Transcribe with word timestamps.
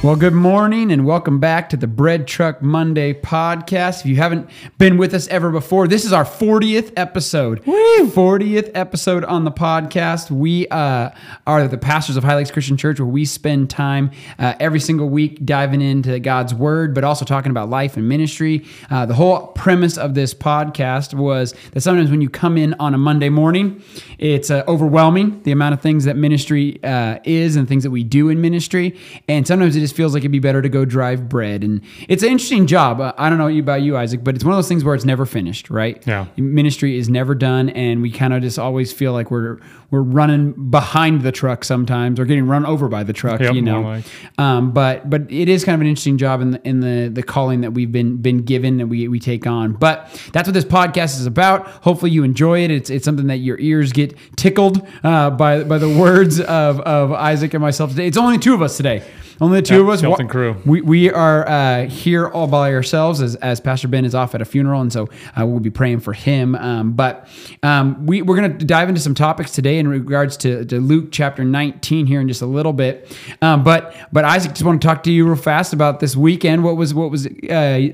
Well, 0.00 0.14
good 0.14 0.32
morning 0.32 0.92
and 0.92 1.04
welcome 1.04 1.40
back 1.40 1.70
to 1.70 1.76
the 1.76 1.88
Bread 1.88 2.28
Truck 2.28 2.62
Monday 2.62 3.14
podcast. 3.14 4.02
If 4.02 4.06
you 4.06 4.14
haven't 4.14 4.48
been 4.78 4.96
with 4.96 5.12
us 5.12 5.26
ever 5.26 5.50
before, 5.50 5.88
this 5.88 6.04
is 6.04 6.12
our 6.12 6.24
40th 6.24 6.92
episode. 6.96 7.64
40th 7.64 8.70
episode 8.76 9.24
on 9.24 9.42
the 9.42 9.50
podcast. 9.50 10.30
We 10.30 10.68
uh, 10.68 11.10
are 11.48 11.66
the 11.66 11.78
pastors 11.78 12.16
of 12.16 12.22
High 12.22 12.36
Lakes 12.36 12.52
Christian 12.52 12.76
Church, 12.76 13.00
where 13.00 13.08
we 13.08 13.24
spend 13.24 13.70
time 13.70 14.12
uh, 14.38 14.54
every 14.60 14.78
single 14.78 15.08
week 15.08 15.44
diving 15.44 15.82
into 15.82 16.20
God's 16.20 16.54
Word, 16.54 16.94
but 16.94 17.02
also 17.02 17.24
talking 17.24 17.50
about 17.50 17.68
life 17.68 17.96
and 17.96 18.08
ministry. 18.08 18.64
Uh, 18.90 19.04
the 19.04 19.14
whole 19.14 19.48
premise 19.48 19.98
of 19.98 20.14
this 20.14 20.32
podcast 20.32 21.12
was 21.12 21.56
that 21.72 21.80
sometimes 21.80 22.08
when 22.08 22.20
you 22.20 22.30
come 22.30 22.56
in 22.56 22.72
on 22.74 22.94
a 22.94 22.98
Monday 22.98 23.30
morning, 23.30 23.82
it's 24.18 24.48
uh, 24.48 24.62
overwhelming 24.68 25.42
the 25.42 25.50
amount 25.50 25.74
of 25.74 25.80
things 25.80 26.04
that 26.04 26.14
ministry 26.16 26.78
uh, 26.84 27.18
is 27.24 27.56
and 27.56 27.66
things 27.66 27.82
that 27.82 27.90
we 27.90 28.04
do 28.04 28.28
in 28.28 28.40
ministry. 28.40 28.96
And 29.28 29.44
sometimes 29.44 29.74
it 29.74 29.87
just 29.88 29.96
feels 29.96 30.12
like 30.12 30.20
it'd 30.20 30.30
be 30.30 30.38
better 30.38 30.60
to 30.60 30.68
go 30.68 30.84
drive 30.84 31.28
bread. 31.28 31.64
And 31.64 31.80
it's 32.08 32.22
an 32.22 32.28
interesting 32.30 32.66
job. 32.66 33.00
Uh, 33.00 33.14
I 33.16 33.30
don't 33.30 33.38
know 33.38 33.48
about 33.48 33.80
you, 33.82 33.96
Isaac, 33.96 34.22
but 34.22 34.34
it's 34.34 34.44
one 34.44 34.52
of 34.52 34.58
those 34.58 34.68
things 34.68 34.84
where 34.84 34.94
it's 34.94 35.04
never 35.04 35.24
finished, 35.24 35.70
right? 35.70 36.06
Yeah. 36.06 36.26
Ministry 36.36 36.98
is 36.98 37.08
never 37.08 37.34
done, 37.34 37.70
and 37.70 38.02
we 38.02 38.10
kind 38.10 38.34
of 38.34 38.42
just 38.42 38.58
always 38.58 38.92
feel 38.92 39.12
like 39.12 39.30
we're 39.30 39.58
we're 39.90 40.02
running 40.02 40.70
behind 40.70 41.22
the 41.22 41.32
truck 41.32 41.64
sometimes, 41.64 42.20
or 42.20 42.26
getting 42.26 42.46
run 42.46 42.66
over 42.66 42.88
by 42.88 43.02
the 43.02 43.14
truck. 43.14 43.40
Yep, 43.40 43.54
you 43.54 43.62
know. 43.62 43.80
like. 43.80 44.04
Um, 44.36 44.72
but 44.72 45.08
but 45.08 45.30
it 45.32 45.48
is 45.48 45.64
kind 45.64 45.74
of 45.74 45.80
an 45.80 45.86
interesting 45.86 46.18
job 46.18 46.42
in 46.42 46.50
the 46.50 46.68
in 46.68 46.80
the 46.80 47.08
the 47.08 47.22
calling 47.22 47.62
that 47.62 47.70
we've 47.70 47.90
been 47.90 48.18
been 48.18 48.42
given 48.42 48.76
that 48.76 48.88
we 48.88 49.08
we 49.08 49.18
take 49.18 49.46
on. 49.46 49.72
But 49.72 50.06
that's 50.32 50.46
what 50.46 50.54
this 50.54 50.66
podcast 50.66 51.18
is 51.18 51.26
about. 51.26 51.66
Hopefully 51.66 52.10
you 52.10 52.22
enjoy 52.22 52.64
it. 52.64 52.70
It's 52.70 52.90
it's 52.90 53.04
something 53.04 53.28
that 53.28 53.38
your 53.38 53.58
ears 53.58 53.92
get 53.92 54.14
tickled 54.36 54.86
uh, 55.02 55.30
by 55.30 55.64
by 55.64 55.78
the 55.78 55.88
words 55.98 56.38
of 56.40 56.80
of 56.80 57.12
Isaac 57.12 57.54
and 57.54 57.62
myself 57.62 57.90
today. 57.90 58.06
It's 58.06 58.18
only 58.18 58.38
two 58.38 58.52
of 58.52 58.60
us 58.60 58.76
today. 58.76 59.02
Only 59.40 59.60
the 59.60 59.66
two 59.66 59.74
Yep, 59.74 59.82
of 59.82 59.88
us. 59.90 59.98
skeleton 60.00 60.28
crew. 60.28 60.56
We, 60.66 60.80
we 60.80 61.10
are 61.12 61.48
uh, 61.48 61.86
here 61.86 62.26
all 62.28 62.46
by 62.48 62.74
ourselves 62.74 63.20
as, 63.20 63.36
as 63.36 63.60
Pastor 63.60 63.86
Ben 63.86 64.04
is 64.04 64.14
off 64.14 64.34
at 64.34 64.42
a 64.42 64.44
funeral, 64.44 64.80
and 64.80 64.92
so 64.92 65.08
uh, 65.40 65.46
we'll 65.46 65.60
be 65.60 65.70
praying 65.70 66.00
for 66.00 66.12
him. 66.12 66.54
Um, 66.56 66.92
but 66.92 67.28
um, 67.62 68.04
we, 68.06 68.22
we're 68.22 68.36
going 68.36 68.58
to 68.58 68.64
dive 68.64 68.88
into 68.88 69.00
some 69.00 69.14
topics 69.14 69.52
today 69.52 69.78
in 69.78 69.86
regards 69.86 70.36
to, 70.38 70.64
to 70.64 70.80
Luke 70.80 71.08
chapter 71.12 71.44
19 71.44 72.06
here 72.06 72.20
in 72.20 72.26
just 72.28 72.42
a 72.42 72.46
little 72.46 72.72
bit. 72.72 73.16
Um, 73.40 73.62
but 73.62 73.94
but 74.12 74.24
Isaac, 74.24 74.52
just 74.52 74.64
want 74.64 74.82
to 74.82 74.86
talk 74.88 75.02
to 75.04 75.12
you 75.12 75.26
real 75.26 75.36
fast 75.36 75.72
about 75.72 76.00
this 76.00 76.16
weekend. 76.16 76.64
What 76.64 76.76
was 76.76 76.92
what 76.92 77.10
was 77.10 77.26
uh, 77.26 77.30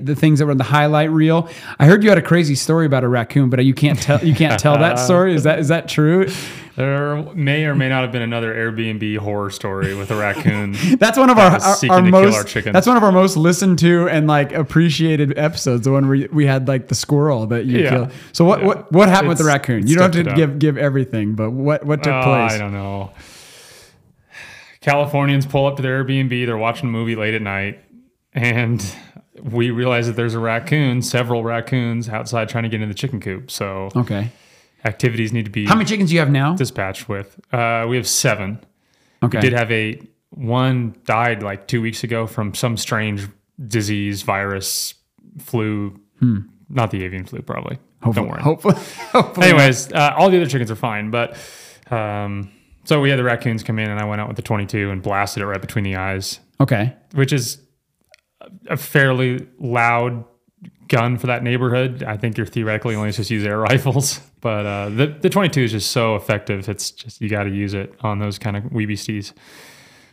the 0.01 0.15
things 0.17 0.39
that 0.39 0.45
were 0.45 0.51
on 0.51 0.57
the 0.57 0.63
highlight 0.63 1.11
reel? 1.11 1.47
I 1.79 1.85
heard 1.85 2.03
you 2.03 2.09
had 2.09 2.17
a 2.17 2.23
crazy 2.23 2.55
story 2.55 2.85
about 2.87 3.03
a 3.03 3.07
raccoon, 3.07 3.49
but 3.51 3.63
you 3.63 3.73
can't 3.73 4.01
tell 4.01 4.23
you 4.25 4.33
can't 4.33 4.59
tell 4.59 4.77
that 4.79 4.95
story. 4.99 5.35
Is 5.35 5.43
that 5.43 5.59
is 5.59 5.67
that 5.67 5.87
true? 5.87 6.27
There 6.75 7.21
may 7.33 7.63
or 7.63 7.73
may 7.73 7.87
not 7.87 8.01
have 8.01 8.11
been 8.11 8.21
another 8.21 8.53
Airbnb 8.53 9.17
horror 9.19 9.49
story 9.49 9.95
with 9.95 10.11
a 10.11 10.15
raccoon. 10.17 10.73
That's 10.99 11.17
one 11.17 11.29
of 11.29 11.37
that 11.37 11.61
our, 11.61 11.69
our, 11.69 11.75
seeking 11.77 11.91
our 11.91 12.01
to 12.01 12.11
kill 12.11 12.21
most 12.21 12.53
that's 12.73 12.85
one 12.85 12.97
of 12.97 13.03
our 13.03 13.13
most 13.13 13.37
listened 13.37 13.79
to 13.79 14.09
and 14.09 14.27
like 14.27 14.51
appreciated 14.51 15.37
episodes. 15.37 15.85
The 15.85 15.91
one 15.93 16.09
where 16.09 16.27
we 16.33 16.45
had 16.45 16.67
like 16.67 16.89
the 16.89 16.95
squirrel 16.95 17.47
that 17.47 17.65
you 17.65 17.79
Yeah. 17.79 17.89
killed. 17.91 18.11
So 18.33 18.43
what 18.43 18.59
Yeah. 18.59 18.65
what 18.67 18.91
what 18.91 19.07
happened 19.09 19.29
with 19.29 19.37
the 19.37 19.45
raccoon? 19.45 19.87
You 19.87 19.95
don't 19.95 20.13
have 20.13 20.25
to 20.25 20.33
give 20.35 20.59
give 20.59 20.77
everything, 20.77 21.33
but 21.35 21.51
what 21.51 21.85
what 21.85 22.03
took 22.03 22.13
Oh, 22.13 22.21
place? 22.23 22.51
I 22.51 22.57
don't 22.57 22.73
know. 22.73 23.11
Californians 24.81 25.45
pull 25.45 25.65
up 25.65 25.77
to 25.77 25.81
their 25.81 26.03
Airbnb. 26.03 26.45
They're 26.45 26.57
watching 26.57 26.89
a 26.89 26.91
movie 26.91 27.15
late 27.15 27.33
at 27.33 27.41
night, 27.41 27.79
and 28.33 28.85
we 29.41 29.71
realize 29.71 30.07
that 30.07 30.15
there's 30.15 30.33
a 30.35 30.39
raccoon, 30.39 31.01
several 31.01 31.43
raccoons 31.43 32.07
outside 32.09 32.49
trying 32.49 32.63
to 32.63 32.69
get 32.69 32.81
into 32.81 32.87
the 32.87 32.97
chicken 32.97 33.19
coop. 33.19 33.49
So 33.49 33.89
Okay. 33.95 34.29
Activities 34.85 35.33
need 35.33 35.45
to 35.45 35.51
be 35.51 35.65
How 35.65 35.75
many 35.75 35.85
chickens 35.85 36.09
do 36.09 36.13
you 36.15 36.19
have 36.19 36.31
now? 36.31 36.55
dispatched 36.55 37.09
with. 37.09 37.39
Uh, 37.53 37.85
we 37.89 37.95
have 37.97 38.07
seven. 38.07 38.63
Okay. 39.23 39.37
We 39.39 39.41
did 39.41 39.53
have 39.53 39.71
a 39.71 39.99
one 40.29 40.95
died 41.05 41.41
like 41.43 41.67
two 41.67 41.81
weeks 41.81 42.03
ago 42.03 42.27
from 42.27 42.53
some 42.53 42.77
strange 42.77 43.27
disease, 43.67 44.21
virus, 44.21 44.93
flu. 45.39 45.99
Not 46.69 46.89
the 46.91 47.03
avian 47.03 47.25
flu, 47.25 47.41
probably. 47.41 47.77
Don't 48.13 48.27
worry. 48.29 48.41
Hopefully. 48.41 48.75
hopefully 49.11 49.47
Anyways, 49.47 49.91
uh, 49.91 50.13
all 50.17 50.29
the 50.29 50.37
other 50.37 50.49
chickens 50.49 50.71
are 50.71 50.75
fine, 50.75 51.09
but 51.11 51.37
um, 51.91 52.51
so 52.83 52.99
we 53.01 53.09
had 53.09 53.17
the 53.19 53.23
raccoons 53.23 53.63
come 53.63 53.79
in, 53.79 53.89
and 53.89 53.99
I 53.99 54.05
went 54.05 54.21
out 54.21 54.27
with 54.27 54.35
the 54.37 54.41
22 54.43 54.89
and 54.91 55.01
blasted 55.01 55.41
it 55.43 55.45
right 55.45 55.61
between 55.61 55.83
the 55.83 55.95
eyes, 55.95 56.39
Okay. 56.59 56.93
which 57.13 57.31
is 57.33 57.59
a 58.69 58.77
fairly 58.77 59.47
loud 59.59 60.23
gun 60.87 61.17
for 61.17 61.27
that 61.27 61.43
neighborhood. 61.43 62.03
I 62.03 62.17
think 62.17 62.37
you're 62.37 62.45
theoretically 62.45 62.95
only 62.95 63.11
supposed 63.11 63.29
to 63.29 63.35
use 63.35 63.45
air 63.45 63.57
rifles, 63.71 64.19
but 64.41 64.65
uh, 64.65 64.89
the 64.89 65.07
the 65.07 65.29
22 65.29 65.61
is 65.61 65.71
just 65.71 65.91
so 65.91 66.15
effective. 66.15 66.67
It's 66.69 66.91
just 66.91 67.21
you 67.21 67.29
got 67.29 67.43
to 67.43 67.49
use 67.49 67.73
it 67.73 67.93
on 68.01 68.19
those 68.19 68.37
kind 68.39 68.55
of 68.57 68.71
wee 68.71 68.85
beasties. 68.85 69.33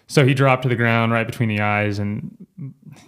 So 0.09 0.27
he 0.27 0.35
dropped 0.35 0.65
to 0.65 0.69
the 0.69 0.77
ground 0.77 1.13
right 1.13 1.27
between 1.27 1.49
the 1.49 1.61
eyes, 1.61 1.99
and 1.99 2.37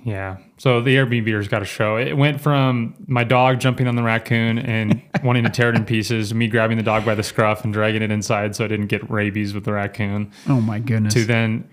yeah. 0.05 0.39
So 0.57 0.81
the 0.81 0.95
Airbnbers 0.97 1.51
got 1.51 1.61
a 1.61 1.67
show. 1.67 1.97
It 1.99 2.15
went 2.17 2.41
from 2.41 2.95
my 3.07 3.25
dog 3.25 3.61
jumping 3.61 3.87
on 3.89 3.95
the 3.97 4.03
raccoon 4.03 4.59
and 4.59 5.03
wanting 5.23 5.45
to 5.45 5.51
tear 5.51 5.69
it 5.69 5.75
in 5.77 5.85
pieces, 5.85 6.33
me 6.33 6.49
grabbing 6.49 6.79
the 6.79 6.83
dog 6.83 7.05
by 7.05 7.15
the 7.15 7.23
scruff 7.23 7.63
and 7.65 7.75
dragging 7.75 8.01
it 8.01 8.11
inside 8.11 8.57
so 8.57 8.65
I 8.65 8.69
didn't 8.69 8.87
get 8.87 9.11
rabies 9.11 9.53
with 9.53 9.65
the 9.65 9.73
raccoon, 9.73 10.33
Oh 10.49 10.63
my 10.63 10.79
goodness. 10.79 11.13
to 11.15 11.25
then 11.27 11.69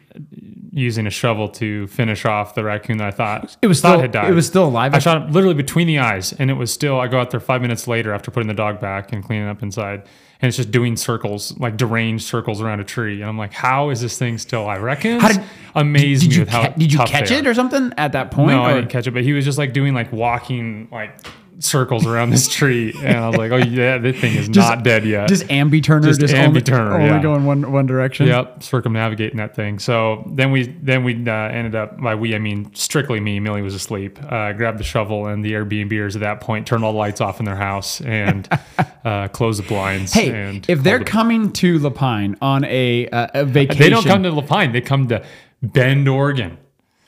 using 0.72 1.05
a 1.07 1.09
shovel 1.09 1.49
to 1.49 1.88
finish 1.88 2.25
off 2.25 2.55
the 2.55 2.63
raccoon 2.63 2.97
that 2.97 3.07
I 3.07 3.11
thought 3.11 3.57
it 3.61 3.67
was 3.67 3.81
thought 3.81 3.89
still 3.94 4.01
had 4.01 4.11
died. 4.11 4.29
it 4.31 4.33
was 4.33 4.47
still 4.47 4.66
alive. 4.66 4.94
I 4.94 4.99
shot 4.99 5.22
it 5.23 5.31
literally 5.31 5.55
between 5.55 5.88
the 5.88 5.99
eyes, 5.99 6.33
and 6.33 6.49
it 6.49 6.55
was 6.55 6.72
still. 6.73 6.99
I 6.99 7.07
go 7.07 7.19
out 7.19 7.31
there 7.31 7.39
five 7.39 7.61
minutes 7.61 7.88
later 7.88 8.13
after 8.13 8.31
putting 8.31 8.47
the 8.47 8.53
dog 8.53 8.79
back 8.79 9.11
and 9.13 9.23
cleaning 9.23 9.47
up 9.47 9.61
inside, 9.63 10.03
and 10.41 10.47
it's 10.47 10.57
just 10.57 10.72
doing 10.72 10.95
circles, 10.95 11.57
like 11.59 11.77
deranged 11.77 12.25
circles 12.25 12.61
around 12.61 12.79
a 12.79 12.83
tree. 12.83 13.22
And 13.22 13.29
I'm 13.29 13.38
like, 13.38 13.53
how 13.53 13.89
is 13.89 14.01
this 14.01 14.17
thing 14.17 14.38
still 14.38 14.63
alive? 14.63 14.81
Raccoons 14.81 15.22
How 15.22 15.29
did- 15.29 15.44
amaze 15.75 16.22
did 16.22 16.29
me 16.29 16.35
you 16.35 16.41
with 16.41 16.49
how 16.49 16.63
ca- 16.63 16.73
did 16.78 16.91
you 16.93 16.99
catch 16.99 17.31
it 17.31 17.45
or 17.47 17.53
something 17.53 17.93
at 17.97 18.11
that 18.13 18.31
point? 18.31 18.49
No, 18.51 18.63
I 18.63 18.73
didn't 18.73 18.89
catch 18.89 19.07
it, 19.07 19.11
but 19.11 19.23
he 19.23 19.33
was 19.33 19.45
just 19.45 19.57
like 19.57 19.73
doing 19.73 19.93
like 19.93 20.11
walking 20.11 20.88
like 20.91 21.11
circles 21.59 22.06
around 22.07 22.31
this 22.31 22.47
tree, 22.47 22.94
and 23.03 23.17
I 23.17 23.28
was 23.29 23.38
like, 23.38 23.51
oh 23.51 23.57
yeah, 23.57 23.97
this 23.97 24.19
thing 24.19 24.35
is 24.35 24.50
not 24.56 24.84
dead 24.84 25.06
yet. 25.06 25.28
Just 25.29 25.45
ambi 25.47 25.84
turner, 25.84 26.07
Just 26.07 26.19
just, 26.19 26.34
ambi-turner, 26.34 26.94
only 26.94 27.06
yeah. 27.07 27.22
going 27.22 27.45
one 27.45 27.72
one 27.72 27.85
direction. 27.85 28.28
Yep, 28.28 28.63
circumnavigating 28.63 29.38
that 29.38 29.56
thing. 29.56 29.78
So 29.79 30.23
then 30.34 30.51
we 30.51 30.67
then 30.81 31.03
we 31.03 31.13
uh, 31.28 31.31
ended 31.31 31.75
up 31.75 32.00
by 32.01 32.16
we 32.16 32.34
I 32.35 32.40
mean 32.40 32.73
strictly 32.73 33.19
me. 33.19 33.40
Millie 33.40 33.61
was 33.61 33.75
asleep. 33.75 34.17
Uh, 34.23 34.53
grabbed 34.53 34.79
the 34.79 34.84
shovel 34.84 35.28
and 35.28 35.44
the 35.45 35.51
Airbnbers 35.53 36.16
at 36.16 36.22
that 36.22 36.41
point 36.41 36.66
turned 36.66 36.84
all 36.84 36.94
the 36.94 36.97
lights 37.00 37.22
off 37.22 37.40
in 37.40 37.45
their 37.45 37.56
house 37.56 38.01
and 38.01 38.47
uh, 39.06 39.28
closed 39.28 39.63
the 39.63 39.67
blinds. 39.67 40.13
Hey, 40.13 40.31
and 40.31 40.67
if 40.69 40.81
they're 40.84 41.01
it- 41.01 41.07
coming 41.07 41.51
to 41.53 41.79
Lapine 41.79 42.38
on 42.41 42.63
a 42.66 43.07
uh, 43.09 43.28
a 43.34 43.45
vacation, 43.45 43.79
they 43.84 43.90
don't 43.90 44.06
come 44.06 44.23
to 44.23 44.29
Lapine, 44.31 44.73
they 44.73 44.81
come 44.81 45.07
to 45.09 45.23
Bend, 45.61 46.07
Oregon. 46.07 46.57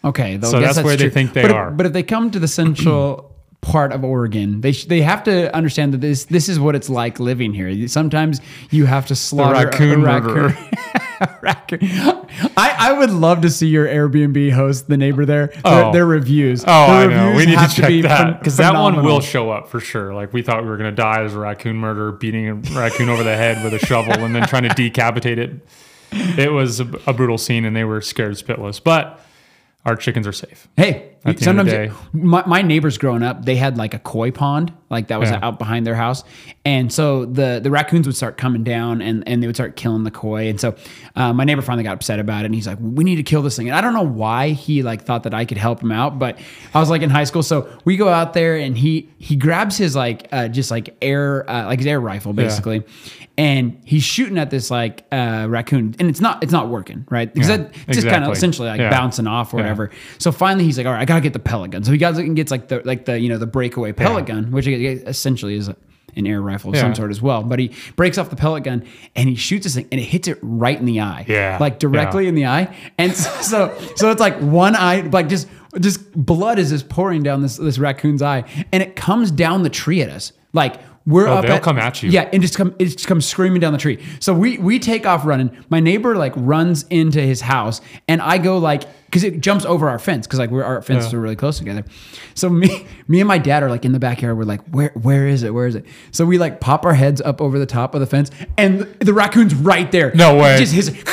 Okay, 0.06 0.38
So 0.42 0.60
guess 0.60 0.76
that's 0.76 0.86
where 0.86 0.98
they 0.98 1.10
think 1.10 1.32
they 1.34 1.42
but 1.44 1.52
if- 1.52 1.56
are. 1.56 1.72
but 1.72 1.86
if 1.86 1.94
they 1.94 2.04
come 2.04 2.30
to 2.32 2.38
the 2.40 2.48
central 2.48 3.33
part 3.64 3.92
of 3.92 4.04
Oregon, 4.04 4.62
they 4.62 4.72
sh- 4.74 4.86
they 4.86 5.02
have 5.02 5.24
to 5.24 5.54
understand 5.56 5.94
that 5.94 6.02
this 6.02 6.26
this 6.26 6.48
is 6.48 6.60
what 6.60 6.76
it's 6.76 6.90
like 6.90 7.20
living 7.20 7.54
here. 7.54 7.88
Sometimes 7.88 8.40
you 8.70 8.86
have 8.86 9.08
to 9.08 9.16
slaughter 9.16 9.56
a- 9.68 9.72
raccoon 9.72 9.94
a 9.94 9.98
murderer. 9.98 10.58
raccoon. 11.42 11.80
I, 12.58 12.76
I 12.78 12.94
would 12.94 13.12
love 13.12 13.42
to 13.42 13.50
see 13.50 13.68
your 13.68 13.86
Airbnb 13.88 14.52
host, 14.52 14.88
the 14.88 14.98
neighbor 14.98 15.26
there, 15.26 15.48
their, 15.48 15.62
Oh. 15.66 15.92
their 15.92 16.06
reviews. 16.06 16.64
Oh, 16.68 16.88
Their 17.08 17.12
I 17.12 17.14
know. 17.32 17.36
We 17.38 17.46
need 17.46 17.58
to 17.60 17.68
check 17.74 17.88
be 17.88 18.02
that 18.02 18.28
phen- 18.36 18.40
because 18.40 18.58
that 18.58 18.74
one 18.74 19.04
will 19.04 19.22
show 19.22 19.50
up 19.52 19.70
for 19.70 19.80
sure. 19.80 20.14
Like 20.14 20.34
we 20.34 20.42
thought 20.42 20.64
we 20.64 20.70
were 20.70 20.78
going 20.78 20.90
to 20.90 20.96
die 20.96 21.24
as 21.24 21.34
a 21.34 21.40
raccoon 21.40 21.78
murderer, 21.78 22.12
beating 22.12 22.48
a 22.50 22.56
raccoon 22.56 23.10
over 23.10 23.24
the 23.24 23.36
head 23.36 23.64
with 23.64 23.74
a 23.74 23.80
shovel 23.86 24.14
and 24.14 24.36
then 24.36 24.46
trying 24.48 24.64
to 24.64 24.70
decapitate 24.70 25.40
it. 25.40 25.66
It 26.12 26.52
was 26.52 26.80
a, 26.80 26.88
a 27.08 27.14
brutal 27.14 27.38
scene, 27.40 27.66
and 27.66 27.76
they 27.76 27.84
were 27.86 28.02
scared 28.02 28.34
spitless. 28.36 28.84
But 28.84 29.20
our 29.86 29.96
chickens 29.96 30.28
are 30.28 30.32
safe. 30.34 30.68
Hey, 30.78 30.90
At 30.90 30.96
the 30.98 31.02
end 31.04 31.13
sometimes 31.38 31.72
day. 31.72 31.92
my, 32.12 32.44
my 32.46 32.62
neighbors 32.62 32.98
growing 32.98 33.24
up, 33.24 33.46
they 33.46 33.56
had 33.56 33.78
like 33.78 33.94
a 33.94 34.00
koi 34.00 34.32
pond, 34.32 34.74
like 34.90 35.08
that 35.08 35.20
was 35.20 35.30
Yeah. 35.32 35.40
out 35.42 35.58
behind 35.60 35.86
their 35.86 35.96
house, 35.96 36.24
and 36.66 36.92
so 36.92 37.26
the 37.26 37.60
the 37.64 37.72
raccoons 37.72 38.06
would 38.08 38.16
start 38.16 38.38
coming 38.38 38.64
down 38.64 39.02
and 39.02 39.28
and 39.28 39.42
they 39.42 39.48
would 39.48 39.56
start 39.56 39.76
killing 39.76 40.04
the 40.04 40.12
koi, 40.12 40.50
and 40.50 40.60
so 40.60 40.76
uh, 41.16 41.32
my 41.34 41.44
neighbor 41.44 41.62
finally 41.62 41.84
got 41.84 41.94
upset 41.94 42.20
about 42.20 42.42
it, 42.44 42.46
and 42.48 42.56
he's 42.56 42.68
like, 42.68 42.78
"We 42.82 43.04
need 43.04 43.16
to 43.16 43.24
kill 43.24 43.42
this 43.42 43.56
thing." 43.56 43.70
And 43.70 43.76
I 43.78 43.82
don't 43.82 43.94
know 43.94 44.02
why 44.06 44.50
he 44.50 44.84
like 44.84 45.04
thought 45.04 45.24
that 45.24 45.34
I 45.34 45.46
could 45.46 45.58
help 45.58 45.82
him 45.82 45.92
out, 45.92 46.20
but 46.20 46.38
I 46.74 46.80
was 46.80 46.90
like 46.90 47.02
in 47.02 47.10
high 47.10 47.24
school, 47.24 47.44
so 47.44 47.70
we 47.86 47.96
go 47.98 48.10
out 48.10 48.34
there 48.34 48.56
and 48.58 48.78
he 48.78 49.10
he 49.18 49.36
grabs 49.36 49.78
his 49.78 49.96
like 49.96 50.28
uh, 50.32 50.48
just 50.50 50.72
like 50.72 50.96
air 51.02 51.50
uh, 51.50 51.68
like 51.68 51.80
his 51.80 51.88
air 51.88 52.00
rifle 52.02 52.34
basically. 52.34 52.84
And 53.36 53.82
he's 53.84 54.04
shooting 54.04 54.38
at 54.38 54.52
this 54.52 54.70
like 54.70 55.06
uh, 55.12 55.48
raccoon, 55.50 55.96
and 55.98 56.08
it's 56.08 56.22
not 56.22 56.44
it's 56.44 56.52
not 56.52 56.70
working 56.70 57.04
right 57.10 57.34
because 57.34 57.50
Yeah, 57.50 57.58
that 57.58 57.72
it's 57.88 57.96
just 57.98 58.08
kind 58.08 58.24
of 58.24 58.32
essentially 58.32 58.68
like 58.68 58.80
Yeah. 58.80 58.92
bouncing 58.92 59.26
off 59.26 59.56
or 59.56 59.58
Yeah. 59.58 59.64
whatever. 59.64 59.90
So 60.20 60.32
finally, 60.32 60.66
he's 60.66 60.78
like, 60.78 60.86
"All 60.86 60.94
right, 60.94 61.02
I 61.02 61.06
gotta 61.14 61.22
get 61.24 61.34
the 61.34 61.40
pellet 61.40 61.72
gun." 61.72 61.84
So 61.84 61.92
he 61.92 61.98
goes 61.98 62.18
and 62.18 62.36
gets 62.36 62.52
like 62.52 62.68
the 62.68 62.82
like 62.86 63.06
the 63.06 63.20
you 63.20 63.30
know 63.30 63.38
the 63.38 63.48
breakaway 63.48 63.92
pellet 63.94 64.28
Yeah. 64.28 64.36
gun, 64.36 64.52
which 64.52 64.68
essentially 64.68 65.56
is 65.56 65.70
an 66.16 66.28
air 66.28 66.42
rifle 66.42 66.70
of 66.72 66.78
some 66.78 66.94
sort 66.94 67.10
as 67.10 67.22
well. 67.22 67.42
But 67.44 67.58
he 67.60 67.72
breaks 67.96 68.18
off 68.20 68.30
the 68.30 68.36
pellet 68.36 68.64
gun 68.64 68.84
and 69.16 69.28
he 69.28 69.36
shoots 69.36 69.64
this 69.64 69.76
thing, 69.76 69.88
and 69.92 70.00
it 70.00 70.04
hits 70.04 70.28
it 70.28 70.38
right 70.42 70.78
in 70.80 70.86
the 70.86 71.02
eye, 71.02 71.26
Yeah. 71.28 71.58
like 71.60 71.80
directly 71.80 72.24
Yeah. 72.24 72.30
in 72.30 72.36
the 72.36 72.46
eye. 72.46 72.76
And 72.98 73.14
so 73.16 73.30
so, 73.42 73.78
so 73.96 74.12
it's 74.12 74.22
like 74.22 74.38
one 74.40 74.76
eye, 74.76 75.02
like 75.02 75.28
just 75.30 75.48
just 75.80 76.12
blood 76.14 76.60
is 76.60 76.70
just 76.70 76.88
pouring 76.90 77.24
down 77.24 77.42
this 77.42 77.58
this 77.58 77.80
raccoon's 77.80 78.22
eye, 78.22 78.44
and 78.72 78.84
it 78.84 78.96
comes 78.96 79.32
down 79.32 79.64
the 79.64 79.70
tree 79.72 80.02
at 80.02 80.10
us. 80.10 80.34
Like 80.54 80.76
we're 81.06 81.28
Oh, 81.28 81.34
up. 81.36 81.46
they'll 81.46 81.60
come 81.60 81.78
at 81.78 82.02
you. 82.02 82.10
Yeah, 82.10 82.30
and 82.32 82.42
just 82.42 82.56
come 82.58 82.74
it 82.80 82.86
just 82.86 83.08
comes 83.08 83.26
screaming 83.26 83.60
down 83.60 83.74
the 83.74 83.80
tree. 83.80 84.04
So 84.20 84.34
we 84.34 84.58
we 84.58 84.80
take 84.80 85.06
off 85.06 85.26
running. 85.26 85.52
My 85.70 85.80
neighbor 85.80 86.16
like 86.16 86.34
runs 86.36 86.84
into 86.90 87.22
his 87.22 87.42
house, 87.42 87.82
and 88.08 88.22
I 88.22 88.38
go 88.38 88.58
like 88.58 88.84
because 89.06 89.24
it 89.24 89.42
jumps 89.42 89.66
over 89.66 89.90
our 89.90 90.00
fence 90.00 90.26
because 90.26 90.40
like 90.40 90.50
we're 90.50 90.64
our 90.64 90.82
fences 90.82 91.12
Yeah. 91.12 91.20
are 91.20 91.22
really 91.22 91.36
close 91.36 91.58
together. 91.60 91.84
So 92.36 92.50
me 92.50 92.88
me 93.08 93.20
and 93.20 93.28
my 93.28 93.38
dad 93.38 93.64
are 93.64 93.70
like 93.70 93.84
in 93.86 93.92
the 93.92 94.00
backyard. 94.00 94.38
We're 94.38 94.44
like, 94.46 94.62
where 94.70 94.92
where 95.02 95.28
is 95.28 95.44
it? 95.44 95.54
Where 95.54 95.68
is 95.68 95.76
it? 95.76 95.86
So 96.12 96.26
we 96.26 96.38
like 96.38 96.60
pop 96.62 96.86
our 96.86 96.94
heads 96.94 97.20
up 97.22 97.42
over 97.42 97.60
the 97.60 97.66
top 97.66 97.94
of 97.96 98.00
the 98.00 98.08
fence, 98.08 98.32
and 98.58 98.80
the, 98.80 99.06
the 99.06 99.14
raccoon's 99.14 99.54
right 99.56 99.92
there. 99.92 100.14
No 100.16 100.36
way. 100.38 100.58
Just 100.58 100.74
hiss- 100.74 101.04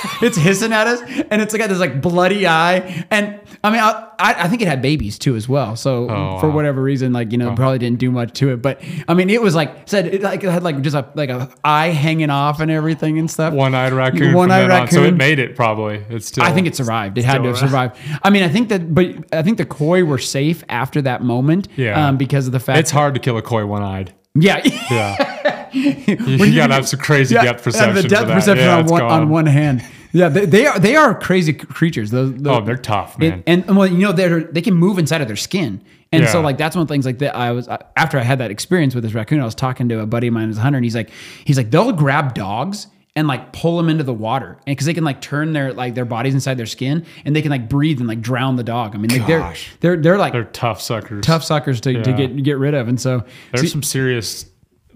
it's 0.22 0.36
hissing 0.36 0.72
at 0.72 0.86
us, 0.86 1.00
and 1.30 1.42
it's 1.42 1.52
like 1.52 1.60
got 1.60 1.68
this 1.68 1.78
like 1.78 2.00
bloody 2.00 2.46
eye. 2.46 3.06
And 3.10 3.40
I 3.62 3.70
mean, 3.70 3.80
I, 3.80 4.08
I, 4.18 4.48
think 4.48 4.62
it 4.62 4.68
had 4.68 4.80
babies 4.82 5.18
too 5.18 5.36
as 5.36 5.48
well. 5.48 5.76
So 5.76 6.08
Oh, 6.08 6.38
for 6.38 6.48
wow. 6.48 6.54
whatever 6.54 6.82
reason, 6.82 7.12
like 7.12 7.32
you 7.32 7.38
know, 7.38 7.54
probably 7.54 7.78
didn't 7.78 7.98
do 7.98 8.10
much 8.10 8.32
to 8.34 8.50
it. 8.50 8.62
But 8.62 8.82
I 9.06 9.14
mean, 9.14 9.30
it 9.30 9.42
was 9.42 9.54
like 9.54 9.88
said 9.88 10.06
it 10.06 10.22
like 10.22 10.44
it 10.44 10.50
had 10.50 10.62
like 10.62 10.80
just 10.82 10.96
a 10.96 11.08
like 11.14 11.30
a 11.30 11.50
eye 11.64 11.88
hanging 11.88 12.30
off 12.30 12.60
and 12.60 12.70
everything 12.70 13.18
and 13.18 13.30
stuff. 13.30 13.52
One-eyed 13.54 13.92
raccoon. 13.92 14.34
One-eyed 14.34 14.62
from 14.62 14.68
then 14.68 14.82
on. 14.82 14.90
So 14.90 15.02
it 15.04 15.16
made 15.16 15.38
it 15.38 15.56
probably. 15.56 16.04
It's 16.08 16.26
still. 16.26 16.44
I 16.44 16.52
think 16.52 16.66
it 16.66 16.76
survived. 16.76 17.18
It 17.18 17.24
had 17.24 17.42
to 17.42 17.48
have 17.48 17.58
survived. 17.58 17.96
I 18.22 18.30
mean, 18.30 18.42
I 18.42 18.48
think 18.48 18.68
that, 18.68 18.94
but 18.94 19.06
I 19.32 19.42
think 19.42 19.58
the 19.58 19.66
koi 19.66 20.04
were 20.04 20.18
safe 20.18 20.64
after 20.68 21.02
that 21.02 21.22
moment. 21.22 21.68
Yeah. 21.76 22.08
Um, 22.08 22.16
because 22.16 22.46
of 22.46 22.52
the 22.52 22.60
fact. 22.60 22.78
It's 22.78 22.90
hard 22.90 23.14
to 23.14 23.20
kill 23.20 23.36
a 23.36 23.42
koi 23.42 23.66
one-eyed. 23.66 24.14
Yeah. 24.40 24.60
Yeah. 24.90 25.68
you, 25.72 26.16
When 26.38 26.54
gotta 26.54 26.74
have 26.74 26.88
some 26.88 27.00
crazy 27.00 27.34
Yeah, 27.34 27.42
depth 27.44 27.64
perception. 27.64 27.94
The 27.94 28.02
for 28.02 28.08
depth 28.08 28.26
that. 28.28 28.34
perception 28.34 28.64
Yeah, 28.66 28.76
on 28.78 28.86
one 28.86 29.00
gone. 29.00 29.10
on 29.22 29.28
one 29.28 29.46
hand. 29.46 29.84
Yeah, 30.12 30.28
they, 30.30 30.46
they 30.46 30.66
are 30.66 30.78
they 30.78 30.96
are 30.96 31.14
crazy 31.18 31.52
creatures. 31.52 32.10
Those, 32.10 32.34
those 32.34 32.56
Oh, 32.58 32.64
they're 32.64 32.76
tough, 32.78 33.16
it- 33.16 33.28
man. 33.28 33.42
and, 33.46 33.64
and 33.66 33.76
well, 33.76 33.86
you 33.86 33.98
know, 33.98 34.12
they're 34.12 34.40
they 34.44 34.62
can 34.62 34.74
move 34.74 34.98
inside 34.98 35.20
of 35.20 35.26
their 35.28 35.36
skin, 35.36 35.82
and 36.12 36.26
so 36.28 36.40
like 36.40 36.56
that's 36.56 36.74
one 36.74 36.82
of 36.82 36.88
the 36.88 36.94
things 36.94 37.04
like 37.04 37.18
that. 37.18 37.36
I 37.36 37.52
was 37.52 37.68
uh, 37.68 37.76
after 37.96 38.18
I 38.18 38.22
had 38.22 38.38
that 38.38 38.50
experience 38.50 38.94
with 38.94 39.04
this 39.04 39.12
raccoon, 39.12 39.40
I 39.40 39.44
was 39.44 39.54
talking 39.54 39.88
to 39.90 40.00
a 40.00 40.06
buddy 40.06 40.28
of 40.28 40.32
mine 40.34 40.46
who's 40.48 40.56
a 40.56 40.62
hunter, 40.62 40.78
and 40.78 40.84
he's 40.84 40.94
like, 40.94 41.10
he's 41.44 41.58
like, 41.58 41.70
they'll 41.70 41.92
grab 41.92 42.32
dogs 42.34 42.86
and 43.16 43.26
like 43.26 43.52
pull 43.52 43.76
them 43.76 43.88
into 43.88 44.04
the 44.04 44.14
water, 44.14 44.58
and 44.66 44.76
because 44.76 44.86
they 44.86 44.94
can 44.94 45.04
like 45.04 45.20
turn 45.20 45.52
their 45.52 45.72
like 45.72 45.94
their 45.94 46.04
bodies 46.04 46.34
inside 46.34 46.54
their 46.54 46.66
skin, 46.66 47.04
and 47.24 47.34
they 47.34 47.42
can 47.42 47.50
like 47.50 47.68
breathe 47.68 47.98
and 47.98 48.08
like 48.08 48.20
drown 48.20 48.56
the 48.56 48.62
dog. 48.64 48.94
I 48.94 48.98
mean, 48.98 49.10
like, 49.10 49.26
they're 49.26 49.54
they're 49.80 49.96
they're 49.96 50.18
like 50.18 50.32
They're 50.32 50.44
tough 50.44 50.80
suckers. 50.80 51.24
tough 51.24 51.42
suckers 51.42 51.80
to, 51.82 52.02
to 52.02 52.12
get 52.12 52.42
get 52.42 52.58
rid 52.58 52.74
of, 52.74 52.88
and 52.88 53.00
so 53.00 53.24
There's 53.52 53.62
see- 53.62 53.68
some 53.68 53.82
serious 53.82 54.46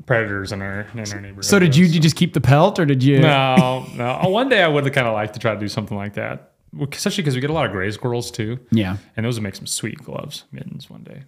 predators 0.07 0.53
in 0.53 0.63
our 0.63 0.87
in 0.95 1.01
our 1.01 1.21
neighborhood. 1.21 1.45
so 1.45 1.59
did 1.59 1.77
you, 1.77 1.87
did 1.87 1.95
you 1.95 2.01
just 2.01 2.17
keep 2.17 2.33
the 2.33 2.41
pelt 2.41 2.79
or 2.79 2.85
did 2.87 3.03
you? 3.03 3.21
No, 3.21 3.87
no. 3.95 4.21
Oh, 4.23 4.29
One 4.31 4.49
day 4.49 4.63
I 4.63 4.69
would 4.69 4.85
have 4.85 4.93
kind 4.95 5.07
of 5.07 5.13
liked 5.15 5.35
to 5.35 5.41
try 5.41 5.55
to 5.55 5.61
do 5.61 5.69
something 5.69 5.97
like 5.97 6.15
that, 6.15 6.53
especially 6.93 7.23
because 7.23 7.35
we 7.37 7.41
get 7.41 7.51
a 7.51 7.53
lot 7.53 7.67
of 7.67 7.73
gray 7.73 7.91
squirrels 7.91 8.31
too. 8.31 8.59
Yeah. 8.73 8.97
and 9.17 9.25
those 9.25 9.37
would 9.37 9.43
make 9.45 9.55
some 9.55 9.67
sweet 9.67 9.99
gloves, 9.99 10.45
mittens 10.51 10.89
one 10.91 11.03
day. 11.05 11.23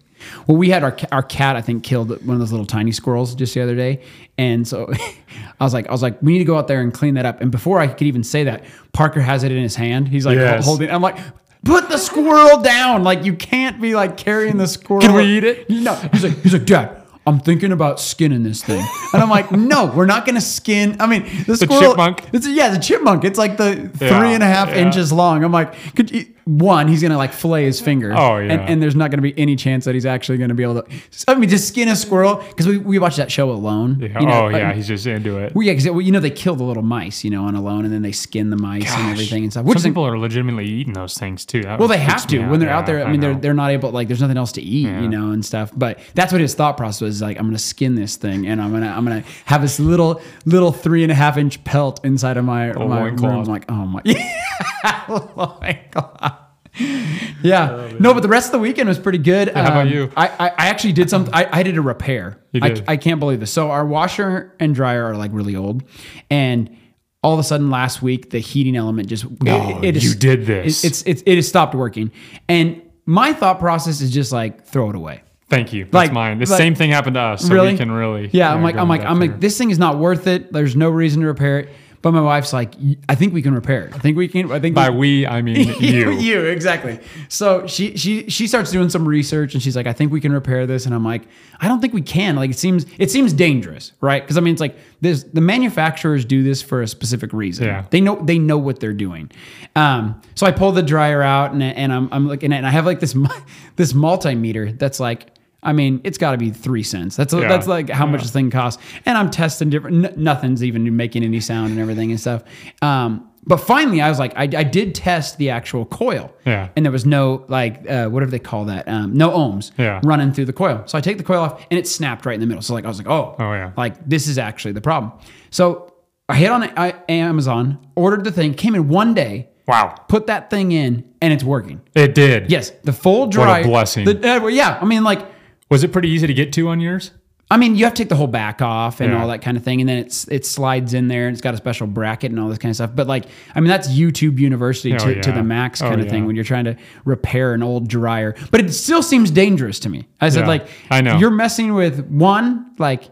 Well, 0.47 0.57
we 0.57 0.69
had 0.69 0.83
our 0.83 0.97
our 1.11 1.23
cat. 1.23 1.55
I 1.55 1.61
think 1.61 1.83
killed 1.83 2.09
one 2.25 2.35
of 2.35 2.39
those 2.39 2.51
little 2.51 2.65
tiny 2.65 2.91
squirrels 2.91 3.33
just 3.35 3.53
the 3.53 3.61
other 3.61 3.75
day, 3.75 4.01
and 4.37 4.67
so 4.67 4.91
I 5.59 5.63
was 5.63 5.73
like, 5.73 5.87
I 5.87 5.91
was 5.91 6.01
like, 6.01 6.21
we 6.21 6.33
need 6.33 6.39
to 6.39 6.45
go 6.45 6.57
out 6.57 6.67
there 6.67 6.81
and 6.81 6.93
clean 6.93 7.13
that 7.15 7.25
up. 7.25 7.39
And 7.41 7.49
before 7.51 7.79
I 7.79 7.87
could 7.87 8.07
even 8.07 8.23
say 8.23 8.43
that, 8.45 8.63
Parker 8.93 9.21
has 9.21 9.43
it 9.43 9.51
in 9.51 9.61
his 9.63 9.75
hand. 9.75 10.07
He's 10.09 10.25
like 10.25 10.35
Yes. 10.37 10.65
holding. 10.65 10.89
I'm 10.91 11.01
like. 11.01 11.17
Put 11.63 11.89
the 11.89 11.97
squirrel 11.97 12.61
down! 12.61 13.03
Like 13.03 13.25
you 13.25 13.33
can't 13.33 13.81
be 13.81 13.95
like 13.95 14.17
carrying 14.17 14.57
the 14.57 14.67
squirrel. 14.67 15.01
Can 15.01 15.15
we 15.15 15.23
eat 15.23 15.43
it? 15.43 15.67
No. 15.67 15.95
He's 15.95 16.23
like, 16.23 16.37
he's 16.43 16.53
like, 16.53 16.65
Dad, 16.67 17.01
I'm 17.25 17.39
thinking 17.39 17.71
about 17.71 17.99
skinning 17.99 18.43
this 18.43 18.63
thing, 18.63 18.85
and 19.13 19.23
I'm 19.23 19.31
like, 19.31 19.51
No, 19.51 19.87
we're 19.87 20.05
not 20.05 20.27
gonna 20.27 20.41
skin. 20.41 20.95
I 20.99 21.07
mean, 21.07 21.23
the 21.47 21.57
squirrel. 21.57 21.81
chipmunk? 21.93 22.21
It's 22.33 22.47
yeah, 22.47 22.69
the 22.69 22.77
chipmunk. 22.77 23.23
It's 23.23 23.39
like 23.39 23.57
the 23.57 23.89
Yeah, 23.99 24.19
three 24.19 24.35
and 24.35 24.43
a 24.43 24.45
half 24.45 24.69
yeah. 24.69 24.75
inches 24.85 25.11
long. 25.11 25.43
I'm 25.43 25.51
like, 25.51 25.73
could 25.95 26.11
you, 26.11 26.27
one, 26.45 26.87
he's 26.87 27.01
gonna 27.01 27.17
like 27.17 27.33
flay 27.33 27.65
his 27.65 27.81
finger. 27.81 28.13
Oh, 28.15 28.37
yeah. 28.37 28.53
and, 28.53 28.61
and 28.69 28.81
there's 28.81 28.95
not 28.95 29.09
going 29.11 29.17
to 29.17 29.21
be 29.23 29.37
any 29.37 29.55
chance 29.55 29.85
that 29.85 29.95
he's 29.95 30.05
actually 30.05 30.37
going 30.37 30.49
to 30.49 30.55
be 30.55 30.61
able 30.63 30.81
to. 30.83 30.89
I 31.27 31.33
mean, 31.35 31.49
just 31.49 31.67
skin 31.67 31.87
a 31.87 31.95
squirrel 31.95 32.35
because 32.35 32.67
we, 32.67 32.77
we 32.77 32.99
watched 32.99 33.17
that 33.17 33.31
show 33.31 33.49
Alone. 33.49 33.99
Yeah. 33.99 34.19
You 34.19 34.27
know, 34.27 34.45
oh 34.45 34.49
yeah, 34.49 34.73
he's 34.73 34.87
just 34.87 35.07
into 35.07 35.37
it. 35.39 35.55
Well, 35.55 35.63
yeah, 35.63 35.71
because 35.73 35.89
well, 35.89 36.01
you 36.01 36.11
know 36.11 36.19
they 36.19 36.29
kill 36.29 36.55
the 36.55 36.63
little 36.63 36.83
mice, 36.83 37.23
you 37.23 37.31
know, 37.31 37.45
on 37.45 37.55
Alone, 37.55 37.85
and 37.85 37.93
then 37.93 38.03
they 38.03 38.11
skin 38.11 38.51
the 38.51 38.57
mice 38.57 38.91
and 38.95 39.11
everything 39.11 39.43
and 39.43 39.51
stuff. 39.51 39.65
Which 39.65 39.79
Some 39.79 39.91
people 39.91 40.05
are 40.05 40.17
legitimately 40.19 40.65
eating 40.65 40.93
those 40.93 41.17
things 41.17 41.45
too. 41.45 41.63
That 41.63 41.79
well, 41.79 41.87
they 41.87 41.97
have 41.97 42.27
to 42.27 42.47
when 42.47 42.59
they're 42.59 42.69
Yeah, 42.69 42.77
out 42.77 42.85
there. 42.85 43.03
I 43.05 43.11
mean, 43.11 43.21
they're 43.21 43.35
they're 43.35 43.53
not 43.55 43.71
able 43.71 43.89
like 43.91 44.07
there's 44.07 44.21
nothing 44.21 44.37
else 44.37 44.51
to 44.53 44.61
eat, 44.61 44.85
Yeah. 44.85 45.01
you 45.01 45.09
know, 45.09 45.31
and 45.31 45.43
stuff. 45.43 45.71
But 45.75 45.99
that's 46.13 46.31
what 46.31 46.41
his 46.41 46.53
thought 46.53 46.77
process 46.77 47.01
was 47.01 47.21
like. 47.21 47.37
I'm 47.37 47.43
going 47.45 47.53
to 47.53 47.59
skin 47.59 47.95
this 47.95 48.17
thing, 48.17 48.45
and 48.45 48.61
I'm 48.61 48.71
gonna 48.71 48.89
I'm 48.89 49.03
gonna 49.03 49.23
have 49.45 49.63
this 49.63 49.79
little 49.79 50.21
little 50.45 50.71
three 50.71 51.01
and 51.01 51.11
a 51.11 51.15
half 51.15 51.37
inch 51.37 51.63
pelt 51.63 52.05
inside 52.05 52.37
of 52.37 52.45
my 52.45 52.71
my 52.73 53.05
room. 53.05 53.25
I'm 53.25 53.43
like, 53.45 53.65
oh 53.69 53.85
my, 53.85 54.01
yeah. 56.79 57.31
Yeah, 57.43 57.93
no, 57.99 58.13
but 58.13 58.21
the 58.21 58.27
rest 58.29 58.47
of 58.47 58.51
the 58.53 58.59
weekend 58.59 58.89
was 58.89 58.99
pretty 58.99 59.17
good. 59.17 59.49
how 59.49 59.61
about 59.61 59.87
Um, 59.87 59.93
you? 59.93 60.11
I, 60.15 60.27
I, 60.27 60.47
I 60.49 60.67
actually 60.67 60.93
did 60.93 61.09
something. 61.09 61.33
I, 61.33 61.47
I 61.51 61.63
did 61.63 61.77
a 61.77 61.81
repair. 61.81 62.41
You 62.51 62.61
I, 62.63 62.69
did? 62.69 62.83
I 62.87 62.97
can't 62.97 63.19
believe 63.19 63.39
this. 63.39 63.51
So 63.51 63.71
our 63.71 63.85
washer 63.85 64.53
and 64.59 64.73
dryer 64.75 65.03
are 65.05 65.15
like 65.17 65.31
really 65.33 65.55
old, 65.55 65.83
and 66.29 66.75
all 67.23 67.33
of 67.33 67.39
a 67.39 67.43
sudden 67.43 67.69
last 67.69 68.01
week 68.01 68.29
the 68.29 68.39
heating 68.39 68.75
element 68.75 69.07
just 69.07 69.25
No, 69.41 69.79
it, 69.81 69.95
it 69.97 70.03
you 70.03 70.13
did 70.13 70.45
this. 70.45 70.83
it- 70.83 70.87
it's 70.87 71.01
it's 71.03 71.23
it 71.25 71.35
has 71.35 71.47
stopped 71.47 71.75
working, 71.75 72.11
and 72.49 72.81
my 73.05 73.33
thought 73.33 73.59
process 73.59 74.01
is 74.01 74.11
just 74.11 74.31
like 74.31 74.65
throw 74.65 74.89
it 74.89 74.95
away. 74.95 75.21
Thank 75.47 75.73
you. 75.73 75.83
That's 75.83 75.93
Like- 75.93 76.11
mine. 76.13 76.39
The 76.39 76.49
like- 76.49 76.57
same 76.57 76.73
thing 76.75 76.89
happened 76.89 77.13
to 77.15 77.19
us. 77.21 77.43
So 77.45 77.53
really? 77.53 77.71
we 77.73 77.77
can 77.77 77.91
really. 77.91 78.29
Yeah, 78.33 78.51
I'm 78.53 78.63
like 78.63 78.75
I'm 78.75 78.89
like 78.89 79.01
I'm 79.01 79.19
like 79.19 79.39
this 79.39 79.57
thing 79.57 79.69
is 79.71 79.77
not 79.79 79.97
worth 79.99 80.25
it. 80.27 80.51
There's 80.51 80.75
no 80.75 80.89
reason 80.89 81.21
to 81.21 81.27
repair 81.27 81.59
it. 81.59 81.69
But 82.05 82.11
my 82.11 82.21
wife's 82.21 82.53
like, 82.53 82.75
I 83.09 83.15
think 83.15 83.33
we 83.33 83.41
can 83.41 83.55
repair 83.55 83.87
it. 83.87 83.95
I 83.95 83.97
think 83.97 84.15
we 84.15 84.27
can. 84.27 84.51
I 84.51 84.59
think 84.59 84.75
By 84.75 84.91
we, 84.91 84.97
we, 85.21 85.25
I 85.25 85.41
mean 85.41 85.73
you. 85.79 86.11
you 86.11 86.41
exactly. 86.41 86.99
So 87.29 87.65
she 87.65 87.97
she 87.97 88.29
she 88.29 88.45
starts 88.45 88.69
doing 88.69 88.89
some 88.89 89.07
research 89.07 89.55
and 89.55 89.63
she's 89.63 89.75
like, 89.75 89.87
I 89.87 89.93
think 89.93 90.11
we 90.11 90.21
can 90.21 90.31
repair 90.31 90.67
this. 90.67 90.85
And 90.85 90.93
I'm 90.93 91.03
like, 91.03 91.23
I 91.59 91.67
don't 91.67 91.81
think 91.81 91.95
we 91.95 92.03
can. 92.03 92.35
Like 92.35 92.51
it 92.51 92.59
seems 92.59 92.85
it 92.99 93.09
seems 93.09 93.33
dangerous, 93.33 93.91
right? 94.01 94.21
Because 94.21 94.37
I 94.37 94.41
mean, 94.41 94.53
it's 94.53 94.61
like 94.61 94.77
this. 95.01 95.23
The 95.23 95.41
manufacturers 95.41 96.25
do 96.25 96.43
this 96.43 96.61
for 96.61 96.83
a 96.83 96.87
specific 96.87 97.33
reason. 97.33 97.65
Yeah. 97.65 97.85
They 97.89 98.01
know 98.01 98.21
they 98.23 98.37
know 98.37 98.59
what 98.59 98.79
they're 98.79 98.93
doing. 98.93 99.31
Um, 99.75 100.21
so 100.35 100.45
I 100.45 100.51
pull 100.51 100.73
the 100.73 100.83
dryer 100.83 101.23
out 101.23 101.53
and 101.53 101.63
and 101.63 101.91
I'm 101.91 102.07
I'm 102.11 102.27
looking 102.27 102.53
at 102.53 102.57
and 102.57 102.67
I 102.67 102.69
have 102.69 102.85
like 102.85 102.99
this 102.99 103.17
this 103.77 103.93
multimeter 103.93 104.77
that's 104.77 104.99
like. 104.99 105.31
I 105.65 105.73
mean, 105.73 105.99
it's 106.03 106.17
got 106.17 106.31
to 106.31 106.37
be 106.37 106.51
three 106.51 106.83
cents. 106.83 107.15
That's 107.17 107.33
Yeah. 107.33 107.47
that's 107.49 107.67
like 107.67 107.89
how 107.89 108.05
much 108.05 108.21
this 108.21 108.31
thing 108.31 108.51
costs. 108.51 108.81
And 109.05 109.17
I'm 109.17 109.29
testing 109.31 109.69
different. 109.69 110.05
N- 110.05 110.13
nothing's 110.15 110.63
even 110.63 110.95
making 110.95 111.23
any 111.23 111.39
sound 111.41 111.71
and 111.71 111.79
everything 111.79 112.11
and 112.11 112.19
stuff. 112.19 112.43
Um, 112.81 113.29
but 113.47 113.57
finally, 113.57 114.01
I 114.01 114.09
was 114.09 114.17
like, 114.17 114.33
I, 114.35 114.43
I 114.43 114.63
did 114.63 114.95
test 114.95 115.37
the 115.37 115.51
actual 115.51 115.85
coil. 115.85 116.33
Yeah. 116.45 116.69
And 116.75 116.83
there 116.85 116.91
was 116.91 117.05
no 117.05 117.45
like 117.47 117.87
uh, 117.89 118.07
whatever 118.09 118.31
they 118.31 118.39
call 118.39 118.65
that, 118.65 118.87
um, 118.87 119.13
no 119.13 119.29
ohms 119.31 119.71
Yeah. 119.77 120.01
running 120.03 120.31
through 120.33 120.45
the 120.45 120.53
coil. 120.53 120.81
So 120.87 120.97
I 120.97 121.01
take 121.01 121.17
the 121.19 121.23
coil 121.23 121.41
off 121.41 121.65
and 121.69 121.77
it 121.77 121.87
snapped 121.87 122.25
right 122.25 122.33
in 122.33 122.39
the 122.39 122.47
middle. 122.47 122.63
So 122.63 122.73
like 122.73 122.85
I 122.85 122.87
was 122.87 122.97
like, 122.97 123.07
oh, 123.07 123.35
Oh, 123.37 123.53
yeah. 123.53 123.71
like 123.77 124.07
this 124.07 124.27
is 124.27 124.37
actually 124.37 124.71
the 124.73 124.81
problem. 124.81 125.11
So 125.51 125.93
I 126.27 126.35
hit 126.37 126.49
on 126.49 126.63
I, 126.75 126.95
Amazon, 127.07 127.77
ordered 127.95 128.23
the 128.23 128.31
thing, 128.31 128.55
came 128.55 128.73
in 128.73 128.87
one 128.87 129.13
day, 129.13 129.49
Wow. 129.67 129.93
put 130.07 130.25
that 130.27 130.49
thing 130.49 130.71
in, 130.71 131.03
and 131.21 131.31
it's 131.33 131.43
working. 131.43 131.81
It 131.95 132.15
did. 132.15 132.51
Yes, 132.51 132.71
the 132.83 132.93
full 132.93 133.27
dry. 133.27 133.61
blessing. 133.63 134.05
The, 134.05 134.43
uh, 134.43 134.47
yeah, 134.47 134.79
I 134.81 134.85
mean 134.85 135.03
like. 135.03 135.34
Was 135.69 135.83
it 135.83 135.91
pretty 135.91 136.09
easy 136.09 136.27
to 136.27 136.33
get 136.33 136.53
to 136.53 136.67
on 136.69 136.79
yours? 136.79 137.11
I 137.51 137.57
mean, 137.57 137.75
you 137.75 137.85
have 137.85 137.93
to 137.93 138.01
take 138.01 138.09
the 138.09 138.15
whole 138.15 138.25
back 138.27 138.61
off 138.63 138.99
and 139.01 139.11
Yeah. 139.11 139.21
all 139.21 139.27
that 139.27 139.43
kind 139.43 139.55
of 139.55 139.63
thing, 139.63 139.79
and 139.79 139.87
then 139.87 139.99
it's 139.99 140.27
it 140.29 140.47
slides 140.47 140.95
in 140.95 141.09
there 141.09 141.27
and 141.27 141.35
it's 141.35 141.41
got 141.41 141.53
a 141.53 141.57
special 141.57 141.85
bracket 141.85 142.31
and 142.31 142.39
all 142.39 142.49
this 142.49 142.57
kind 142.57 142.71
of 142.71 142.75
stuff. 142.75 142.91
But 142.95 143.05
like, 143.05 143.25
I 143.53 143.59
mean, 143.59 143.67
that's 143.69 143.87
YouTube 143.87 144.39
University 144.39 144.93
Oh, 144.95 144.97
to, 144.97 145.21
to 145.21 145.31
the 145.31 145.43
max 145.43 145.79
Oh, 145.81 145.87
kind 145.89 146.01
of 146.01 146.09
thing 146.09 146.25
when 146.25 146.35
you're 146.35 146.43
trying 146.45 146.65
to 146.65 146.75
repair 147.03 147.53
an 147.53 147.61
old 147.61 147.87
dryer. 147.87 148.35
But 148.49 148.61
it 148.61 148.73
still 148.73 149.03
seems 149.03 149.29
dangerous 149.29 149.79
to 149.81 149.89
me. 149.89 150.07
I 150.19 150.29
said, 150.29 150.41
Yeah, 150.41 150.47
like, 150.47 150.67
I 150.89 151.01
know. 151.01 151.17
you're 151.19 151.29
messing 151.29 151.73
with 151.75 152.07
one 152.07 152.71
like 152.79 153.03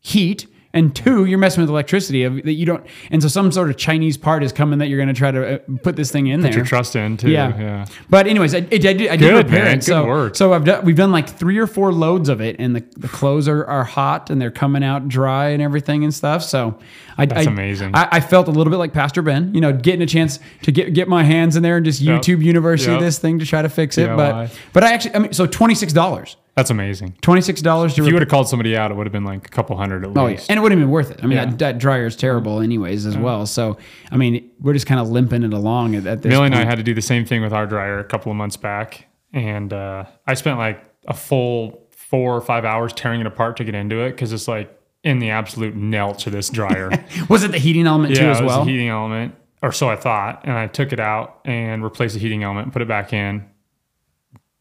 heat. 0.00 0.46
And 0.72 0.94
two, 0.94 1.24
you're 1.24 1.38
messing 1.38 1.62
with 1.62 1.70
electricity 1.70 2.24
of, 2.24 2.34
that 2.42 2.52
you 2.52 2.66
don't, 2.66 2.84
and 3.10 3.22
so 3.22 3.28
some 3.28 3.50
sort 3.50 3.70
of 3.70 3.78
Chinese 3.78 4.18
part 4.18 4.42
is 4.42 4.52
coming 4.52 4.78
that 4.80 4.88
you're 4.88 4.98
going 4.98 5.08
to 5.08 5.14
try 5.14 5.30
to 5.30 5.54
uh, 5.54 5.58
put 5.82 5.96
this 5.96 6.10
thing 6.10 6.26
in 6.26 6.40
there. 6.40 6.50
Put 6.50 6.56
your 6.56 6.66
trust 6.66 6.96
in 6.96 7.16
too. 7.16 7.30
Yeah. 7.30 7.58
Yeah. 7.58 7.86
But 8.10 8.26
anyways, 8.26 8.54
I, 8.54 8.58
I, 8.58 8.60
I 8.60 8.64
did, 8.66 8.80
I 9.08 9.16
did 9.16 9.20
Good, 9.20 9.46
repair 9.46 9.64
man. 9.64 9.72
it. 9.72 9.76
Good 9.76 9.84
so, 9.84 10.06
work. 10.06 10.36
so 10.36 10.52
I've 10.52 10.64
done, 10.64 10.84
we've 10.84 10.96
done 10.96 11.12
like 11.12 11.28
three 11.30 11.56
or 11.56 11.66
four 11.66 11.92
loads 11.92 12.28
of 12.28 12.42
it, 12.42 12.56
and 12.58 12.76
the, 12.76 12.84
the 12.98 13.08
clothes 13.08 13.48
are, 13.48 13.64
are 13.64 13.84
hot 13.84 14.28
and 14.28 14.38
they're 14.40 14.50
coming 14.50 14.84
out 14.84 15.08
dry 15.08 15.48
and 15.48 15.62
everything 15.62 16.04
and 16.04 16.12
stuff. 16.12 16.42
So 16.42 16.78
I, 17.16 17.24
That's 17.24 17.46
I- 17.46 17.50
amazing. 17.50 17.92
I, 17.94 18.08
I 18.12 18.20
felt 18.20 18.46
a 18.46 18.50
little 18.50 18.70
bit 18.70 18.76
like 18.76 18.92
Pastor 18.92 19.22
Ben, 19.22 19.54
you 19.54 19.62
know, 19.62 19.72
getting 19.72 20.02
a 20.02 20.06
chance 20.06 20.40
to 20.62 20.72
get 20.72 20.92
get 20.92 21.08
my 21.08 21.24
hands 21.24 21.56
in 21.56 21.62
there 21.62 21.76
and 21.76 21.86
just 21.86 22.02
Yep. 22.02 22.20
YouTube 22.20 22.42
University 22.44 22.92
Yep. 22.92 23.00
this 23.00 23.18
thing 23.18 23.38
to 23.38 23.46
try 23.46 23.62
to 23.62 23.70
fix 23.70 23.96
it. 23.96 24.08
DIY. 24.10 24.16
But 24.16 24.58
but 24.74 24.84
I 24.84 24.92
actually, 24.92 25.14
I 25.14 25.18
mean, 25.20 25.32
so 25.32 25.46
twenty 25.46 25.74
six 25.74 25.94
dollars, 25.94 26.36
That's 26.56 26.70
amazing. 26.70 27.16
twenty 27.20 27.42
six 27.42 27.60
dollars 27.60 27.94
to 27.94 28.00
If 28.02 28.08
you 28.08 28.14
would 28.14 28.22
have 28.22 28.30
called 28.30 28.48
somebody 28.48 28.76
out, 28.76 28.90
it 28.90 28.94
would 28.94 29.06
have 29.06 29.12
been 29.12 29.24
like 29.24 29.46
a 29.46 29.50
couple 29.50 29.76
hundred 29.76 30.04
at 30.04 30.10
Oh 30.16 30.22
yeah, 30.22 30.32
least. 30.32 30.50
and 30.50 30.58
it 30.58 30.62
wouldn't 30.62 30.80
have 30.80 30.86
been 30.86 30.90
worth 30.90 31.10
it. 31.10 31.20
I 31.22 31.26
mean, 31.26 31.36
Yeah. 31.36 31.44
that, 31.46 31.58
that 31.58 31.78
dryer 31.78 32.06
is 32.06 32.16
terrible, 32.16 32.60
anyways, 32.60 33.04
as 33.04 33.16
well. 33.18 33.44
So, 33.44 33.76
I 34.10 34.16
mean, 34.16 34.50
we're 34.60 34.72
just 34.72 34.86
kind 34.86 34.98
of 34.98 35.08
limping 35.10 35.42
it 35.42 35.52
along 35.52 35.94
at, 35.96 36.06
at 36.06 36.22
this. 36.22 36.30
Millie 36.30 36.46
and 36.46 36.54
I 36.54 36.64
had 36.64 36.76
to 36.78 36.82
do 36.82 36.94
the 36.94 37.02
same 37.02 37.26
thing 37.26 37.42
with 37.42 37.52
our 37.52 37.66
dryer 37.66 37.98
a 37.98 38.04
couple 38.04 38.32
of 38.32 38.36
months 38.36 38.56
back, 38.56 39.06
and 39.34 39.70
uh, 39.72 40.04
I 40.26 40.32
spent 40.34 40.56
like 40.58 40.82
a 41.06 41.12
full 41.14 41.86
four 41.90 42.34
or 42.34 42.40
five 42.40 42.64
hours 42.64 42.92
tearing 42.94 43.20
it 43.20 43.26
apart 43.26 43.58
to 43.58 43.64
get 43.64 43.74
into 43.74 44.00
it 44.00 44.12
because 44.12 44.32
it's 44.32 44.48
like 44.48 44.72
in 45.04 45.18
the 45.18 45.28
absolute 45.30 45.76
nelch 45.76 46.26
of 46.26 46.32
this 46.32 46.48
dryer. 46.48 46.90
Was 47.28 47.44
it 47.44 47.52
the 47.52 47.58
heating 47.58 47.86
element 47.86 48.16
too 48.16 48.22
as 48.24 48.40
it 48.40 48.44
was 48.44 48.50
well? 48.50 48.64
heating 48.64 48.88
element, 48.88 49.34
or 49.60 49.72
so 49.72 49.90
I 49.90 49.96
thought, 49.96 50.40
and 50.44 50.52
I 50.56 50.68
took 50.68 50.92
it 50.94 51.00
out 51.00 51.40
and 51.44 51.84
replaced 51.84 52.14
the 52.14 52.20
heating 52.20 52.42
element, 52.44 52.72
put 52.72 52.80
it 52.80 52.88
back 52.88 53.12
in. 53.12 53.44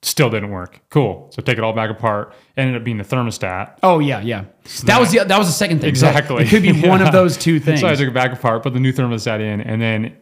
Still 0.06 0.30
didn't 0.30 0.52
work. 0.52 0.82
Cool. 0.92 1.32
So 1.34 1.42
take 1.42 1.58
it 1.58 1.64
all 1.64 1.74
back 1.74 1.90
apart. 1.90 2.32
Ended 2.56 2.76
up 2.76 2.84
being 2.84 2.98
the 2.98 3.04
thermostat. 3.04 3.80
Oh 3.82 3.98
yeah, 3.98 4.22
yeah. 4.22 4.46
That 4.84 5.00
was 5.00 5.12
the 5.12 5.24
that 5.24 5.38
was 5.40 5.48
the 5.48 5.54
second 5.54 5.80
thing. 5.82 5.96
So 5.96 6.08
Exactly. 6.08 6.44
it 6.44 6.50
could 6.50 6.62
be 6.62 6.80
one 6.88 7.02
of 7.02 7.12
those 7.12 7.38
two 7.38 7.60
things. 7.60 7.80
So 7.80 7.88
I 7.88 7.96
took 7.96 8.08
it 8.10 8.14
back 8.14 8.32
apart, 8.32 8.62
put 8.62 8.74
the 8.74 8.80
new 8.80 8.94
thermostat 8.94 9.40
in, 9.40 9.62
and 9.62 9.82
then 9.82 10.16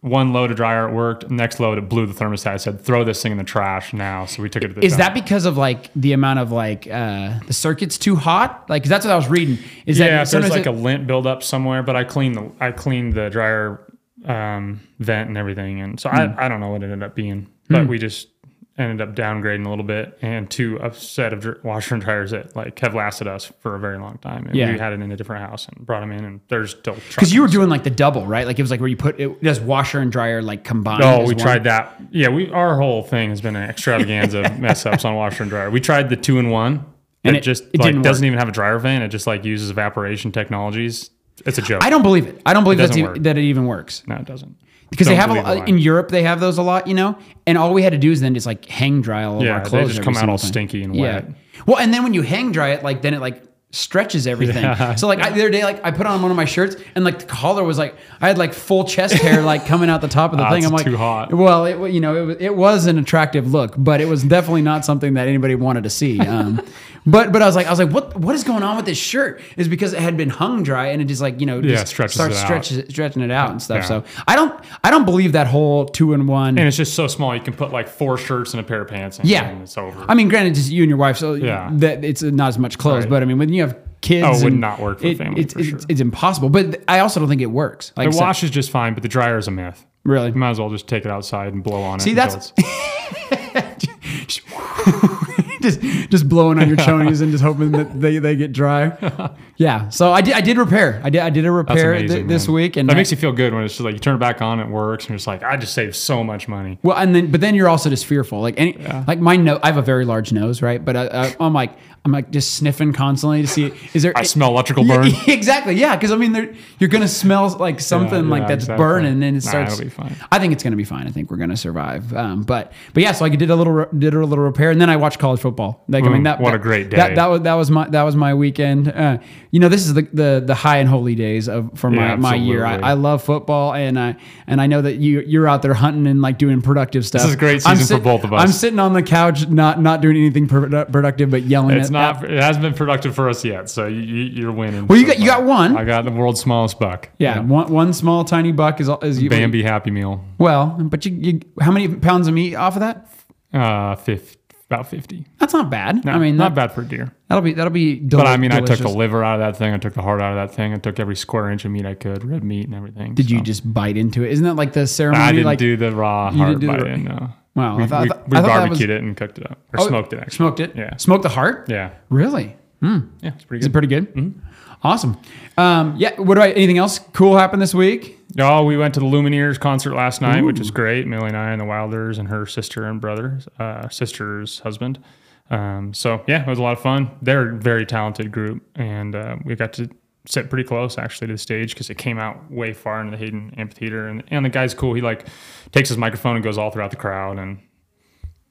one 0.00 0.32
load 0.32 0.50
of 0.52 0.56
dryer 0.58 0.88
it 0.88 0.92
worked. 0.92 1.28
Next 1.30 1.58
load 1.58 1.76
it 1.78 1.88
blew 1.88 2.06
the 2.06 2.12
thermostat. 2.12 2.52
I 2.52 2.56
said, 2.58 2.80
"Throw 2.82 3.02
this 3.02 3.20
thing 3.22 3.32
in 3.32 3.38
the 3.38 3.42
trash 3.44 3.92
now." 3.92 4.26
So 4.26 4.42
we 4.44 4.48
took 4.48 4.62
it 4.62 4.68
to 4.68 4.74
the. 4.74 4.84
Is 4.84 4.92
dump. 4.92 5.00
that 5.00 5.14
because 5.14 5.44
of 5.44 5.56
like 5.56 5.90
the 5.96 6.12
amount 6.12 6.38
of 6.38 6.52
like 6.52 6.86
uh 6.86 7.40
the 7.48 7.52
circuits 7.52 7.98
too 7.98 8.14
hot? 8.14 8.68
Like 8.68 8.82
'cause 8.84 8.90
that's 8.90 9.04
what 9.04 9.12
I 9.12 9.16
was 9.16 9.28
reading. 9.28 9.58
Is 9.86 9.98
that 9.98 10.06
yeah? 10.06 10.22
If 10.22 10.30
there's 10.30 10.50
like 10.50 10.60
it- 10.60 10.66
a 10.68 10.72
lint 10.72 11.08
buildup 11.08 11.42
somewhere, 11.42 11.82
but 11.82 11.96
I 11.96 12.04
cleaned 12.04 12.36
the 12.36 12.52
I 12.60 12.70
cleaned 12.70 13.14
the 13.14 13.28
dryer 13.30 13.80
um, 14.26 14.80
vent 15.00 15.28
and 15.30 15.36
everything, 15.38 15.80
and 15.80 15.98
so 15.98 16.10
Hmm. 16.10 16.16
I 16.16 16.46
I 16.46 16.48
don't 16.48 16.60
know 16.60 16.68
what 16.68 16.82
it 16.82 16.92
ended 16.92 17.02
up 17.02 17.14
being, 17.16 17.48
but 17.68 17.88
we 17.88 17.98
just 17.98 18.28
ended 18.76 19.00
up 19.00 19.14
downgrading 19.14 19.64
a 19.64 19.68
little 19.68 19.84
bit 19.84 20.18
and 20.20 20.50
two 20.50 20.78
a 20.82 20.92
set 20.92 21.32
of 21.32 21.62
washer 21.62 21.94
and 21.94 22.02
dryers 22.02 22.32
that 22.32 22.56
like 22.56 22.76
have 22.80 22.92
lasted 22.94 23.28
us 23.28 23.52
for 23.60 23.76
a 23.76 23.78
very 23.78 23.98
long 23.98 24.18
time. 24.18 24.46
And 24.46 24.56
Yeah. 24.56 24.72
we 24.72 24.78
had 24.78 24.92
it 24.92 25.00
in 25.00 25.12
a 25.12 25.16
different 25.16 25.44
house 25.48 25.68
and 25.68 25.86
brought 25.86 26.00
them 26.00 26.10
in, 26.10 26.24
and 26.24 26.40
there's 26.48 26.72
still 26.72 26.96
because 27.08 27.32
you 27.32 27.40
were 27.42 27.46
doing 27.48 27.68
like 27.68 27.84
the 27.84 27.90
double, 27.90 28.26
right? 28.26 28.46
Like 28.46 28.58
it 28.58 28.62
was 28.62 28.70
like 28.72 28.80
where 28.80 28.88
you 28.88 28.96
put 28.96 29.20
it 29.20 29.40
does 29.42 29.60
washer 29.60 30.00
and 30.00 30.10
dryer 30.10 30.42
like 30.42 30.64
combined. 30.64 31.04
Oh, 31.04 31.20
we 31.20 31.26
one? 31.26 31.36
tried 31.36 31.64
that. 31.64 31.94
Yeah, 32.10 32.28
we 32.30 32.50
our 32.50 32.76
whole 32.76 33.02
thing 33.02 33.30
has 33.30 33.40
been 33.40 33.54
an 33.56 33.68
extravaganza 33.70 34.42
of 34.42 34.58
mess 34.58 34.84
ups 34.86 35.04
on 35.04 35.14
washer 35.14 35.44
and 35.44 35.50
dryer. 35.50 35.70
We 35.70 35.80
tried 35.80 36.08
the 36.10 36.16
two 36.16 36.38
in 36.38 36.50
one. 36.50 36.84
And 37.26 37.36
it, 37.36 37.38
it- 37.38 37.42
just 37.42 37.64
it 37.72 37.80
like 37.80 38.02
doesn't 38.02 38.22
work. 38.22 38.26
even 38.26 38.38
have 38.38 38.48
a 38.48 38.52
dryer 38.52 38.78
vent. 38.78 39.02
It 39.02 39.08
just 39.08 39.26
like 39.26 39.44
uses 39.46 39.70
evaporation 39.70 40.30
technologies. 40.30 41.10
It's 41.46 41.56
a 41.58 41.62
joke. 41.62 41.82
I 41.82 41.88
don't 41.90 42.02
believe 42.02 42.26
it. 42.26 42.42
I 42.44 42.52
don't 42.52 42.64
believe 42.64 42.78
that's 42.78 42.90
doesn't 42.90 43.02
even, 43.02 43.22
that 43.22 43.38
it 43.38 43.42
even 43.44 43.66
works. 43.66 44.02
no, 44.06 44.16
it 44.16 44.24
doesn't. 44.26 44.56
Because 44.90 45.06
they 45.08 45.16
have 45.16 45.30
a, 45.30 45.34
lot- 45.34 45.68
in. 45.68 45.78
Europe 45.78 46.08
they 46.10 46.22
have 46.22 46.38
those 46.40 46.58
a 46.58 46.62
lot, 46.62 46.86
you 46.86 46.94
know, 46.94 47.18
and 47.46 47.58
all 47.58 47.74
we 47.74 47.82
had 47.82 47.90
to 47.92 47.98
do 47.98 48.12
is 48.12 48.20
then 48.20 48.34
just 48.34 48.46
like 48.46 48.64
hang 48.66 49.00
dry 49.02 49.24
all 49.24 49.38
of 49.38 49.42
Yeah, 49.42 49.54
our 49.58 49.64
they 49.64 49.68
clothes. 49.70 49.88
just 49.90 50.02
come 50.02 50.16
out 50.16 50.28
all 50.28 50.38
time. 50.38 50.48
stinky 50.48 50.82
and 50.84 50.94
Yeah. 50.94 51.02
wet. 51.02 51.28
Well, 51.66 51.78
and 51.78 51.92
then 51.92 52.02
when 52.04 52.14
you 52.14 52.22
hang 52.22 52.52
dry 52.52 52.68
it, 52.70 52.82
like 52.84 53.02
then 53.02 53.12
it 53.14 53.20
like 53.20 53.42
stretches 53.72 54.28
everything. 54.28 54.62
Yeah. 54.62 54.94
So 54.94 55.08
like 55.08 55.18
I, 55.18 55.30
the 55.30 55.40
other 55.40 55.50
day, 55.50 55.64
like 55.64 55.84
I 55.84 55.90
put 55.90 56.06
on 56.06 56.22
one 56.22 56.30
of 56.30 56.36
my 56.36 56.44
shirts 56.44 56.76
and 56.94 57.04
like 57.04 57.18
the 57.18 57.24
collar 57.26 57.64
was 57.64 57.76
like 57.76 57.96
I 58.20 58.28
had 58.28 58.38
like 58.38 58.52
full 58.54 58.84
chest 58.84 59.14
hair 59.14 59.42
like 59.42 59.66
coming 59.72 59.90
out 59.90 60.00
the 60.00 60.06
top 60.06 60.30
of 60.30 60.38
the 60.38 60.44
Ah, 60.44 60.50
thing. 60.50 60.64
I'm 60.64 60.70
like, 60.72 60.84
too 60.86 60.96
hot. 60.96 61.32
Well, 61.34 61.64
it 61.66 61.92
you 61.92 62.00
know 62.00 62.14
it 62.16 62.24
was, 62.26 62.36
it 62.38 62.54
was 62.56 62.86
an 62.86 62.98
attractive 62.98 63.50
look, 63.52 63.74
but 63.76 64.00
it 64.00 64.06
was 64.06 64.22
definitely 64.22 64.62
not 64.62 64.84
something 64.84 65.14
that 65.14 65.26
anybody 65.26 65.56
wanted 65.56 65.82
to 65.84 65.90
see. 65.90 66.20
Um, 66.20 66.60
but 67.06 67.32
but 67.32 67.42
I 67.42 67.46
was 67.46 67.54
like 67.56 67.66
I 67.66 67.70
was 67.70 67.78
like 67.78 67.90
what 67.90 68.16
what 68.18 68.34
is 68.34 68.44
going 68.44 68.62
on 68.62 68.76
with 68.76 68.86
this 68.86 68.98
shirt? 68.98 69.40
Is 69.56 69.68
because 69.68 69.92
it 69.92 70.00
had 70.00 70.16
been 70.16 70.30
hung 70.30 70.62
dry 70.62 70.86
and 70.88 71.02
it 71.02 71.06
just 71.06 71.20
like 71.20 71.40
you 71.40 71.46
know 71.46 71.58
Yeah, 71.60 71.72
just 71.76 71.88
stretches 71.88 72.14
starts 72.14 72.34
it 72.34 72.38
out. 72.38 72.44
stretches 72.46 72.88
stretching 72.90 73.22
it 73.22 73.30
out 73.30 73.50
and 73.50 73.60
stuff. 73.62 73.78
Yeah. 73.82 73.86
So 73.86 74.04
I 74.26 74.36
don't 74.36 74.58
I 74.82 74.90
don't 74.90 75.04
believe 75.04 75.32
that 75.32 75.46
whole 75.46 75.84
two 75.86 76.12
in 76.14 76.26
one. 76.26 76.58
And 76.58 76.66
it's 76.66 76.76
just 76.76 76.94
so 76.94 77.06
small. 77.06 77.34
You 77.34 77.42
can 77.42 77.54
put 77.54 77.72
like 77.72 77.88
four 77.88 78.16
shirts 78.18 78.52
and 78.54 78.60
a 78.60 78.64
pair 78.64 78.80
of 78.80 78.88
pants 78.88 79.18
in. 79.18 79.26
Yeah, 79.26 79.44
and 79.48 79.62
it's 79.62 79.76
over. 79.76 80.04
I 80.08 80.14
mean, 80.14 80.28
granted, 80.28 80.54
just 80.54 80.70
you 80.70 80.82
and 80.82 80.88
your 80.88 80.98
wife, 80.98 81.16
so 81.18 81.34
Yeah. 81.34 81.70
that 81.74 82.04
it's 82.04 82.22
not 82.22 82.48
as 82.48 82.58
much 82.58 82.78
clothes. 82.78 83.04
Right. 83.04 83.10
But 83.10 83.22
I 83.22 83.26
mean, 83.26 83.38
when 83.38 83.52
you 83.52 83.62
have 83.62 83.76
kids, 84.00 84.26
Oh, 84.28 84.34
it 84.38 84.44
would 84.44 84.52
not 84.54 84.80
work 84.80 85.00
for 85.00 85.06
it- 85.06 85.16
family, 85.18 85.40
It's, 85.42 85.52
for 85.54 85.60
it's, 85.60 85.68
sure. 85.68 85.78
it's 85.88 86.00
impossible. 86.00 86.50
But 86.50 86.82
I 86.88 86.98
also 87.00 87.20
don't 87.20 87.28
think 87.28 87.40
it 87.40 87.46
works. 87.46 87.92
Like 87.96 88.08
the 88.08 88.12
so- 88.12 88.20
wash 88.20 88.42
is 88.44 88.50
just 88.50 88.70
fine, 88.70 88.92
but 88.94 89.02
the 89.02 89.08
dryer 89.08 89.38
is 89.38 89.48
a 89.48 89.50
myth. 89.50 89.84
really. 90.04 90.28
You 90.28 90.34
might 90.34 90.50
as 90.50 90.60
well 90.60 90.68
just 90.70 90.86
take 90.88 91.04
it 91.06 91.10
outside 91.10 91.52
and 91.54 91.62
blow 91.62 91.82
on 91.82 91.98
it. 92.00 92.02
See, 92.02 92.12
that's- 92.14 92.52
it's- 92.58 94.40
just 95.64 95.80
just 96.10 96.28
blowing 96.28 96.58
on 96.60 96.68
your 96.68 96.76
chonies 96.86 97.20
and 97.22 97.32
just 97.32 97.42
hoping 97.42 97.72
that 97.72 98.00
they, 98.00 98.18
they 98.18 98.36
get 98.36 98.52
dry. 98.52 99.30
Yeah. 99.56 99.88
So 99.88 100.12
I 100.12 100.20
did 100.20 100.34
I 100.34 100.40
did 100.40 100.56
repair. 100.58 101.00
I 101.04 101.10
did 101.10 101.20
I 101.22 101.30
did 101.30 101.44
a 101.44 101.50
repair 101.50 101.92
amazing, 101.94 102.16
th- 102.16 102.28
this 102.28 102.46
man. 102.46 102.54
week, 102.54 102.76
and 102.76 102.88
that 102.88 102.94
I- 102.94 102.96
makes 102.96 103.10
you 103.10 103.16
feel 103.16 103.32
good 103.32 103.52
when 103.54 103.64
it's 103.64 103.74
just 103.74 103.84
like 103.84 103.94
you 103.94 103.98
turn 104.00 104.16
it 104.16 104.18
back 104.20 104.40
on, 104.42 104.60
it 104.60 104.68
works, 104.68 105.04
and 105.04 105.10
you're 105.10 105.16
just 105.18 105.26
like, 105.26 105.42
I 105.42 105.56
just 105.56 105.74
saved 105.74 105.96
so 105.96 106.22
much 106.22 106.46
money. 106.48 106.78
Well, 106.82 106.96
and 106.96 107.14
then 107.14 107.30
but 107.30 107.40
then 107.40 107.54
you're 107.54 107.68
also 107.68 107.90
just 107.90 108.06
fearful. 108.06 108.40
Like 108.40 108.54
any 108.58 108.76
like 109.08 109.18
my 109.18 109.36
nose, 109.36 109.60
I 109.62 109.66
have 109.68 109.76
a 109.76 109.82
very 109.82 110.04
large 110.04 110.32
nose, 110.32 110.62
right? 110.62 110.84
But 110.84 110.96
I, 110.96 111.06
I, 111.06 111.36
I'm 111.40 111.52
like 111.52 111.72
I'm 112.06 112.12
like 112.12 112.30
just 112.30 112.54
sniffing 112.54 112.92
constantly 112.92 113.40
to 113.40 113.48
see 113.48 113.72
is 113.94 114.02
there. 114.02 114.12
I 114.14 114.24
smell 114.24 114.50
electrical 114.50 114.84
Yeah, 114.84 114.96
burn. 114.96 115.10
exactly. 115.26 115.74
Yeah, 115.76 115.96
because 115.96 116.12
I 116.12 116.16
mean, 116.16 116.54
you're 116.78 116.90
gonna 116.90 117.08
smell 117.08 117.48
like 117.58 117.80
something 117.80 118.24
Yeah, 118.24 118.30
like 118.30 118.42
yeah, 118.42 118.48
that's 118.48 118.64
exactly. 118.64 118.84
burning, 118.84 119.12
and 119.12 119.22
then 119.22 119.36
it 119.36 119.42
starts. 119.42 119.80
fine. 119.94 120.14
I 120.30 120.38
think 120.38 120.52
it's 120.52 120.62
gonna 120.62 120.76
be 120.76 120.84
fine. 120.84 121.06
I 121.06 121.10
think 121.10 121.30
we're 121.30 121.38
gonna 121.38 121.56
survive. 121.56 122.12
Um, 122.12 122.42
but 122.42 122.72
but 122.92 123.02
yeah, 123.02 123.12
so 123.12 123.24
I 123.24 123.30
did 123.30 123.48
a 123.48 123.56
little 123.56 123.86
did 123.96 124.12
a 124.12 124.18
little 124.26 124.44
repair, 124.44 124.70
and 124.70 124.78
then 124.78 124.90
I 124.90 124.96
watched 124.96 125.18
college 125.18 125.40
football. 125.40 125.82
Like 125.88 126.04
I 126.04 126.08
mean, 126.08 126.20
Mm, 126.20 126.24
that 126.24 126.40
what 126.40 126.50
that- 126.50 126.56
a 126.56 126.62
great 126.62 126.90
day. 126.90 127.14
that 127.14 127.26
was 127.26 127.40
that 127.40 127.54
was 127.54 127.70
my 127.70 127.88
that 127.88 128.02
was 128.02 128.16
my 128.16 128.34
weekend. 128.34 128.88
Uh, 128.88 129.16
you 129.50 129.60
know, 129.60 129.70
this 129.70 129.86
is 129.86 129.94
the, 129.94 130.02
the 130.12 130.42
the 130.44 130.54
high 130.54 130.78
and 130.78 130.88
holy 130.90 131.14
days 131.14 131.48
of 131.48 131.70
for 131.78 131.88
my, 131.90 132.08
Yeah, 132.08 132.16
my 132.16 132.34
year. 132.34 132.66
I. 132.66 132.74
I 132.80 132.92
love 132.94 133.22
football, 133.22 133.72
and 133.72 133.98
I 133.98 134.16
and 134.46 134.60
I 134.60 134.66
know 134.66 134.82
that 134.82 134.96
you 134.96 135.20
you're 135.26 135.48
out 135.48 135.62
there 135.62 135.72
hunting 135.74 136.06
and 136.06 136.20
like 136.20 136.36
doing 136.36 136.60
productive 136.60 137.06
stuff. 137.06 137.22
This 137.22 137.28
is 137.30 137.34
a 137.34 137.38
great 137.38 137.62
season 137.62 137.96
for 137.98 138.04
both 138.04 138.24
of 138.24 138.34
us. 138.34 138.42
I'm 138.42 138.52
sitting 138.52 138.78
on 138.78 138.92
the 138.92 139.02
couch, 139.02 139.48
not 139.48 139.80
not 139.80 140.02
doing 140.02 140.16
anything 140.18 140.48
productive, 140.48 141.30
but 141.30 141.44
yelling. 141.44 141.78
It's 141.78 141.88
at, 141.88 141.93
not. 141.94 142.24
It 142.24 142.42
hasn't 142.42 142.62
been 142.62 142.74
productive 142.74 143.14
for 143.14 143.28
us 143.28 143.44
yet, 143.44 143.70
so 143.70 143.86
you, 143.86 143.98
you're 144.02 144.52
winning. 144.52 144.86
Well, 144.86 144.98
you 144.98 145.06
so 145.06 145.12
got- 145.14 145.18
you 145.20 145.26
got 145.26 145.44
one. 145.44 145.76
I 145.76 145.84
got 145.84 146.04
the 146.04 146.10
world's 146.10 146.40
smallest 146.40 146.78
buck. 146.78 147.08
Yeah, 147.18 147.40
one 147.40 147.72
one 147.72 147.92
small 147.92 148.24
tiny 148.24 148.52
buck 148.52 148.80
is 148.80 148.90
is 149.02 149.22
you. 149.22 149.30
Bambi 149.30 149.62
Happy 149.62 149.90
Meal. 149.90 150.22
Well, 150.38 150.76
but 150.80 151.06
you, 151.06 151.12
you 151.12 151.40
how 151.60 151.70
many 151.72 151.88
pounds 151.88 152.28
of 152.28 152.34
meat 152.34 152.54
off 152.54 152.76
of 152.76 152.80
that? 152.80 153.08
Uh, 153.52 153.94
fifth, 153.96 154.36
about 154.70 154.88
fifty. 154.88 155.26
That's 155.38 155.52
not 155.52 155.70
bad. 155.70 156.04
No, 156.04 156.12
I 156.12 156.18
mean, 156.18 156.36
not 156.36 156.54
that, 156.54 156.68
bad 156.68 156.74
for 156.74 156.82
deer. 156.82 157.14
that'll 157.28 157.42
be 157.42 157.52
that'll 157.52 157.70
be. 157.72 157.96
Deli- 158.00 158.22
But 158.24 158.26
I 158.28 158.36
mean, 158.36 158.50
I 158.52 158.60
took 158.60 158.78
the 158.80 158.88
liver 158.88 159.22
out 159.22 159.40
of 159.40 159.46
that 159.46 159.56
thing. 159.58 159.72
I 159.72 159.78
took 159.78 159.94
the 159.94 160.02
heart 160.02 160.20
out 160.20 160.36
of 160.36 160.48
that 160.48 160.54
thing. 160.56 160.72
I 160.72 160.76
took 160.78 160.98
every 160.98 161.16
square 161.16 161.50
inch 161.50 161.64
of 161.64 161.70
meat 161.70 161.86
I 161.86 161.94
could, 161.94 162.24
red 162.24 162.42
meat 162.42 162.66
and 162.66 162.74
everything. 162.74 163.14
Did 163.14 163.30
you 163.30 163.40
just 163.40 163.72
bite 163.72 163.96
into 163.96 164.24
it? 164.24 164.32
Isn't 164.32 164.44
that 164.44 164.54
like 164.54 164.72
the 164.72 164.86
ceremony? 164.88 165.22
I 165.24 165.30
didn't 165.32 165.44
like, 165.46 165.58
do 165.58 165.76
the 165.76 165.92
raw 165.92 166.30
heart 166.32 166.60
the 166.60 166.66
bite. 166.66 166.86
in, 166.86 167.04
no. 167.04 167.30
Wow, 167.54 167.76
we, 167.76 167.84
I 167.84 167.86
thought- 167.86 168.02
we, 168.02 168.08
we 168.08 168.12
I 168.12 168.14
thought 168.14 168.28
that 168.30 168.42
was- 168.42 168.68
barbecued 168.78 168.90
it 168.90 169.02
and 169.02 169.16
cooked 169.16 169.38
it 169.38 169.50
up, 169.50 169.58
or 169.72 169.80
Oh, 169.80 169.88
smoked 169.88 170.12
it 170.12 170.18
actually. 170.18 170.36
Smoked 170.36 170.60
it. 170.60 170.74
Yeah. 170.76 170.96
Smoked 170.96 171.22
the 171.22 171.28
heart. 171.28 171.66
Yeah, 171.68 171.90
Really? 172.10 172.56
yeah, 172.82 173.00
it's 173.22 173.44
pretty 173.44 173.60
Is 173.60 173.66
it 173.66 173.68
good. 173.68 173.72
pretty 173.72 173.86
good? 173.88 174.14
Mm-hmm. 174.14 174.40
Awesome. 174.82 175.16
Um, 175.56 175.94
yeah. 175.96 176.20
What 176.20 176.36
about 176.36 176.50
Anything 176.50 176.76
else 176.76 176.98
cool 177.14 177.38
happened 177.38 177.62
this 177.62 177.74
week? 177.74 178.18
Oh, 178.38 178.64
we 178.64 178.76
went 178.76 178.92
to 178.94 179.00
the 179.00 179.06
Lumineers 179.06 179.58
concert 179.58 179.94
last 179.94 180.20
night, 180.20 180.42
which 180.44 180.58
was 180.58 180.70
great. 180.70 181.06
Millie 181.06 181.28
and 181.28 181.36
I 181.36 181.52
and 181.52 181.60
the 181.60 181.64
Wilders 181.64 182.18
and 182.18 182.28
her 182.28 182.44
sister 182.44 182.84
and 182.84 183.00
brother, 183.00 183.38
uh, 183.58 183.88
sister's 183.88 184.58
husband. 184.58 185.02
Um, 185.50 185.94
so 185.94 186.22
yeah, 186.26 186.42
it 186.42 186.48
was 186.48 186.58
a 186.58 186.62
lot 186.62 186.72
of 186.72 186.80
fun. 186.80 187.10
They're 187.22 187.50
a 187.52 187.56
very 187.56 187.86
talented 187.86 188.30
group, 188.32 188.62
and 188.74 189.14
uh, 189.14 189.36
we 189.44 189.54
got 189.54 189.72
to 189.74 189.88
sit 190.26 190.48
pretty 190.48 190.64
close 190.66 190.96
actually 190.98 191.26
to 191.28 191.34
the 191.34 191.38
stage 191.38 191.74
because 191.74 191.90
it 191.90 191.98
came 191.98 192.18
out 192.18 192.50
way 192.50 192.72
far 192.72 193.00
into 193.00 193.10
the 193.12 193.16
Hayden 193.18 193.54
Amphitheater, 193.58 194.06
and 194.08 194.22
and 194.28 194.44
the 194.44 194.48
guy's 194.50 194.74
cool. 194.74 194.94
He 194.94 195.00
like 195.00 195.26
takes 195.72 195.88
his 195.88 195.98
microphone 195.98 196.36
and 196.36 196.44
goes 196.44 196.58
all 196.58 196.70
throughout 196.70 196.90
the 196.90 196.96
crowd, 196.96 197.38
and 197.38 197.58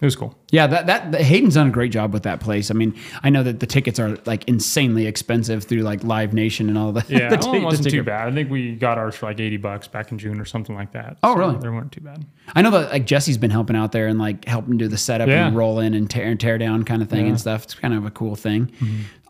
it 0.02 0.06
was 0.06 0.16
cool. 0.18 0.36
Yeah, 0.52 0.68
that, 0.68 0.86
that 0.88 1.12
that 1.14 1.22
Hayden's 1.22 1.54
done 1.56 1.68
a 1.68 1.72
great 1.72 1.92
job 1.92 2.12
with 2.12 2.24
that 2.24 2.42
place. 2.42 2.70
I 2.70 2.74
mean, 2.74 2.94
I 3.24 3.30
know 3.30 3.42
that 3.42 3.62
the 3.62 3.66
tickets 3.66 4.00
are 4.00 4.18
like 4.26 4.46
insanely 4.50 5.08
expensive 5.08 5.64
through 5.64 5.80
like 5.84 6.04
Live 6.04 6.34
Nation 6.34 6.68
and 6.68 6.78
all 6.78 6.92
the. 6.92 7.04
Yeah, 7.10 7.30
the 7.30 7.38
ti- 7.38 7.52
the 7.54 7.60
wasn't 7.62 7.90
too 7.90 8.04
bad. 8.04 8.28
I 8.28 8.32
think 8.34 8.52
we 8.52 8.76
got 8.76 8.98
ours 8.98 9.16
for 9.16 9.28
like 9.28 9.40
eighty 9.40 9.56
bucks 9.58 9.88
back 9.88 10.12
in 10.12 10.18
June 10.20 10.40
or 10.42 10.46
something 10.46 10.76
like 10.76 10.92
that. 10.92 11.18
Oh, 11.24 11.34
So 11.34 11.40
really? 11.40 11.58
They 11.58 11.70
weren't 11.70 11.92
too 11.94 12.02
bad. 12.02 12.26
I 12.54 12.62
know 12.62 12.70
that 12.72 12.92
like 12.92 13.06
Jesse's 13.06 13.38
been 13.38 13.50
helping 13.52 13.76
out 13.78 13.94
there 13.94 14.08
and 14.08 14.20
like 14.20 14.46
helping 14.46 14.78
do 14.78 14.88
the 14.90 14.98
setup 14.98 15.30
Yeah. 15.30 15.48
and 15.48 15.56
roll 15.56 15.80
in 15.80 15.94
and 15.94 16.10
tear 16.10 16.26
and 16.26 16.38
tear 16.40 16.58
down 16.58 16.84
kind 16.84 17.02
of 17.02 17.08
thing 17.10 17.20
Yeah. 17.20 17.24
Mm-hmm. 17.26 17.32
and 17.32 17.40
stuff. 17.40 17.64
It's 17.64 17.74
kind 17.76 17.94
of 17.94 18.06
a 18.06 18.12
cool 18.12 18.36
thing. 18.36 18.72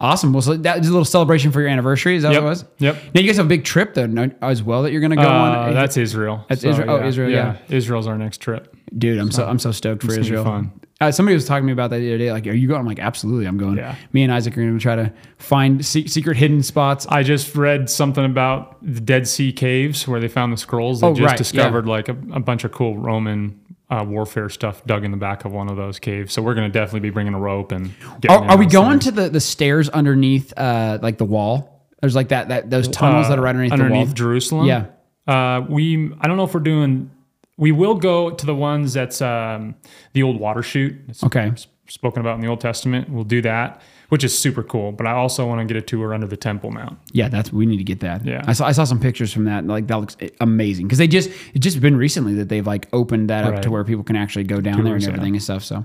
Awesome. 0.04 0.34
Well, 0.34 0.42
so 0.42 0.58
that 0.58 0.80
was 0.80 0.88
a 0.88 0.92
little 0.92 1.06
celebration 1.06 1.52
for 1.54 1.62
your 1.62 1.70
anniversary. 1.70 2.18
Is 2.18 2.24
that 2.24 2.34
Yep. 2.34 2.42
what 2.42 2.48
it 2.48 2.50
was? 2.50 2.66
Yep. 2.80 2.96
Now 3.16 3.22
you 3.22 3.28
guys 3.28 3.38
have 3.38 3.46
a 3.46 3.50
big 3.50 3.64
trip 3.64 3.94
though 3.94 4.30
as 4.42 4.62
well 4.62 4.84
that 4.84 4.92
you're 4.92 5.00
going 5.02 5.12
to 5.12 5.16
go 5.16 5.24
Uh, 5.24 5.68
on. 5.70 5.74
that's 5.74 5.96
Israel. 5.96 6.46
That's 6.50 6.64
Israel- 6.66 6.90
oh, 7.02 7.08
Israel, 7.08 7.30
yeah. 7.30 7.56
Israel's 7.70 8.06
our 8.06 8.18
next 8.18 8.40
trip. 8.42 8.76
Dude, 8.98 9.18
I'm 9.18 9.32
so 9.32 9.48
I'm 9.48 9.58
so 9.60 9.72
stoked 9.72 10.02
for 10.04 10.08
It's 10.08 10.16
gonna 10.18 10.22
be 10.24 10.28
Israel. 10.28 10.44
fun. 10.44 10.72
Uh, 11.02 11.12
somebody 11.12 11.34
was 11.34 11.46
talking 11.46 11.64
to 11.64 11.66
me 11.66 11.74
about 11.74 11.90
that 11.90 11.98
the 12.00 12.08
other 12.10 12.18
day. 12.18 12.32
Like, 12.32 12.46
are 12.48 12.52
you 12.54 12.68
going? 12.68 12.80
I'm 12.80 12.86
like, 12.86 13.00
absolutely, 13.00 13.46
I'm 13.46 13.58
going. 13.58 13.78
Yeah. 13.78 13.96
Me 14.14 14.24
and 14.24 14.32
Isaac 14.32 14.58
are 14.58 14.62
going 14.62 14.78
to 14.78 14.82
try 14.82 14.96
to 14.96 15.12
find 15.38 15.84
se- 15.84 16.06
secret 16.08 16.38
hidden 16.38 16.64
spots. 16.64 17.06
I 17.10 17.24
just 17.24 17.56
read 17.56 17.90
something 17.90 18.24
about 18.24 18.78
the 18.82 19.02
Dead 19.02 19.28
Sea 19.28 19.52
Caves 19.52 20.08
where 20.08 20.22
they 20.22 20.28
found 20.30 20.54
the 20.54 20.58
scrolls. 20.58 21.02
They 21.02 21.08
Oh, 21.08 21.14
just 21.14 21.26
right, 21.26 21.38
discovered 21.38 21.88
like 21.88 22.08
a, 22.08 22.16
a 22.32 22.40
bunch 22.40 22.64
of 22.64 22.72
cool 22.72 22.98
Roman 22.98 23.60
uh, 23.94 24.04
warfare 24.04 24.50
stuff 24.50 24.84
dug 24.86 25.04
in 25.06 25.12
the 25.12 25.18
back 25.18 25.46
of 25.46 25.52
one 25.52 25.70
of 25.70 25.78
those 25.78 26.00
caves. 26.00 26.34
So 26.34 26.42
we're 26.42 26.56
going 26.56 26.72
to 26.72 26.80
definitely 26.80 27.02
be 27.02 27.10
bringing 27.12 27.34
a 27.34 27.40
rope 27.40 27.72
and. 27.72 27.92
Are, 28.30 28.44
are 28.44 28.58
we 28.58 28.66
going 28.66 29.00
things. 29.00 29.06
to 29.06 29.12
the, 29.12 29.30
the 29.30 29.40
stairs 29.40 29.90
underneath 29.90 30.54
uh, 30.58 31.00
like 31.02 31.18
the 31.18 31.26
wall? 31.26 31.70
There's 32.02 32.16
like 32.16 32.30
that 32.30 32.50
that 32.50 32.70
those 32.70 32.88
tunnels 32.88 33.30
that 33.30 33.40
are 33.40 33.42
right 33.42 33.50
underneath, 33.52 33.72
underneath 33.74 34.08
the 34.08 34.08
wall. 34.08 34.14
Jerusalem? 34.14 34.66
Yeah. 34.68 34.86
Uh, 35.28 35.62
we 35.70 36.12
I 36.20 36.28
don't 36.28 36.38
know 36.38 36.44
if 36.44 36.54
we're 36.54 36.60
doing. 36.60 37.10
We 37.58 37.72
will 37.72 37.96
go 37.96 38.32
to 38.32 38.46
the 38.46 38.56
ones 38.56 38.94
that's 38.94 39.22
um, 39.22 39.76
the 40.14 40.24
old 40.24 40.40
water 40.40 40.64
chute. 40.64 40.96
It's 41.08 41.24
Okay. 41.24 41.54
spoken 41.88 42.20
about 42.20 42.36
in 42.36 42.42
the 42.42 42.48
Old 42.48 42.60
Testament. 42.60 43.10
We'll 43.10 43.24
do 43.24 43.42
that, 43.44 43.82
which 44.14 44.24
is 44.24 44.38
super 44.38 44.62
cool. 44.62 44.92
But 44.92 45.08
I 45.08 45.14
also 45.14 45.44
want 45.48 45.60
to 45.60 45.66
get 45.66 45.76
a 45.76 45.84
tour 45.84 46.14
under 46.14 46.28
the 46.28 46.38
Temple 46.38 46.70
Mount. 46.70 47.00
Yeah, 47.14 47.30
that's 47.30 47.52
we 47.52 47.66
need 47.66 47.78
to 47.78 47.84
get 47.84 48.02
that. 48.02 48.24
Yeah. 48.24 48.44
I 48.46 48.54
saw 48.54 48.68
I 48.68 48.72
saw 48.72 48.84
some 48.84 49.00
pictures 49.00 49.34
from 49.34 49.46
that. 49.46 49.66
Like 49.66 49.88
that 49.88 49.96
looks 49.96 50.16
amazing 50.40 50.86
because 50.86 51.00
they 51.00 51.08
just 51.08 51.32
it's 51.56 51.64
just 51.64 51.82
been 51.82 51.98
recently 51.98 52.36
that 52.36 52.48
they've 52.48 52.68
like 52.68 52.88
opened 52.94 53.32
that 53.32 53.44
up 53.44 53.64
to 53.64 53.72
where 53.72 53.84
people 53.84 54.04
can 54.04 54.16
actually 54.16 54.44
go 54.44 54.62
down 54.62 54.84
there 54.84 54.94
and 54.94 55.02
Tours, 55.02 55.06
yeah. 55.06 55.10
everything 55.14 55.34
and 55.34 55.42
stuff. 55.42 55.64
So, 55.64 55.84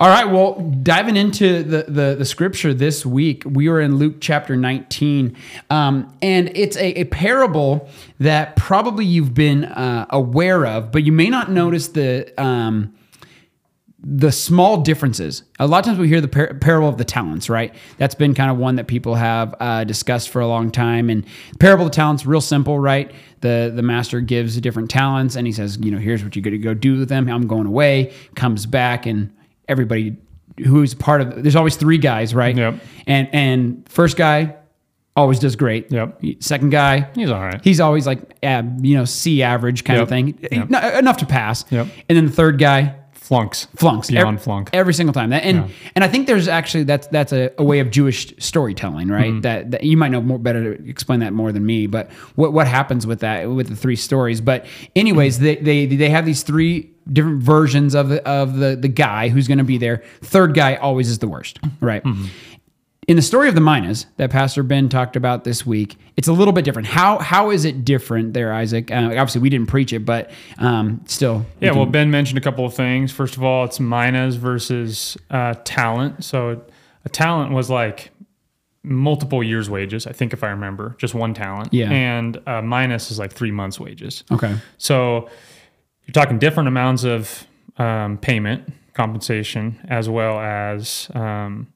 all 0.00 0.08
right. 0.08 0.24
Well, 0.24 0.54
diving 0.82 1.16
into 1.16 1.62
the 1.62 1.84
the, 1.86 2.16
the 2.18 2.24
scripture 2.24 2.74
this 2.74 3.06
week, 3.06 3.44
we 3.46 3.68
were 3.68 3.80
in 3.80 3.98
Luke 3.98 4.16
chapter 4.18 4.56
19, 4.56 5.36
um, 5.70 6.12
and 6.20 6.50
it's 6.56 6.76
a, 6.76 7.02
a 7.02 7.04
parable 7.04 7.88
that 8.18 8.56
probably 8.56 9.04
you've 9.04 9.32
been 9.32 9.66
uh, 9.66 10.06
aware 10.10 10.66
of, 10.66 10.90
but 10.90 11.04
you 11.04 11.12
may 11.12 11.28
not 11.28 11.52
notice 11.52 11.86
the. 11.86 12.32
Um, 12.36 12.94
the 14.02 14.32
small 14.32 14.78
differences. 14.78 15.42
A 15.58 15.66
lot 15.66 15.80
of 15.80 15.84
times 15.84 15.98
we 15.98 16.08
hear 16.08 16.20
the 16.22 16.28
par- 16.28 16.54
parable 16.54 16.88
of 16.88 16.96
the 16.96 17.04
talents, 17.04 17.50
right? 17.50 17.74
That's 17.98 18.14
been 18.14 18.34
kind 18.34 18.50
of 18.50 18.56
one 18.56 18.76
that 18.76 18.86
people 18.86 19.14
have 19.14 19.54
uh, 19.60 19.84
discussed 19.84 20.30
for 20.30 20.40
a 20.40 20.46
long 20.46 20.70
time. 20.70 21.10
And 21.10 21.26
parable 21.58 21.84
of 21.84 21.90
the 21.92 21.96
talents, 21.96 22.24
real 22.24 22.40
simple, 22.40 22.78
right? 22.78 23.12
The 23.42 23.70
the 23.74 23.82
master 23.82 24.20
gives 24.20 24.58
different 24.60 24.90
talents, 24.90 25.36
and 25.36 25.46
he 25.46 25.52
says, 25.52 25.78
you 25.82 25.90
know, 25.90 25.98
here's 25.98 26.24
what 26.24 26.34
you're 26.34 26.42
going 26.42 26.52
to 26.52 26.58
go 26.58 26.72
do 26.74 26.98
with 26.98 27.08
them. 27.10 27.28
I'm 27.28 27.46
going 27.46 27.66
away. 27.66 28.12
Comes 28.36 28.64
back, 28.66 29.04
and 29.06 29.32
everybody 29.68 30.16
who's 30.66 30.94
part 30.94 31.20
of 31.20 31.42
there's 31.42 31.56
always 31.56 31.76
three 31.76 31.98
guys, 31.98 32.34
right? 32.34 32.56
Yep. 32.56 32.80
And 33.06 33.28
and 33.32 33.88
first 33.88 34.16
guy 34.16 34.56
always 35.16 35.38
does 35.38 35.56
great. 35.56 35.90
Yep. 35.92 36.22
Second 36.40 36.70
guy, 36.70 37.08
He's 37.14 37.30
all 37.30 37.40
right. 37.40 37.60
he's 37.62 37.80
always 37.80 38.06
like 38.06 38.20
you 38.42 38.96
know 38.96 39.04
C 39.04 39.42
average 39.42 39.84
kind 39.84 40.00
of 40.00 40.08
thing, 40.08 40.38
Yep. 40.50 40.70
Not- 40.70 40.94
enough 40.94 41.18
to 41.18 41.26
pass. 41.26 41.64
Yep. 41.70 41.86
And 42.08 42.16
then 42.16 42.26
the 42.26 42.32
third 42.32 42.58
guy 42.58 42.94
Flunks. 43.30 43.68
flunks 43.76 44.10
Beyond 44.10 44.38
Ev- 44.38 44.42
flunk. 44.42 44.70
every 44.72 44.92
single 44.92 45.12
time. 45.12 45.30
That, 45.30 45.44
and 45.44 45.58
Yeah. 45.58 45.74
and 45.94 46.02
I 46.02 46.08
think 46.08 46.26
there's 46.26 46.48
actually 46.48 46.82
that's 46.82 47.06
that's 47.06 47.32
a, 47.32 47.52
a 47.58 47.62
way 47.64 47.78
of 47.78 47.90
Jewish 47.92 48.34
storytelling, 48.38 49.06
right? 49.08 49.30
Mm-hmm. 49.30 49.40
That, 49.42 49.70
that 49.70 49.84
you 49.84 49.96
might 49.96 50.08
know 50.10 50.20
more 50.20 50.38
better 50.40 50.74
to 50.76 50.88
explain 50.90 51.20
that 51.20 51.32
more 51.32 51.52
than 51.52 51.64
me. 51.64 51.86
But 51.86 52.10
what 52.34 52.52
what 52.52 52.66
happens 52.66 53.06
with 53.06 53.20
that 53.20 53.48
with 53.48 53.68
the 53.68 53.76
three 53.76 53.94
stories? 53.94 54.40
But 54.40 54.66
anyways, 54.96 55.38
they 55.38 55.54
they 55.56 55.86
they 55.86 56.10
have 56.10 56.26
these 56.26 56.42
three 56.42 56.90
different 57.12 57.42
versions 57.42 57.94
of 57.94 58.08
the 58.08 58.26
of 58.28 58.56
the 58.56 58.74
the 58.76 58.88
guy 58.88 59.28
who's 59.28 59.46
going 59.46 59.58
to 59.58 59.64
be 59.64 59.78
there. 59.78 60.02
Third 60.22 60.52
guy 60.54 60.74
always 60.74 61.08
is 61.08 61.20
the 61.20 61.28
worst, 61.28 61.60
right? 61.80 62.02
Mm-hmm. 62.02 62.24
In 63.10 63.16
the 63.16 63.22
story 63.22 63.48
of 63.48 63.56
the 63.56 63.60
Minas 63.60 64.06
that 64.18 64.30
Pastor 64.30 64.62
Ben 64.62 64.88
talked 64.88 65.16
about 65.16 65.42
this 65.42 65.66
week, 65.66 65.96
it's 66.16 66.28
a 66.28 66.32
little 66.32 66.52
bit 66.52 66.64
different. 66.64 66.86
How 66.86 67.18
how 67.18 67.50
is 67.50 67.64
it 67.64 67.84
different 67.84 68.34
there, 68.34 68.52
Isaac? 68.52 68.92
Uh, 68.92 69.06
obviously, 69.06 69.40
we 69.40 69.50
didn't 69.50 69.66
preach 69.68 69.92
it, 69.92 70.04
but 70.04 70.30
um, 70.58 71.00
still, 71.06 71.38
we 71.38 71.44
Yeah, 71.66 71.70
can- 71.70 71.78
well, 71.78 71.86
Ben 71.86 72.12
mentioned 72.12 72.38
a 72.38 72.40
couple 72.40 72.64
of 72.64 72.72
things. 72.72 73.10
First 73.10 73.36
of 73.36 73.42
all, 73.42 73.64
it's 73.64 73.80
minas 73.80 74.36
versus 74.36 75.16
uh, 75.28 75.54
talent. 75.64 76.22
So 76.22 76.62
a 77.04 77.08
talent 77.08 77.50
was 77.50 77.68
like 77.68 78.12
multiple 78.84 79.42
years' 79.42 79.68
wages, 79.68 80.06
I 80.06 80.12
think, 80.12 80.32
if 80.32 80.44
I 80.44 80.50
remember, 80.50 80.94
just 81.00 81.12
one 81.12 81.34
talent. 81.34 81.74
Yeah. 81.74 81.90
And 81.90 82.40
uh, 82.46 82.62
minas 82.62 83.10
is 83.10 83.18
like 83.18 83.32
three 83.32 83.50
months' 83.50 83.80
wages. 83.80 84.22
okay, 84.30 84.54
So 84.78 85.28
you're 86.06 86.12
talking 86.12 86.38
different 86.38 86.68
amounts 86.68 87.02
of 87.02 87.44
um, 87.76 88.18
payment, 88.18 88.72
compensation, 88.94 89.80
as 89.88 90.08
well 90.08 90.38
as 90.38 91.10
um, 91.12 91.72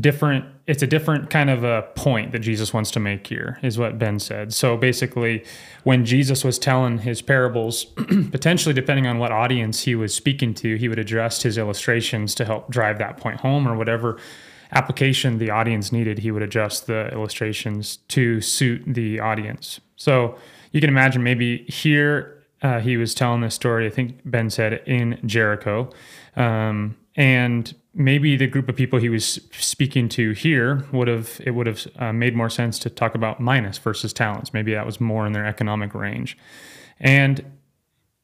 different. 0.00 0.44
It's 0.66 0.82
a 0.82 0.86
different 0.86 1.30
kind 1.30 1.50
of 1.50 1.62
a 1.64 1.82
point 1.94 2.32
that 2.32 2.38
Jesus 2.38 2.72
wants 2.72 2.90
to 2.92 3.00
make 3.00 3.26
here, 3.26 3.58
is 3.62 3.78
what 3.78 3.98
Ben 3.98 4.18
said. 4.18 4.52
So 4.54 4.76
basically, 4.76 5.44
when 5.82 6.04
Jesus 6.04 6.42
was 6.42 6.58
telling 6.58 6.98
his 6.98 7.20
parables, 7.20 7.84
potentially 8.30 8.74
depending 8.74 9.06
on 9.06 9.18
what 9.18 9.30
audience 9.32 9.82
he 9.82 9.94
was 9.94 10.14
speaking 10.14 10.54
to, 10.54 10.76
he 10.76 10.88
would 10.88 10.98
adjust 10.98 11.42
his 11.42 11.58
illustrations 11.58 12.34
to 12.36 12.44
help 12.44 12.70
drive 12.70 12.98
that 12.98 13.18
point 13.18 13.40
home 13.40 13.68
or 13.68 13.76
whatever 13.76 14.18
application 14.74 15.38
the 15.38 15.50
audience 15.50 15.92
needed, 15.92 16.18
he 16.18 16.30
would 16.30 16.42
adjust 16.42 16.86
the 16.86 17.08
illustrations 17.12 17.98
to 18.08 18.40
suit 18.40 18.82
the 18.86 19.20
audience. 19.20 19.80
So 19.96 20.36
you 20.72 20.80
can 20.80 20.90
imagine 20.90 21.22
maybe 21.22 21.64
here 21.64 22.42
uh, 22.62 22.80
he 22.80 22.96
was 22.96 23.14
telling 23.14 23.40
this 23.40 23.54
story, 23.54 23.86
I 23.86 23.90
think 23.90 24.20
Ben 24.24 24.50
said 24.50 24.82
in 24.86 25.20
Jericho. 25.24 25.90
Um, 26.36 26.96
and 27.14 27.72
maybe 27.94 28.36
the 28.36 28.46
group 28.46 28.68
of 28.68 28.76
people 28.76 28.98
he 28.98 29.08
was 29.08 29.40
speaking 29.52 30.08
to 30.10 30.32
here 30.32 30.84
would 30.92 31.06
have, 31.08 31.40
it 31.44 31.52
would 31.52 31.66
have 31.66 31.86
uh, 31.96 32.12
made 32.12 32.34
more 32.34 32.50
sense 32.50 32.78
to 32.80 32.90
talk 32.90 33.14
about 33.14 33.40
minas 33.40 33.78
versus 33.78 34.12
talents. 34.12 34.52
Maybe 34.52 34.74
that 34.74 34.84
was 34.84 35.00
more 35.00 35.26
in 35.26 35.32
their 35.32 35.46
economic 35.46 35.94
range. 35.94 36.36
And 36.98 37.44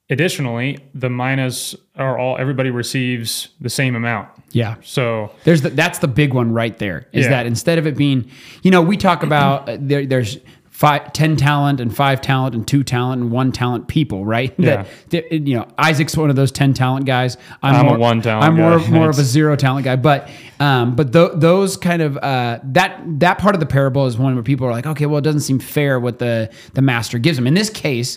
additionally, 0.09 0.79
the 0.95 1.09
minas 1.09 1.75
are 1.97 2.19
all, 2.19 2.37
everybody 2.39 2.71
receives 2.71 3.51
the 3.61 3.71
same 3.71 3.95
amount. 3.95 4.29
yeah. 4.53 4.75
So 4.83 5.33
There's 5.45 5.63
the, 5.63 5.71
that's 5.71 6.01
the 6.01 6.09
big 6.09 6.35
one 6.35 6.53
right 6.53 6.77
there. 6.79 7.07
Is 7.13 7.25
Yeah. 7.27 7.31
that 7.31 7.47
instead 7.47 7.79
of 7.79 7.87
it 7.87 7.97
being, 7.97 8.29
you 8.63 8.71
know, 8.73 8.83
we 8.83 8.97
talk 8.97 9.23
about 9.23 9.69
uh, 9.69 9.77
there, 9.81 10.05
there's 10.07 10.39
five, 10.81 11.13
10 11.13 11.37
talent 11.37 11.79
and 11.79 11.95
five 11.95 12.23
talent 12.23 12.55
and 12.55 12.67
two 12.67 12.83
talent 12.83 13.21
and 13.21 13.31
one 13.31 13.53
talent 13.53 13.87
people, 13.87 14.25
right? 14.25 14.55
Yeah. 14.59 14.87
That, 15.11 15.29
that, 15.29 15.33
you 15.47 15.57
know, 15.57 15.69
Isaac's 15.77 16.17
one 16.17 16.31
of 16.31 16.37
those 16.37 16.51
10 16.51 16.73
talent 16.73 17.05
guys. 17.05 17.37
I'm 17.63 17.75
a 17.87 17.89
more, 17.91 17.99
one 17.99 18.23
talent 18.23 18.45
I'm 18.47 18.57
more, 18.57 18.79
guy. 18.79 18.89
more 18.89 19.11
of 19.11 19.19
a 19.19 19.23
zero 19.23 19.57
talent 19.57 19.85
guy. 19.85 19.97
But, 19.97 20.31
um, 20.59 20.97
but 20.97 21.13
th- 21.13 21.33
those 21.35 21.77
kind 21.77 22.01
of, 22.01 22.17
uh, 22.17 22.61
that, 22.65 22.99
that 23.21 23.37
part 23.39 23.55
of 23.55 23.61
the 23.61 23.67
parable 23.67 24.07
is 24.07 24.17
one 24.17 24.35
where 24.35 24.43
people 24.43 24.67
are 24.67 24.71
like, 24.71 24.87
okay, 24.87 25.05
well, 25.05 25.19
it 25.19 25.25
doesn't 25.25 25.43
seem 25.43 25.59
fair 25.59 26.01
what 26.01 26.19
the, 26.19 26.51
the 26.73 26.81
master 26.81 27.19
gives 27.19 27.37
them. 27.37 27.47
In 27.47 27.53
this 27.53 27.69
case, 27.69 28.17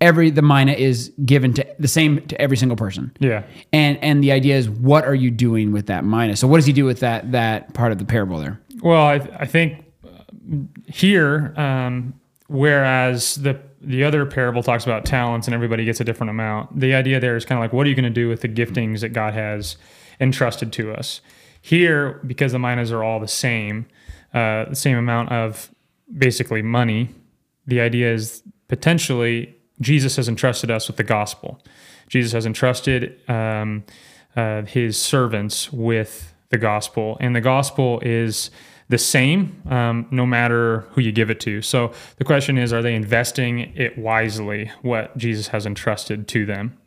every, 0.00 0.30
the 0.30 0.40
mina 0.42 0.72
is 0.72 1.12
given 1.26 1.52
to 1.54 1.66
the 1.78 1.88
same 1.88 2.26
to 2.28 2.40
every 2.40 2.56
single 2.56 2.76
person. 2.76 3.12
yeah. 3.18 3.42
And 3.74 3.98
and 4.02 4.24
the 4.24 4.32
idea 4.32 4.56
is, 4.56 4.70
what 4.70 5.04
are 5.04 5.14
you 5.14 5.30
doing 5.30 5.72
with 5.72 5.86
that 5.86 6.04
minas? 6.06 6.40
So 6.40 6.48
what 6.48 6.56
does 6.56 6.66
he 6.66 6.72
do 6.72 6.86
with 6.86 7.00
that 7.00 7.32
that 7.32 7.74
part 7.74 7.92
of 7.92 7.98
the 7.98 8.04
parable 8.06 8.38
there? 8.38 8.58
Well, 8.82 9.02
I, 9.02 9.14
I 9.38 9.44
think 9.46 9.84
here, 10.86 11.54
um, 11.56 12.14
whereas 12.48 13.36
the 13.36 13.60
the 13.80 14.02
other 14.02 14.26
parable 14.26 14.62
talks 14.62 14.84
about 14.84 15.04
talents 15.04 15.46
and 15.46 15.54
everybody 15.54 15.84
gets 15.84 16.00
a 16.00 16.04
different 16.04 16.30
amount. 16.30 16.80
The 16.80 16.94
idea 16.94 17.20
there 17.20 17.36
is 17.36 17.44
kind 17.44 17.58
of 17.58 17.62
like, 17.62 17.72
what 17.72 17.86
are 17.86 17.88
you 17.88 17.94
going 17.94 18.04
to 18.04 18.10
do 18.10 18.28
with 18.28 18.40
the 18.40 18.48
giftings 18.48 19.00
that 19.00 19.10
God 19.10 19.34
has 19.34 19.76
entrusted 20.20 20.72
to 20.74 20.92
us? 20.92 21.20
Here, 21.62 22.20
because 22.26 22.52
the 22.52 22.58
minas 22.58 22.90
are 22.90 23.04
all 23.04 23.20
the 23.20 23.28
same, 23.28 23.86
uh, 24.34 24.64
the 24.64 24.74
same 24.74 24.96
amount 24.96 25.30
of 25.30 25.70
basically 26.16 26.62
money. 26.62 27.10
The 27.66 27.80
idea 27.80 28.12
is 28.12 28.42
potentially 28.66 29.54
Jesus 29.80 30.16
has 30.16 30.28
entrusted 30.28 30.70
us 30.70 30.88
with 30.88 30.96
the 30.96 31.04
gospel. 31.04 31.62
Jesus 32.08 32.32
has 32.32 32.46
entrusted 32.46 33.20
um, 33.28 33.84
uh, 34.34 34.62
his 34.62 35.00
servants 35.00 35.72
with 35.72 36.34
the 36.50 36.58
gospel, 36.58 37.16
and 37.20 37.36
the 37.36 37.40
gospel 37.40 38.00
is 38.00 38.50
the 38.88 38.98
same 38.98 39.62
um, 39.66 40.06
no 40.10 40.24
matter 40.24 40.80
who 40.92 41.00
you 41.00 41.12
give 41.12 41.30
it 41.30 41.40
to. 41.40 41.62
So 41.62 41.92
the 42.16 42.24
question 42.24 42.56
is, 42.56 42.72
are 42.72 42.82
they 42.82 42.94
investing 42.94 43.60
it 43.76 43.98
wisely? 43.98 44.70
What 44.82 45.16
Jesus 45.16 45.48
has 45.48 45.66
entrusted 45.66 46.26
to 46.28 46.46
them? 46.46 46.78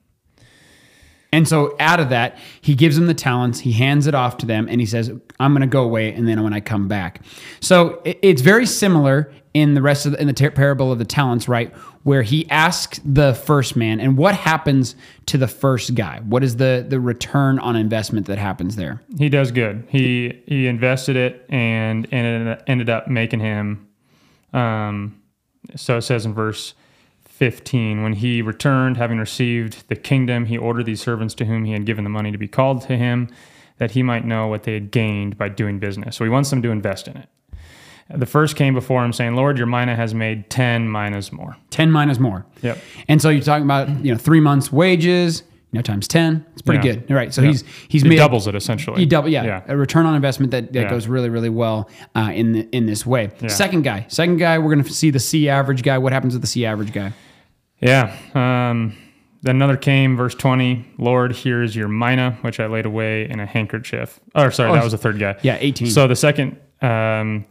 And 1.33 1.47
so 1.47 1.75
out 1.79 1.99
of 2.01 2.09
that, 2.09 2.37
he 2.59 2.75
gives 2.75 2.97
them 2.97 3.07
the 3.07 3.13
talents, 3.13 3.59
he 3.61 3.71
hands 3.71 4.05
it 4.05 4.13
off 4.13 4.37
to 4.37 4.45
them, 4.45 4.67
and 4.69 4.81
he 4.81 4.85
says, 4.85 5.09
"I'm 5.39 5.53
going 5.53 5.61
to 5.61 5.67
go 5.67 5.83
away, 5.83 6.13
and 6.13 6.27
then 6.27 6.43
when 6.43 6.53
I 6.53 6.59
come 6.59 6.89
back." 6.89 7.21
So 7.61 8.01
it's 8.03 8.41
very 8.41 8.65
similar 8.65 9.31
in 9.53 9.73
the 9.73 9.81
rest 9.81 10.05
of 10.05 10.13
the, 10.13 10.21
in 10.21 10.27
the 10.27 10.33
ter- 10.33 10.51
parable 10.51 10.91
of 10.91 10.99
the 10.99 11.05
talents, 11.05 11.47
right? 11.47 11.73
Where 12.03 12.21
he 12.21 12.49
asks 12.49 12.99
the 13.05 13.33
first 13.33 13.77
man, 13.77 14.01
and 14.01 14.17
what 14.17 14.35
happens 14.35 14.95
to 15.27 15.37
the 15.37 15.47
first 15.47 15.95
guy? 15.95 16.19
What 16.19 16.43
is 16.43 16.57
the 16.57 16.85
the 16.87 16.99
return 16.99 17.59
on 17.59 17.77
investment 17.77 18.27
that 18.27 18.37
happens 18.37 18.75
there? 18.75 19.01
He 19.17 19.29
does 19.29 19.51
good. 19.51 19.85
He 19.87 20.41
he 20.47 20.67
invested 20.67 21.15
it 21.15 21.45
and 21.47 22.11
ended 22.13 22.61
ended 22.67 22.89
up 22.89 23.07
making 23.07 23.39
him. 23.39 23.87
Um, 24.51 25.21
so 25.77 25.97
it 25.97 26.01
says 26.01 26.25
in 26.25 26.33
verse 26.33 26.73
15 27.41 28.04
when 28.04 28.13
he 28.13 28.39
returned 28.43 28.97
having 28.97 29.17
received 29.17 29.88
the 29.89 29.95
kingdom 29.95 30.45
he 30.45 30.56
ordered 30.60 30.86
these 30.86 31.01
servants 31.01 31.34
to 31.34 31.45
whom 31.45 31.65
he 31.65 31.71
had 31.73 31.88
given 31.88 32.04
the 32.04 32.10
money 32.10 32.32
to 32.32 32.38
be 32.38 32.47
called 32.47 32.84
to 32.84 32.95
him 32.95 33.27
that 33.80 33.89
he 33.91 34.04
might 34.04 34.23
know 34.23 34.45
what 34.45 34.62
they 34.62 34.75
had 34.75 34.91
gained 34.91 35.36
by 35.39 35.49
doing 35.49 35.80
business 35.80 36.15
so 36.15 36.23
he 36.23 36.30
wants 36.30 36.51
them 36.51 36.62
to 36.62 36.69
invest 36.69 37.08
in 37.08 37.17
it 37.17 37.27
the 38.13 38.27
first 38.27 38.56
came 38.56 38.75
before 38.75 39.04
him 39.04 39.12
saying 39.12 39.34
lord 39.36 39.58
your 39.58 39.65
mina 39.65 39.95
has 39.95 40.13
made 40.13 40.51
10 40.51 40.91
minas 40.91 41.32
more 41.32 41.58
Ten 41.71 41.91
minas 41.91 42.19
more. 42.19 42.45
Yep. 42.62 42.77
And 43.08 43.19
so 43.21 43.30
you're 43.30 43.41
talking 43.41 43.63
about 43.65 43.89
you 44.06 44.12
know 44.12 44.17
three 44.19 44.41
months 44.41 44.71
wages, 44.71 45.41
you 45.71 45.77
know 45.77 45.82
times 45.82 46.08
ten. 46.08 46.45
It's 46.54 46.62
pretty 46.62 46.86
Yeah. 46.86 46.95
good. 46.95 47.10
All 47.12 47.15
right. 47.15 47.34
So 47.34 47.41
Yeah. 47.41 47.47
he's 47.51 47.63
he's 47.88 48.01
he 48.04 48.10
made 48.10 48.17
doubles 48.17 48.45
it 48.45 48.54
essentially 48.56 48.99
He 48.99 49.06
double, 49.06 49.30
yeah, 49.30 49.45
yeah 49.45 49.62
a 49.67 49.75
return 49.77 50.06
on 50.06 50.13
investment 50.13 50.51
that, 50.51 50.73
that 50.73 50.89
goes 50.89 51.08
really, 51.08 51.30
really 51.30 51.49
well 51.49 51.89
uh, 52.13 52.30
in 52.36 52.51
the, 52.51 52.67
in 52.75 52.86
this 52.88 53.04
way. 53.06 53.32
Second 53.47 53.84
guy, 53.84 54.06
second 54.10 54.38
guy, 54.38 54.60
we're 54.60 54.73
going 54.73 54.84
to 54.84 54.93
see 54.93 55.10
the 55.12 55.19
C 55.19 55.47
average 55.49 55.82
guy. 55.82 55.97
What 55.97 56.12
happens 56.13 56.34
with 56.34 56.41
the 56.41 56.47
C 56.47 56.65
average 56.65 56.91
guy? 56.91 57.13
Yeah. 57.81 58.15
Um, 58.33 58.97
then 59.43 59.55
another 59.55 59.77
came, 59.77 60.15
verse 60.15 60.35
20, 60.35 60.85
Lord, 60.99 61.31
here 61.31 61.63
is 61.63 61.75
your 61.75 61.87
mina, 61.87 62.37
which 62.41 62.59
I 62.59 62.67
laid 62.67 62.85
away 62.85 63.27
in 63.27 63.39
a 63.39 63.45
handkerchief. 63.45 64.19
Oh, 64.35 64.49
sorry, 64.49 64.71
that 64.73 64.83
was 64.83 64.91
the 64.91 64.99
third 64.99 65.19
guy. 65.19 65.37
Yeah, 65.41 65.57
18. 65.59 65.89
So 65.89 66.07
the 66.07 66.15
second, 66.15 66.57
um, 66.81 67.45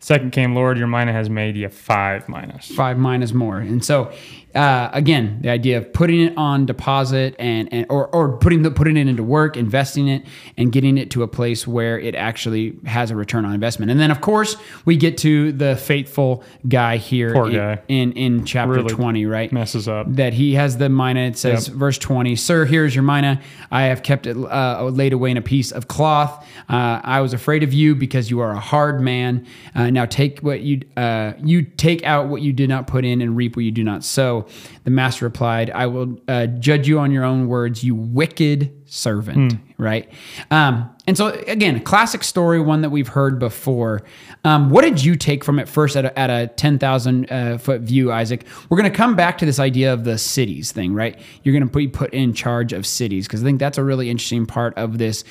second 0.00 0.32
came, 0.32 0.54
Lord, 0.56 0.78
your 0.78 0.88
mina 0.88 1.12
has 1.12 1.30
made 1.30 1.56
you 1.56 1.68
five 1.68 2.28
minas. 2.28 2.66
Five 2.66 2.98
minas 2.98 3.32
more, 3.32 3.58
and 3.58 3.84
so 3.84 4.12
uh, 4.58 4.90
again, 4.92 5.38
the 5.40 5.48
idea 5.50 5.78
of 5.78 5.92
putting 5.92 6.20
it 6.20 6.36
on 6.36 6.66
deposit 6.66 7.36
and, 7.38 7.72
and 7.72 7.86
or, 7.88 8.08
or 8.14 8.36
putting 8.38 8.62
the 8.62 8.70
putting 8.70 8.96
it 8.96 9.06
into 9.06 9.22
work, 9.22 9.56
investing 9.56 10.08
it, 10.08 10.24
and 10.56 10.72
getting 10.72 10.98
it 10.98 11.10
to 11.12 11.22
a 11.22 11.28
place 11.28 11.66
where 11.66 11.98
it 11.98 12.14
actually 12.16 12.76
has 12.84 13.10
a 13.12 13.16
return 13.16 13.44
on 13.44 13.54
investment. 13.54 13.90
And 13.92 14.00
then, 14.00 14.10
of 14.10 14.20
course, 14.20 14.56
we 14.84 14.96
get 14.96 15.16
to 15.18 15.52
the 15.52 15.76
faithful 15.76 16.42
guy 16.66 16.96
here 16.96 17.32
Poor 17.32 17.46
in, 17.48 17.54
guy. 17.54 17.78
in 17.86 18.12
in 18.12 18.44
chapter 18.44 18.72
Really 18.72 18.88
twenty, 18.94 19.26
right? 19.26 19.52
Messes 19.52 19.86
up. 19.86 20.06
that 20.16 20.32
he 20.34 20.54
has 20.54 20.76
the 20.78 20.88
mina. 20.88 21.20
It 21.20 21.38
says, 21.38 21.68
Yep. 21.68 21.76
verse 21.76 21.98
20, 21.98 22.34
Sir, 22.36 22.64
here 22.64 22.84
is 22.84 22.94
your 22.94 23.04
mina. 23.04 23.40
I 23.70 23.82
have 23.84 24.02
kept 24.02 24.26
it 24.26 24.36
uh, 24.36 24.84
laid 24.90 25.12
away 25.12 25.30
in 25.30 25.36
a 25.36 25.42
piece 25.42 25.70
of 25.70 25.86
cloth. 25.86 26.44
Uh, 26.68 27.00
I 27.04 27.20
was 27.20 27.32
afraid 27.32 27.62
of 27.62 27.72
you 27.72 27.94
because 27.94 28.28
you 28.30 28.40
are 28.40 28.50
a 28.50 28.58
hard 28.60 29.00
man. 29.00 29.46
Uh, 29.74 29.90
now 29.90 30.04
take 30.04 30.40
what 30.40 30.60
you, 30.62 30.80
uh, 30.96 31.34
you 31.44 31.62
take 31.62 32.02
out 32.04 32.26
what 32.28 32.42
you 32.42 32.52
did 32.52 32.68
not 32.68 32.86
put 32.88 33.04
in 33.04 33.20
and 33.20 33.36
reap 33.36 33.54
what 33.54 33.64
you 33.64 33.70
do 33.70 33.84
not 33.84 34.02
sow. 34.02 34.46
The 34.84 34.90
master 34.90 35.24
replied, 35.24 35.70
I 35.70 35.86
will 35.86 36.18
uh, 36.28 36.46
judge 36.46 36.88
you 36.88 36.98
on 36.98 37.10
your 37.10 37.24
own 37.24 37.48
words, 37.48 37.84
you 37.84 37.94
wicked 37.94 38.77
servant, 38.90 39.60
right? 39.76 40.08
Um, 40.50 40.90
and 41.06 41.16
so 41.16 41.28
again, 41.46 41.76
a 41.76 41.80
classic 41.80 42.22
story, 42.24 42.60
one 42.60 42.82
that 42.82 42.90
we've 42.90 43.08
heard 43.08 43.38
before. 43.38 44.02
Um, 44.44 44.70
what 44.70 44.82
did 44.82 45.02
you 45.02 45.16
take 45.16 45.44
from 45.44 45.58
it 45.58 45.68
first 45.68 45.96
at 45.96 46.04
a, 46.04 46.18
at 46.18 46.30
a 46.30 46.46
ten 46.48 46.78
thousand 46.78 47.30
uh, 47.30 47.58
foot 47.58 47.82
view, 47.82 48.12
Isaac? 48.12 48.44
We're 48.68 48.76
going 48.78 48.90
to 48.90 48.96
come 48.96 49.16
back 49.16 49.38
to 49.38 49.46
this 49.46 49.58
idea 49.58 49.92
of 49.92 50.04
the 50.04 50.18
cities 50.18 50.72
thing, 50.72 50.92
right? 50.94 51.18
You're 51.42 51.52
going 51.52 51.68
to 51.68 51.74
be 51.74 51.88
put 51.88 52.12
in 52.12 52.34
charge 52.34 52.72
of 52.72 52.86
cities 52.86 53.26
because 53.26 53.42
I 53.42 53.44
think 53.44 53.58
that's 53.58 53.78
a 53.78 53.84
really 53.84 54.10
interesting 54.10 54.46
part 54.46 54.76
of 54.76 54.98
this 54.98 55.24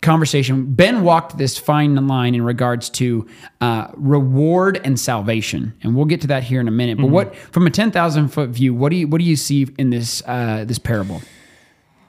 conversation. 0.00 0.74
Ben 0.74 1.02
walked 1.02 1.38
this 1.38 1.58
fine 1.58 1.94
line 2.06 2.34
in 2.34 2.42
regards 2.42 2.90
to 2.90 3.26
uh, 3.60 3.88
reward 3.94 4.80
and 4.84 4.98
salvation, 4.98 5.74
and 5.82 5.96
we'll 5.96 6.04
get 6.04 6.20
to 6.20 6.26
that 6.28 6.44
here 6.44 6.60
in 6.60 6.68
a 6.68 6.72
minute. 6.72 6.98
But 6.98 7.10
what, 7.10 7.36
from 7.36 7.66
a 7.66 7.70
ten 7.70 7.90
thousand 7.90 8.28
foot 8.28 8.50
view, 8.50 8.74
what 8.74 8.90
do 8.90 8.96
you 8.96 9.08
what 9.08 9.18
do 9.18 9.24
you 9.24 9.36
see 9.36 9.66
in 9.78 9.90
this 9.90 10.22
uh, 10.26 10.64
this 10.66 10.78
parable? 10.78 11.22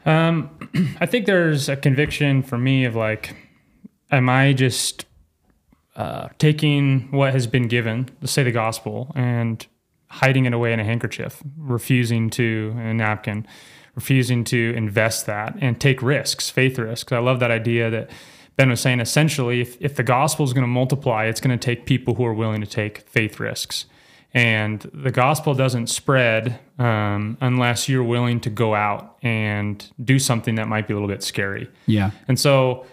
Um, 0.07 0.49
I 0.99 1.05
think 1.05 1.27
there's 1.27 1.69
a 1.69 1.75
conviction 1.75 2.41
for 2.41 2.57
me 2.57 2.85
of 2.85 2.95
like, 2.95 3.35
am 4.09 4.29
I 4.29 4.53
just 4.53 5.05
uh, 5.95 6.29
taking 6.39 7.11
what 7.11 7.33
has 7.33 7.45
been 7.45 7.67
given, 7.67 8.09
let's 8.21 8.31
say 8.31 8.43
the 8.43 8.51
gospel, 8.51 9.11
and 9.13 9.65
hiding 10.09 10.45
it 10.45 10.53
away 10.53 10.71
in 10.71 10.79
a 10.79 10.83
handkerchief, 10.83 11.43
refusing 11.57 12.29
to 12.31 12.71
in 12.75 12.79
a 12.79 12.93
napkin, 12.93 13.45
refusing 13.95 14.43
to 14.45 14.73
invest 14.77 15.25
that 15.25 15.55
and 15.59 15.81
take 15.81 16.01
risks, 16.01 16.49
faith 16.49 16.79
risks. 16.79 17.11
I 17.11 17.17
love 17.17 17.39
that 17.41 17.51
idea 17.51 17.89
that 17.89 18.09
Ben 18.55 18.69
was 18.69 18.79
saying. 18.79 19.01
Essentially, 19.01 19.59
if, 19.59 19.75
if 19.81 19.95
the 19.95 20.03
gospel 20.03 20.45
is 20.45 20.53
going 20.53 20.63
to 20.63 20.67
multiply, 20.67 21.25
it's 21.25 21.41
going 21.41 21.57
to 21.57 21.63
take 21.63 21.85
people 21.85 22.15
who 22.15 22.25
are 22.25 22.33
willing 22.33 22.61
to 22.61 22.67
take 22.67 22.99
faith 23.09 23.39
risks. 23.39 23.85
And 24.33 24.81
the 24.93 25.11
gospel 25.11 25.53
doesn't 25.53 25.87
spread 25.87 26.59
um, 26.77 27.37
unless 27.41 27.89
you're 27.89 28.03
willing 28.03 28.39
to 28.41 28.49
go 28.49 28.75
out 28.75 29.17
and 29.23 29.89
do 30.03 30.19
something 30.19 30.55
that 30.55 30.67
might 30.67 30.87
be 30.87 30.93
a 30.93 30.95
little 30.97 31.07
bit 31.07 31.23
scary. 31.23 31.69
Yeah. 31.85 32.11
And 32.27 32.39
so, 32.39 32.85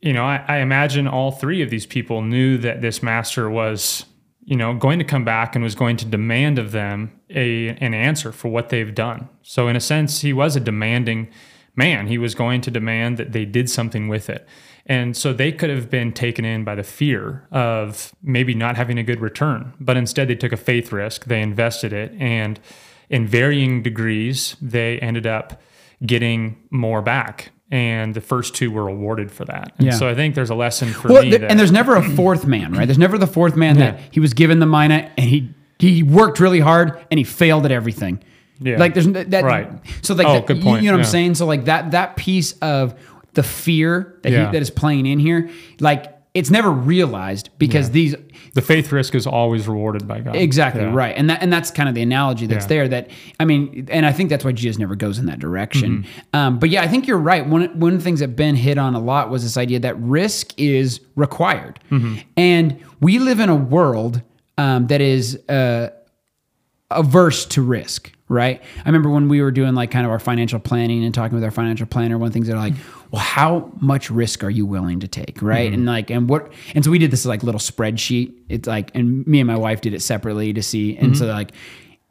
you 0.00 0.12
know, 0.12 0.24
I, 0.24 0.44
I 0.46 0.56
imagine 0.58 1.08
all 1.08 1.32
three 1.32 1.62
of 1.62 1.70
these 1.70 1.86
people 1.86 2.22
knew 2.22 2.58
that 2.58 2.82
this 2.82 3.02
master 3.02 3.48
was, 3.48 4.04
you 4.44 4.56
know, 4.56 4.74
going 4.74 4.98
to 4.98 5.04
come 5.04 5.24
back 5.24 5.54
and 5.54 5.64
was 5.64 5.74
going 5.74 5.96
to 5.96 6.04
demand 6.04 6.58
of 6.58 6.72
them 6.72 7.18
a 7.30 7.68
an 7.68 7.94
answer 7.94 8.30
for 8.30 8.48
what 8.48 8.68
they've 8.68 8.94
done. 8.94 9.28
So, 9.42 9.66
in 9.68 9.76
a 9.76 9.80
sense, 9.80 10.20
he 10.20 10.32
was 10.32 10.56
a 10.56 10.60
demanding 10.60 11.28
man. 11.76 12.06
He 12.06 12.18
was 12.18 12.34
going 12.34 12.60
to 12.62 12.70
demand 12.70 13.16
that 13.18 13.32
they 13.32 13.44
did 13.44 13.68
something 13.70 14.08
with 14.08 14.28
it. 14.30 14.46
And 14.86 15.16
so 15.16 15.32
they 15.32 15.50
could 15.50 15.70
have 15.70 15.88
been 15.88 16.12
taken 16.12 16.44
in 16.44 16.62
by 16.62 16.74
the 16.74 16.82
fear 16.82 17.46
of 17.50 18.12
maybe 18.22 18.54
not 18.54 18.76
having 18.76 18.98
a 18.98 19.02
good 19.02 19.20
return, 19.20 19.72
but 19.80 19.96
instead 19.96 20.28
they 20.28 20.34
took 20.34 20.52
a 20.52 20.56
faith 20.58 20.92
risk. 20.92 21.24
They 21.24 21.40
invested 21.40 21.92
it, 21.92 22.12
and 22.20 22.60
in 23.08 23.26
varying 23.26 23.82
degrees, 23.82 24.56
they 24.60 24.98
ended 25.00 25.26
up 25.26 25.60
getting 26.04 26.56
more 26.70 27.00
back. 27.00 27.50
And 27.70 28.14
the 28.14 28.20
first 28.20 28.54
two 28.54 28.70
were 28.70 28.86
awarded 28.88 29.32
for 29.32 29.46
that. 29.46 29.72
And 29.78 29.86
Yeah. 29.86 29.92
so 29.94 30.06
I 30.06 30.14
think 30.14 30.34
there's 30.34 30.50
a 30.50 30.54
lesson 30.54 30.88
for 30.88 31.08
Well, 31.08 31.22
me. 31.22 31.30
th- 31.30 31.40
that, 31.40 31.50
and 31.50 31.58
there's 31.58 31.72
never 31.72 31.96
a 31.96 32.02
fourth 32.02 32.46
man, 32.46 32.72
right? 32.72 32.84
There's 32.86 32.98
never 32.98 33.16
the 33.18 33.26
fourth 33.26 33.56
man 33.56 33.78
that 33.78 33.98
he 34.10 34.20
was 34.20 34.34
given 34.34 34.58
the 34.58 34.66
mina 34.66 35.10
and 35.16 35.26
he 35.28 35.50
he 35.78 36.02
worked 36.02 36.38
really 36.40 36.60
hard 36.60 36.98
and 37.10 37.18
he 37.18 37.24
failed 37.24 37.64
at 37.64 37.72
everything. 37.72 38.20
Yeah. 38.60 38.78
Like 38.78 38.94
there's 38.94 39.06
that. 39.08 39.42
Right. 39.44 39.68
So 40.02 40.14
like, 40.14 40.26
Oh, 40.26 40.34
that- 40.34 40.46
good 40.46 40.58
you- 40.58 40.62
point. 40.62 40.82
You 40.82 40.90
know 40.90 40.96
what 40.96 41.02
Yeah. 41.02 41.06
I'm 41.08 41.10
saying? 41.12 41.34
So 41.34 41.46
like 41.46 41.64
that 41.66 41.90
that 41.92 42.16
piece 42.16 42.52
of 42.60 42.94
the 43.34 43.42
fear 43.42 44.16
that 44.22 44.32
Yeah. 44.32 44.46
he, 44.46 44.52
that 44.52 44.62
is 44.62 44.70
playing 44.70 45.06
in 45.06 45.18
here, 45.18 45.50
like 45.80 46.10
it's 46.34 46.50
never 46.50 46.70
realized 46.70 47.50
because 47.58 47.90
these 47.90 48.14
the 48.54 48.62
faith 48.62 48.90
risk 48.92 49.14
is 49.16 49.24
always 49.26 49.66
rewarded 49.68 50.06
by 50.06 50.20
God. 50.20 50.34
Exactly 50.36 50.82
Yeah. 50.82 50.92
right, 50.94 51.14
and 51.16 51.30
that 51.30 51.42
and 51.42 51.52
that's 51.52 51.70
kind 51.72 51.88
of 51.88 51.94
the 51.96 52.02
analogy 52.02 52.46
that's 52.46 52.64
Yeah. 52.64 52.68
there. 52.68 52.88
That 52.88 53.10
I 53.40 53.44
mean, 53.44 53.86
and 53.90 54.04
I 54.06 54.12
think 54.12 54.30
that's 54.30 54.44
why 54.44 54.52
Jesus 54.52 54.78
never 54.78 54.94
goes 54.96 55.18
in 55.18 55.26
that 55.26 55.38
direction. 55.40 56.02
Mm-hmm. 56.04 56.36
Um, 56.36 56.58
but 56.60 56.70
yeah, 56.70 56.82
I 56.82 56.88
think 56.88 57.06
you're 57.08 57.18
right. 57.18 57.46
One 57.46 57.62
one 57.78 57.92
of 57.92 57.98
the 57.98 58.04
things 58.04 58.20
that 58.20 58.36
Ben 58.36 58.54
hit 58.56 58.78
on 58.78 58.94
a 58.94 59.00
lot 59.00 59.30
was 59.30 59.42
this 59.42 59.56
idea 59.56 59.80
that 59.80 60.00
risk 60.00 60.52
is 60.56 61.00
required, 61.16 61.78
Mm-hmm. 61.90 62.14
and 62.36 62.76
we 63.00 63.18
live 63.18 63.38
in 63.40 63.48
a 63.48 63.56
world 63.56 64.22
um, 64.58 64.86
that 64.88 65.00
is 65.00 65.36
uh, 65.48 65.88
averse 66.94 67.46
to 67.46 67.62
risk. 67.62 68.10
Right. 68.26 68.62
I 68.78 68.88
remember 68.88 69.10
when 69.10 69.28
we 69.28 69.42
were 69.42 69.50
doing 69.50 69.74
like 69.74 69.90
kind 69.90 70.06
of 70.06 70.10
our 70.10 70.18
financial 70.18 70.58
planning 70.58 71.04
and 71.04 71.14
talking 71.14 71.34
with 71.34 71.44
our 71.44 71.50
financial 71.50 71.86
planner. 71.86 72.16
One 72.16 72.28
of 72.28 72.32
the 72.32 72.34
things 72.34 72.46
that 72.46 72.54
are 72.54 72.58
like, 72.58 72.72
well, 73.10 73.20
how 73.20 73.70
much 73.80 74.10
risk 74.10 74.42
are 74.42 74.50
you 74.50 74.64
willing 74.64 75.00
to 75.00 75.08
take? 75.08 75.42
Right. 75.42 75.66
Mm-hmm. 75.66 75.74
And 75.74 75.86
like, 75.86 76.10
and 76.10 76.28
what, 76.28 76.50
and 76.74 76.82
so 76.82 76.90
we 76.90 76.98
did 76.98 77.10
this 77.10 77.26
like 77.26 77.42
little 77.42 77.60
spreadsheet. 77.60 78.34
It's 78.48 78.66
like, 78.66 78.90
and 78.94 79.26
me 79.26 79.40
and 79.40 79.46
my 79.46 79.56
wife 79.56 79.82
did 79.82 79.92
it 79.92 80.00
separately 80.00 80.54
to 80.54 80.62
see. 80.62 80.96
And 80.96 81.16
so 81.16 81.26
mm-hmm. 81.26 81.34
like, 81.34 81.52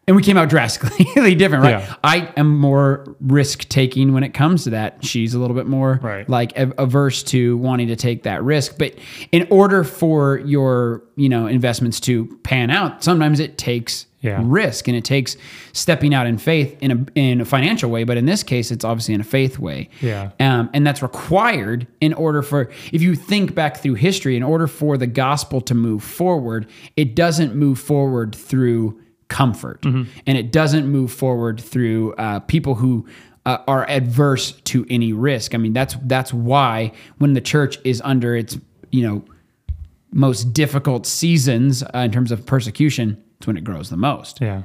and 0.05 0.15
we 0.15 0.21
came 0.21 0.37
out 0.37 0.49
drastically 0.49 1.05
different, 1.35 1.63
right? 1.63 1.79
Yeah. 1.79 1.95
I 2.03 2.31
am 2.35 2.57
more 2.57 3.15
risk 3.21 3.69
taking 3.69 4.13
when 4.13 4.23
it 4.23 4.33
comes 4.33 4.65
to 4.65 4.71
that. 4.71 5.03
She's 5.03 5.33
a 5.33 5.39
little 5.39 5.55
bit 5.55 5.65
more 5.65 5.99
Right. 6.01 6.27
like 6.27 6.51
averse 6.57 7.23
to 7.23 7.57
wanting 7.57 7.87
to 7.87 7.95
take 7.95 8.23
that 8.23 8.43
risk. 8.43 8.77
But 8.77 8.95
in 9.31 9.47
order 9.49 9.83
for 9.83 10.39
your, 10.39 11.03
you 11.15 11.29
know, 11.29 11.47
investments 11.47 11.99
to 12.01 12.27
pan 12.43 12.69
out, 12.69 13.03
sometimes 13.03 13.39
it 13.39 13.57
takes 13.57 14.05
Yeah. 14.23 14.41
risk 14.41 14.87
and 14.87 14.95
it 14.95 15.03
takes 15.03 15.35
stepping 15.73 16.13
out 16.13 16.27
in 16.27 16.37
faith 16.37 16.77
in 16.79 16.91
a 16.91 17.05
in 17.13 17.41
a 17.41 17.45
financial 17.45 17.91
way. 17.91 18.05
But 18.05 18.15
in 18.15 18.25
this 18.25 18.41
case, 18.41 18.71
it's 18.71 18.85
obviously 18.85 19.13
in 19.13 19.19
a 19.21 19.25
faith 19.25 19.59
way. 19.59 19.89
Yeah. 19.99 20.31
Um, 20.39 20.69
and 20.73 20.87
that's 20.87 21.01
required 21.01 21.87
in 21.99 22.13
order 22.13 22.41
for, 22.41 22.71
if 22.93 23.01
you 23.01 23.15
think 23.15 23.53
back 23.53 23.77
through 23.77 23.95
history, 23.95 24.37
in 24.37 24.43
order 24.43 24.65
for 24.67 24.97
the 24.97 25.07
gospel 25.07 25.59
to 25.61 25.75
move 25.75 26.03
forward, 26.03 26.67
it 26.95 27.15
doesn't 27.15 27.53
move 27.53 27.79
forward 27.79 28.33
through 28.33 29.01
comfort 29.27 29.83
and 29.83 30.37
it 30.37 30.51
doesn't 30.51 30.87
move 30.87 31.11
forward 31.11 31.59
through 31.59 32.13
uh, 32.13 32.39
people 32.41 32.75
who 32.75 33.05
uh, 33.45 33.57
are 33.67 33.85
adverse 33.89 34.53
to 34.63 34.85
any 34.89 35.11
risk. 35.11 35.53
I 35.53 35.57
mean, 35.57 35.73
that's 35.73 35.97
that's 36.03 36.33
why 36.33 36.91
when 37.17 37.33
the 37.33 37.41
church 37.41 37.77
is 37.83 38.01
under 38.05 38.35
its, 38.35 38.57
you 38.91 39.05
know, 39.05 39.25
most 40.11 40.53
difficult 40.53 41.05
seasons 41.07 41.81
uh, 41.83 41.89
in 41.99 42.11
terms 42.11 42.31
of 42.31 42.45
persecution, 42.45 43.22
it's 43.43 43.47
when 43.47 43.57
it 43.57 43.63
grows 43.65 43.89
the 43.89 43.97
most 43.97 44.39
Yeah. 44.41 44.61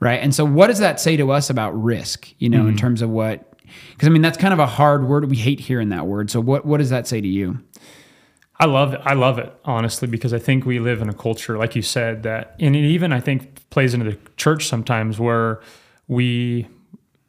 right? 0.00 0.20
And 0.22 0.34
so, 0.34 0.44
what 0.46 0.68
does 0.68 0.78
that 0.78 0.98
say 0.98 1.16
to 1.18 1.30
us 1.30 1.50
about 1.50 1.72
risk? 1.72 2.32
You 2.38 2.48
know, 2.48 2.60
Mm-hmm. 2.60 2.68
in 2.70 2.76
terms 2.76 3.02
of 3.02 3.10
what? 3.10 3.50
Because 3.92 4.08
I 4.08 4.10
mean, 4.10 4.22
that's 4.22 4.38
kind 4.38 4.54
of 4.54 4.58
a 4.60 4.66
hard 4.66 5.06
word. 5.06 5.28
We 5.30 5.36
hate 5.36 5.60
hearing 5.60 5.90
that 5.90 6.06
word. 6.06 6.30
So, 6.30 6.40
what 6.40 6.64
what 6.64 6.78
does 6.78 6.88
that 6.90 7.06
say 7.06 7.20
to 7.20 7.28
you? 7.28 7.58
I 8.58 8.66
love 8.66 8.94
it. 8.94 9.00
I 9.04 9.12
love 9.14 9.38
it 9.38 9.52
honestly 9.64 10.08
because 10.08 10.32
I 10.32 10.38
think 10.38 10.64
we 10.64 10.78
live 10.78 11.02
in 11.02 11.08
a 11.10 11.12
culture, 11.14 11.58
like 11.58 11.76
you 11.76 11.82
said, 11.82 12.22
that 12.22 12.54
and 12.60 12.74
it 12.74 12.84
even 12.84 13.12
I 13.12 13.20
think 13.20 13.68
plays 13.70 13.92
into 13.94 14.10
the 14.10 14.18
church 14.36 14.66
sometimes 14.68 15.18
where 15.20 15.60
we 16.08 16.66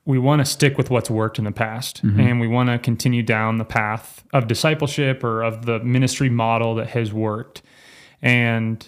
we 0.06 0.20
want 0.20 0.40
to 0.40 0.46
stick 0.46 0.78
with 0.78 0.90
what's 0.92 1.10
worked 1.10 1.40
in 1.40 1.46
the 1.46 1.52
past 1.52 2.04
and 2.04 2.40
we 2.40 2.48
want 2.48 2.70
to 2.70 2.78
continue 2.78 3.24
down 3.24 3.58
the 3.58 3.66
path 3.66 4.24
of 4.34 4.48
discipleship 4.48 5.24
or 5.24 5.42
of 5.42 5.66
the 5.66 5.80
ministry 5.80 6.30
model 6.30 6.76
that 6.76 6.90
has 6.90 7.12
worked. 7.12 7.64
And 8.22 8.88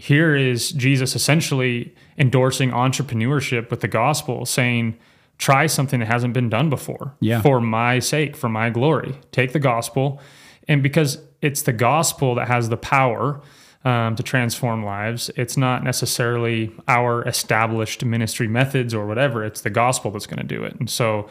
here 0.00 0.34
is 0.34 0.72
Jesus 0.72 1.14
essentially 1.14 1.94
endorsing 2.16 2.70
entrepreneurship 2.70 3.70
with 3.70 3.80
the 3.80 3.88
gospel, 3.88 4.46
saying, 4.46 4.96
try 5.38 5.66
something 5.66 6.00
that 6.00 6.06
hasn't 6.06 6.34
been 6.34 6.48
done 6.48 6.70
before 6.70 7.14
Yeah. 7.20 7.40
for 7.42 7.60
my 7.60 7.98
sake, 7.98 8.36
for 8.36 8.48
my 8.48 8.70
glory. 8.70 9.14
Take 9.32 9.52
the 9.52 9.58
gospel. 9.58 10.20
And 10.68 10.82
because 10.82 11.18
it's 11.42 11.62
the 11.62 11.72
gospel 11.72 12.34
that 12.36 12.48
has 12.48 12.68
the 12.68 12.76
power 12.76 13.40
um, 13.84 14.16
to 14.16 14.22
transform 14.22 14.84
lives, 14.84 15.30
it's 15.36 15.56
not 15.56 15.82
necessarily 15.82 16.70
our 16.88 17.26
established 17.26 18.04
ministry 18.04 18.48
methods 18.48 18.92
or 18.94 19.06
whatever. 19.06 19.44
It's 19.44 19.62
the 19.62 19.70
gospel 19.70 20.10
that's 20.10 20.26
going 20.26 20.46
to 20.46 20.54
do 20.56 20.62
it. 20.64 20.76
And 20.78 20.88
so 20.88 21.28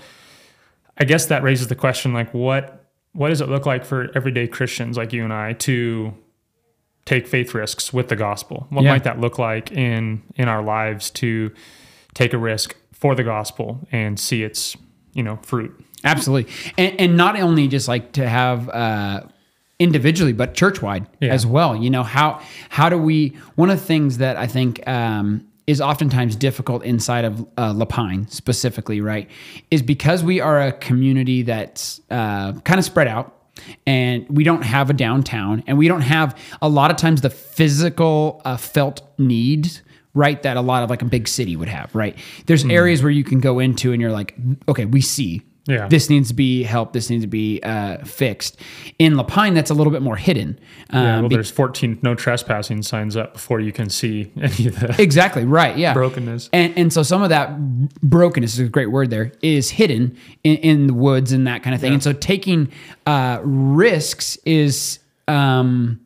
I 0.98 1.06
guess 1.06 1.28
that 1.28 1.44
raises 1.44 1.68
the 1.68 1.76
question 1.76 2.14
like, 2.14 2.34
what, 2.34 2.86
what 3.14 3.30
does 3.30 3.42
it 3.42 3.50
look 3.50 3.66
like 3.66 3.86
for 3.86 4.10
everyday 4.16 4.48
Christians 4.48 4.98
like 4.98 5.14
you 5.14 5.24
and 5.24 5.34
I 5.34 5.54
to 5.54 6.14
take 7.10 7.28
faith 7.28 7.54
risks 7.54 7.92
with 7.94 8.08
the 8.08 8.16
gospel? 8.16 8.68
What 8.70 8.84
Yeah. 8.84 8.92
might 8.94 9.04
that 9.04 9.20
look 9.20 9.38
like 9.40 9.72
in 9.72 10.22
in 10.36 10.48
our 10.48 10.62
lives 10.64 11.10
to 11.22 11.52
take 12.14 12.32
a 12.34 12.38
risk 12.38 12.76
for 12.94 13.16
the 13.16 13.24
gospel 13.24 13.88
and 13.92 14.20
see 14.20 14.44
its 14.44 14.78
you 15.14 15.24
know 15.24 15.38
fruit? 15.42 15.72
Absolutely, 16.04 16.52
and 16.78 16.92
and 17.02 17.18
not 17.18 17.34
only 17.40 17.68
just 17.68 17.88
like 17.88 18.12
to 18.14 18.28
have. 18.28 18.70
Uh, 18.70 19.22
individually 19.82 20.34
but 20.34 20.54
church 20.56 20.82
wide 20.82 21.06
Yeah. 21.22 21.32
as 21.34 21.46
well 21.46 21.74
you 21.74 21.90
know 21.90 22.04
how 22.04 22.42
how 22.68 22.90
do 22.90 22.98
we 22.98 23.30
one 23.56 23.70
of 23.70 23.80
the 23.80 23.86
things 23.86 24.18
that 24.18 24.36
i 24.36 24.46
think 24.46 24.86
um 24.90 25.46
is 25.68 25.80
oftentimes 25.80 26.36
difficult 26.36 26.84
inside 26.84 27.24
of 27.24 27.40
uh, 27.56 27.72
Lapine 27.74 28.28
specifically, 28.30 29.00
right? 29.02 29.30
Is 29.72 29.82
because 29.84 30.22
we 30.24 30.42
are 30.42 30.60
a 30.60 30.72
community 30.72 31.44
that's 31.44 32.02
uh, 32.10 32.54
kind 32.70 32.80
of 32.80 32.84
spread 32.86 33.08
out 33.08 33.36
and 33.86 34.26
we 34.30 34.44
don't 34.44 34.64
have 34.64 34.90
a 34.90 34.94
downtown 34.94 35.64
and 35.68 35.78
we 35.78 35.88
don't 35.88 36.02
have 36.02 36.38
a 36.62 36.70
lot 36.70 36.92
of 36.92 36.98
times 36.98 37.22
the 37.22 37.30
physical 37.30 38.42
uh, 38.46 38.58
felt 38.58 39.02
needs 39.18 39.82
right 40.14 40.42
that 40.44 40.58
a 40.58 40.62
lot 40.62 40.84
of 40.84 40.90
like 40.90 41.02
a 41.02 41.06
big 41.06 41.28
city 41.28 41.56
would 41.56 41.70
have 41.70 41.94
right? 41.94 42.18
There's 42.46 42.66
areas 42.66 43.04
where 43.04 43.12
you 43.12 43.24
can 43.24 43.40
go 43.40 43.60
into 43.60 43.92
and 43.94 44.02
you're 44.02 44.12
like 44.12 44.36
okay 44.68 44.86
we 44.86 45.02
see 45.02 45.44
Yeah. 45.70 45.88
This 45.88 46.10
needs 46.10 46.30
to 46.30 46.34
be 46.34 46.64
helped. 46.64 46.94
This 46.94 47.10
needs 47.10 47.24
to 47.24 47.28
be 47.28 47.62
uh, 47.64 48.04
fixed. 48.04 48.60
In 48.98 49.14
Lapine, 49.14 49.54
that's 49.54 49.70
a 49.70 49.74
little 49.74 49.92
bit 49.92 50.02
more 50.02 50.16
hidden. 50.16 50.60
Yeah, 50.92 51.16
Um, 51.18 51.22
well, 51.22 51.30
be- 51.30 51.36
there's 51.36 51.52
14 51.52 52.00
no 52.02 52.16
trespassing 52.16 52.82
signs 52.82 53.16
up 53.16 53.34
before 53.34 53.60
you 53.60 53.72
can 53.72 53.90
see 53.90 54.32
any 54.42 54.68
of 54.68 54.80
the 54.80 54.96
exactly 55.00 55.46
right. 55.46 55.78
Yeah. 55.78 55.94
brokenness. 55.94 56.50
And, 56.52 56.76
and 56.78 56.92
so 56.92 57.04
some 57.04 57.22
of 57.22 57.30
that 57.30 57.58
brokenness 58.02 58.54
is 58.56 58.60
a 58.60 58.68
great 58.70 58.92
word 58.92 59.10
there 59.12 59.32
is 59.42 59.70
hidden 59.70 60.18
in, 60.44 60.56
in 60.58 60.88
the 60.88 60.94
woods 60.94 61.32
and 61.32 61.46
that 61.48 61.62
kind 61.64 61.74
of 61.76 61.80
thing. 61.82 61.94
And 61.94 62.04
so 62.04 62.14
taking 62.14 62.72
uh, 63.06 63.40
risks 63.44 64.38
is, 64.46 65.00
um, 65.28 66.00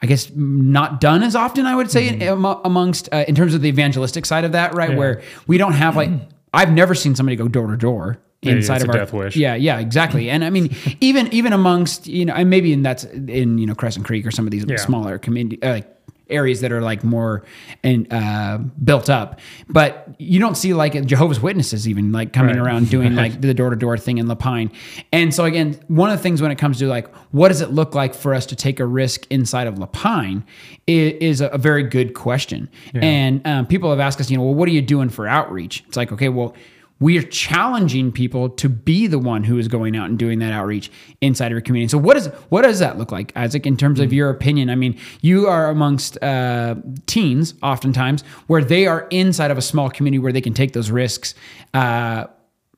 I 0.00 0.06
guess, 0.06 0.30
not 0.36 1.00
done 1.00 1.22
as 1.24 1.34
often. 1.34 1.66
I 1.66 1.74
would 1.74 1.90
say 1.90 2.28
amo- 2.28 2.60
amongst 2.64 3.08
uh, 3.12 3.24
in 3.26 3.34
terms 3.34 3.54
of 3.54 3.62
the 3.62 3.68
evangelistic 3.68 4.26
side 4.26 4.44
of 4.44 4.52
that, 4.52 4.74
right? 4.74 4.90
Yeah. 4.90 4.96
Where 4.96 5.22
we 5.46 5.58
don't 5.58 5.72
have 5.72 5.96
like 5.96 6.10
I've 6.54 6.70
never 6.72 6.94
seen 6.94 7.14
somebody 7.14 7.36
go 7.36 7.48
door 7.48 7.66
to 7.68 7.76
door 7.76 8.18
inside 8.48 8.82
of 8.82 8.88
our 8.90 8.96
death 8.98 9.12
wish. 9.12 9.36
yeah 9.36 9.54
yeah 9.54 9.78
exactly 9.78 10.30
and 10.30 10.44
i 10.44 10.50
mean 10.50 10.74
even 11.00 11.26
even 11.32 11.52
amongst 11.52 12.06
you 12.06 12.24
know 12.24 12.34
and 12.34 12.48
maybe 12.50 12.72
in 12.72 12.82
that's 12.82 13.04
in 13.04 13.58
you 13.58 13.66
know 13.66 13.74
crescent 13.74 14.04
creek 14.06 14.26
or 14.26 14.30
some 14.30 14.46
of 14.46 14.50
these 14.50 14.64
Yeah. 14.66 14.76
smaller 14.76 15.18
community 15.18 15.62
uh, 15.62 15.72
like 15.72 15.92
areas 16.28 16.60
that 16.62 16.72
are 16.72 16.82
like 16.82 17.04
more 17.04 17.44
and 17.84 18.12
uh, 18.12 18.58
built 18.82 19.08
up 19.08 19.38
but 19.68 20.08
you 20.18 20.40
don't 20.40 20.56
see 20.56 20.74
like 20.74 21.06
jehovah's 21.06 21.38
witnesses 21.40 21.88
even 21.88 22.10
like 22.10 22.32
coming 22.32 22.56
Right. 22.56 22.66
around 22.66 22.90
doing 22.90 23.14
like 23.22 23.40
the 23.40 23.54
door-to-door 23.54 23.96
thing 23.96 24.18
in 24.18 24.26
lapine 24.26 24.72
and 25.12 25.32
so 25.32 25.44
again 25.44 25.78
one 25.86 26.10
of 26.10 26.18
the 26.18 26.22
things 26.24 26.42
when 26.42 26.50
it 26.50 26.56
comes 26.58 26.80
to 26.80 26.88
like 26.88 27.06
what 27.30 27.48
does 27.48 27.60
it 27.60 27.70
look 27.70 27.94
like 27.94 28.12
for 28.12 28.34
us 28.34 28.44
to 28.46 28.56
take 28.56 28.80
a 28.80 28.86
risk 28.86 29.24
inside 29.30 29.68
of 29.68 29.76
lapine 29.76 30.42
is, 30.88 31.12
is 31.20 31.40
a, 31.40 31.46
a 31.50 31.58
very 31.58 31.84
good 31.84 32.12
question 32.14 32.68
and 32.92 33.46
um, 33.46 33.64
people 33.64 33.90
have 33.90 34.00
asked 34.00 34.20
us 34.20 34.28
you 34.28 34.36
know 34.36 34.42
well 34.42 34.54
what 34.54 34.68
are 34.68 34.72
you 34.72 34.82
doing 34.82 35.08
for 35.08 35.28
outreach 35.28 35.84
it's 35.86 35.96
like 35.96 36.10
okay 36.10 36.28
well 36.28 36.56
we 36.98 37.18
are 37.18 37.22
challenging 37.22 38.10
people 38.10 38.48
to 38.48 38.68
be 38.68 39.06
the 39.06 39.18
one 39.18 39.44
who 39.44 39.58
is 39.58 39.68
going 39.68 39.96
out 39.96 40.08
and 40.08 40.18
doing 40.18 40.38
that 40.38 40.52
outreach 40.52 40.90
inside 41.20 41.46
of 41.46 41.52
your 41.52 41.60
community. 41.60 41.90
So 41.90 41.98
what 41.98 42.16
is 42.16 42.28
what 42.48 42.62
does 42.62 42.78
that 42.78 42.96
look 42.96 43.12
like, 43.12 43.36
Isaac? 43.36 43.66
In 43.66 43.76
terms 43.76 44.00
of 44.00 44.12
your 44.12 44.30
opinion, 44.30 44.70
I 44.70 44.76
mean, 44.76 44.98
you 45.20 45.46
are 45.46 45.68
amongst 45.68 46.22
uh, 46.22 46.76
teens 47.06 47.54
oftentimes 47.62 48.22
where 48.46 48.64
they 48.64 48.86
are 48.86 49.06
inside 49.10 49.50
of 49.50 49.58
a 49.58 49.62
small 49.62 49.90
community 49.90 50.18
where 50.18 50.32
they 50.32 50.40
can 50.40 50.54
take 50.54 50.72
those 50.72 50.90
risks 50.90 51.34
uh, 51.74 52.26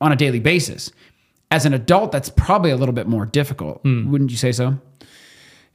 on 0.01 0.11
a 0.11 0.15
daily 0.15 0.39
basis. 0.39 0.91
As 1.51 1.65
an 1.65 1.73
adult, 1.73 2.11
that's 2.11 2.29
probably 2.29 2.71
a 2.71 2.77
little 2.77 2.93
bit 2.93 3.07
more 3.07 3.25
difficult, 3.25 3.83
wouldn't 3.83 4.29
you 4.29 4.37
say 4.37 4.51
so? 4.51 4.77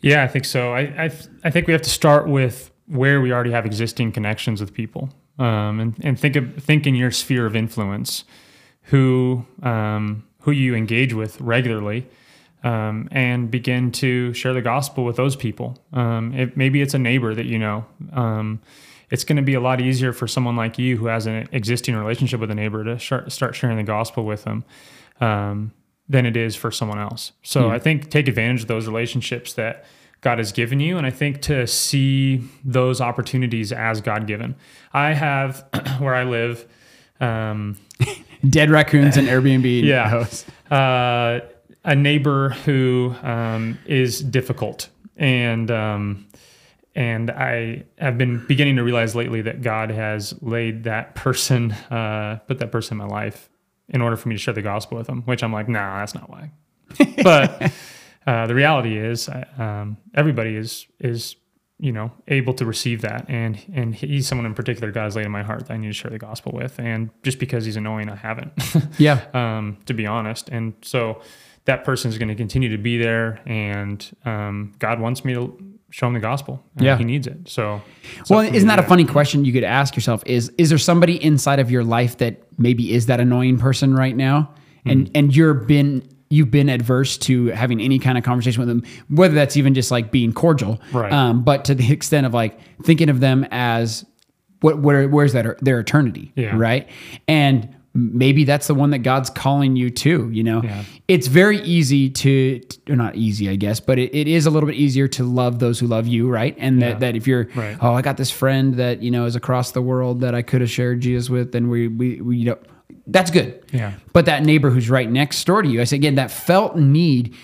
Yeah, 0.00 0.22
I 0.22 0.28
think 0.28 0.44
so. 0.44 0.72
I, 0.72 0.80
I 0.80 1.10
I 1.44 1.50
think 1.50 1.66
we 1.66 1.72
have 1.72 1.82
to 1.82 1.90
start 1.90 2.28
with 2.28 2.70
where 2.86 3.20
we 3.22 3.32
already 3.32 3.50
have 3.52 3.64
existing 3.64 4.12
connections 4.12 4.60
with 4.60 4.74
people, 4.74 5.08
um, 5.38 5.80
and 5.80 5.94
and 6.02 6.18
think 6.18 6.36
of 6.36 6.62
think 6.62 6.86
in 6.86 6.94
your 6.94 7.10
sphere 7.10 7.46
of 7.46 7.56
influence, 7.56 8.24
who 8.84 9.44
um, 9.62 10.24
who 10.40 10.50
you 10.50 10.74
engage 10.74 11.14
with 11.14 11.40
regularly, 11.40 12.06
um, 12.62 13.08
and 13.10 13.50
begin 13.50 13.90
to 13.92 14.32
share 14.34 14.52
the 14.52 14.62
gospel 14.62 15.04
with 15.04 15.16
those 15.16 15.36
people. 15.36 15.78
Um, 15.92 16.34
it, 16.34 16.56
maybe 16.56 16.82
it's 16.82 16.94
a 16.94 16.98
neighbor 16.98 17.34
that 17.34 17.46
you 17.46 17.58
know. 17.58 17.84
Um, 18.12 18.60
it's 19.10 19.22
going 19.22 19.36
to 19.36 19.42
be 19.42 19.54
a 19.54 19.60
lot 19.60 19.80
easier 19.80 20.12
for 20.12 20.26
someone 20.26 20.56
like 20.56 20.78
you 20.78 20.96
who 20.96 21.06
has 21.06 21.26
an 21.26 21.48
existing 21.52 21.94
relationship 21.94 22.40
with 22.40 22.50
a 22.50 22.54
neighbor 22.54 22.82
to 22.82 22.98
start, 22.98 23.30
start 23.30 23.54
sharing 23.54 23.76
the 23.76 23.84
gospel 23.84 24.24
with 24.24 24.44
them 24.44 24.64
um, 25.20 25.72
than 26.08 26.26
it 26.26 26.36
is 26.36 26.56
for 26.56 26.70
someone 26.70 26.98
else. 26.98 27.32
So 27.42 27.70
I 27.70 27.78
think 27.78 28.10
take 28.10 28.28
advantage 28.28 28.62
of 28.62 28.68
those 28.68 28.86
relationships 28.86 29.52
that 29.54 29.84
God 30.24 30.38
has 30.38 30.52
given 30.52 30.80
you, 30.80 30.96
and 30.96 31.06
I 31.06 31.10
think 31.10 31.42
to 31.42 31.66
see 31.66 32.42
those 32.64 33.02
opportunities 33.02 33.72
as 33.72 34.00
God 34.00 34.26
given. 34.26 34.56
I 34.90 35.12
have 35.12 35.66
where 35.98 36.14
I 36.14 36.24
live. 36.24 36.66
Um, 37.20 37.76
Dead 38.48 38.70
raccoons 38.70 39.18
and 39.18 39.28
Airbnb. 39.28 39.82
yeah, 39.84 40.08
hosts. 40.08 40.46
uh, 40.70 41.40
a 41.84 41.94
neighbor 41.94 42.50
who 42.64 43.14
um, 43.22 43.78
is 43.84 44.20
difficult, 44.20 44.88
and 45.18 45.70
um, 45.70 46.26
and 46.94 47.30
I 47.30 47.84
have 47.98 48.16
been 48.16 48.46
beginning 48.46 48.76
to 48.76 48.82
realize 48.82 49.14
lately 49.14 49.42
that 49.42 49.60
God 49.60 49.90
has 49.90 50.34
laid 50.40 50.84
that 50.84 51.14
person, 51.14 51.72
uh, 51.72 52.38
put 52.48 52.60
that 52.60 52.72
person 52.72 52.94
in 52.94 53.06
my 53.06 53.14
life 53.14 53.50
in 53.90 54.00
order 54.00 54.16
for 54.16 54.30
me 54.30 54.36
to 54.36 54.40
share 54.40 54.54
the 54.54 54.62
gospel 54.62 54.96
with 54.96 55.06
them. 55.06 55.20
Which 55.22 55.42
I'm 55.42 55.52
like, 55.52 55.68
nah, 55.68 55.98
that's 55.98 56.14
not 56.14 56.30
why. 56.30 56.50
but 57.22 57.72
uh, 58.26 58.46
the 58.46 58.54
reality 58.54 58.96
is, 58.96 59.28
um, 59.58 59.96
everybody 60.14 60.56
is 60.56 60.86
is 61.00 61.36
you 61.78 61.92
know 61.92 62.12
able 62.28 62.54
to 62.54 62.64
receive 62.64 63.00
that, 63.02 63.26
and 63.28 63.58
and 63.74 63.94
he's 63.94 64.26
someone 64.28 64.46
in 64.46 64.54
particular 64.54 64.90
God 64.92 65.04
has 65.04 65.16
laid 65.16 65.26
in 65.26 65.32
my 65.32 65.42
heart 65.42 65.66
that 65.66 65.74
I 65.74 65.76
need 65.76 65.88
to 65.88 65.92
share 65.92 66.10
the 66.10 66.18
gospel 66.18 66.52
with, 66.52 66.78
and 66.78 67.10
just 67.22 67.38
because 67.38 67.64
he's 67.64 67.76
annoying, 67.76 68.08
I 68.08 68.16
haven't. 68.16 68.52
Yeah. 68.98 69.24
um, 69.34 69.78
to 69.86 69.94
be 69.94 70.06
honest. 70.06 70.48
And 70.50 70.74
so 70.82 71.20
that 71.66 71.84
person 71.84 72.10
is 72.10 72.18
going 72.18 72.28
to 72.28 72.34
continue 72.34 72.68
to 72.70 72.78
be 72.78 72.96
there, 72.98 73.40
and 73.46 74.08
um, 74.24 74.72
God 74.78 75.00
wants 75.00 75.24
me 75.24 75.34
to 75.34 75.56
show 75.90 76.06
him 76.08 76.14
the 76.14 76.20
gospel. 76.20 76.62
and 76.76 76.84
Yeah. 76.86 76.96
he 76.98 77.04
needs 77.04 77.26
it. 77.26 77.48
So, 77.48 77.82
Well, 78.28 78.40
up 78.40 78.46
to 78.46 78.50
me 78.52 78.56
isn't 78.56 78.68
that 78.68 78.78
a 78.78 78.82
funny 78.82 79.04
question 79.04 79.44
you 79.44 79.52
could 79.52 79.64
ask 79.64 79.94
yourself? 79.96 80.22
Is 80.26 80.50
is 80.58 80.68
there 80.68 80.78
somebody 80.78 81.22
inside 81.22 81.58
of 81.60 81.70
your 81.70 81.84
life 81.84 82.18
that 82.18 82.42
maybe 82.58 82.92
is 82.92 83.06
that 83.06 83.20
annoying 83.20 83.58
person 83.58 83.94
right 83.94 84.16
now, 84.16 84.54
and 84.86 85.10
and 85.14 85.34
you're 85.34 85.54
been 85.54 86.02
you've 86.30 86.50
been 86.50 86.68
adverse 86.68 87.16
to 87.18 87.46
having 87.48 87.80
any 87.80 87.98
kind 87.98 88.16
of 88.18 88.24
conversation 88.24 88.60
with 88.60 88.68
them, 88.68 88.82
whether 89.08 89.34
that's 89.34 89.56
even 89.56 89.74
just 89.74 89.90
like 89.90 90.10
being 90.10 90.32
cordial, 90.32 90.80
Right. 90.92 91.12
Um, 91.12 91.44
but 91.44 91.64
to 91.66 91.74
the 91.74 91.92
extent 91.92 92.26
of 92.26 92.34
like 92.34 92.58
thinking 92.82 93.08
of 93.08 93.20
them 93.20 93.46
as 93.50 94.04
what 94.60 94.78
where 94.78 95.08
where's 95.08 95.32
that 95.34 95.62
their 95.62 95.78
eternity, 95.80 96.32
Yeah. 96.36 96.56
right? 96.56 96.88
And 97.28 97.68
maybe 97.96 98.42
that's 98.42 98.66
the 98.66 98.74
one 98.74 98.90
that 98.90 98.98
God's 99.00 99.30
calling 99.30 99.76
you 99.76 99.88
to. 99.90 100.28
You 100.32 100.42
know, 100.42 100.62
Yeah. 100.64 100.82
it's 101.06 101.28
very 101.28 101.60
easy 101.62 102.10
to 102.10 102.60
or 102.88 102.96
not 102.96 103.14
easy, 103.14 103.48
I 103.48 103.54
guess, 103.56 103.78
but 103.78 103.98
it, 104.00 104.12
it 104.12 104.26
is 104.26 104.46
a 104.46 104.50
little 104.50 104.66
bit 104.66 104.74
easier 104.76 105.06
to 105.08 105.22
love 105.22 105.60
those 105.60 105.78
who 105.78 105.86
love 105.86 106.08
you, 106.08 106.28
right? 106.28 106.56
And 106.58 106.82
that, 106.82 106.88
Yeah. 106.94 106.98
that 107.00 107.16
if 107.16 107.28
you're, 107.28 107.48
Right. 107.54 107.76
oh, 107.80 107.92
I 107.92 108.02
got 108.02 108.16
this 108.16 108.32
friend 108.32 108.74
that 108.74 109.00
you 109.02 109.10
know 109.12 109.26
is 109.26 109.36
across 109.36 109.70
the 109.72 109.82
world 109.82 110.22
that 110.22 110.34
I 110.34 110.42
could 110.42 110.60
have 110.62 110.70
shared 110.70 111.02
Jesus 111.02 111.30
with, 111.30 111.52
then 111.52 111.68
we 111.68 111.86
we 111.86 112.20
we 112.20 112.38
you 112.38 112.46
know 112.46 112.56
that's 113.06 113.30
good. 113.30 113.64
Yeah. 113.72 113.92
But 114.12 114.26
that 114.26 114.42
neighbor 114.44 114.70
who's 114.70 114.88
right 114.90 115.10
next 115.10 115.44
door 115.44 115.62
to 115.62 115.68
you, 115.68 115.80
I 115.80 115.84
say 115.84 115.96
again, 115.96 116.14
that 116.16 116.30
felt 116.30 116.76
need 116.76 117.34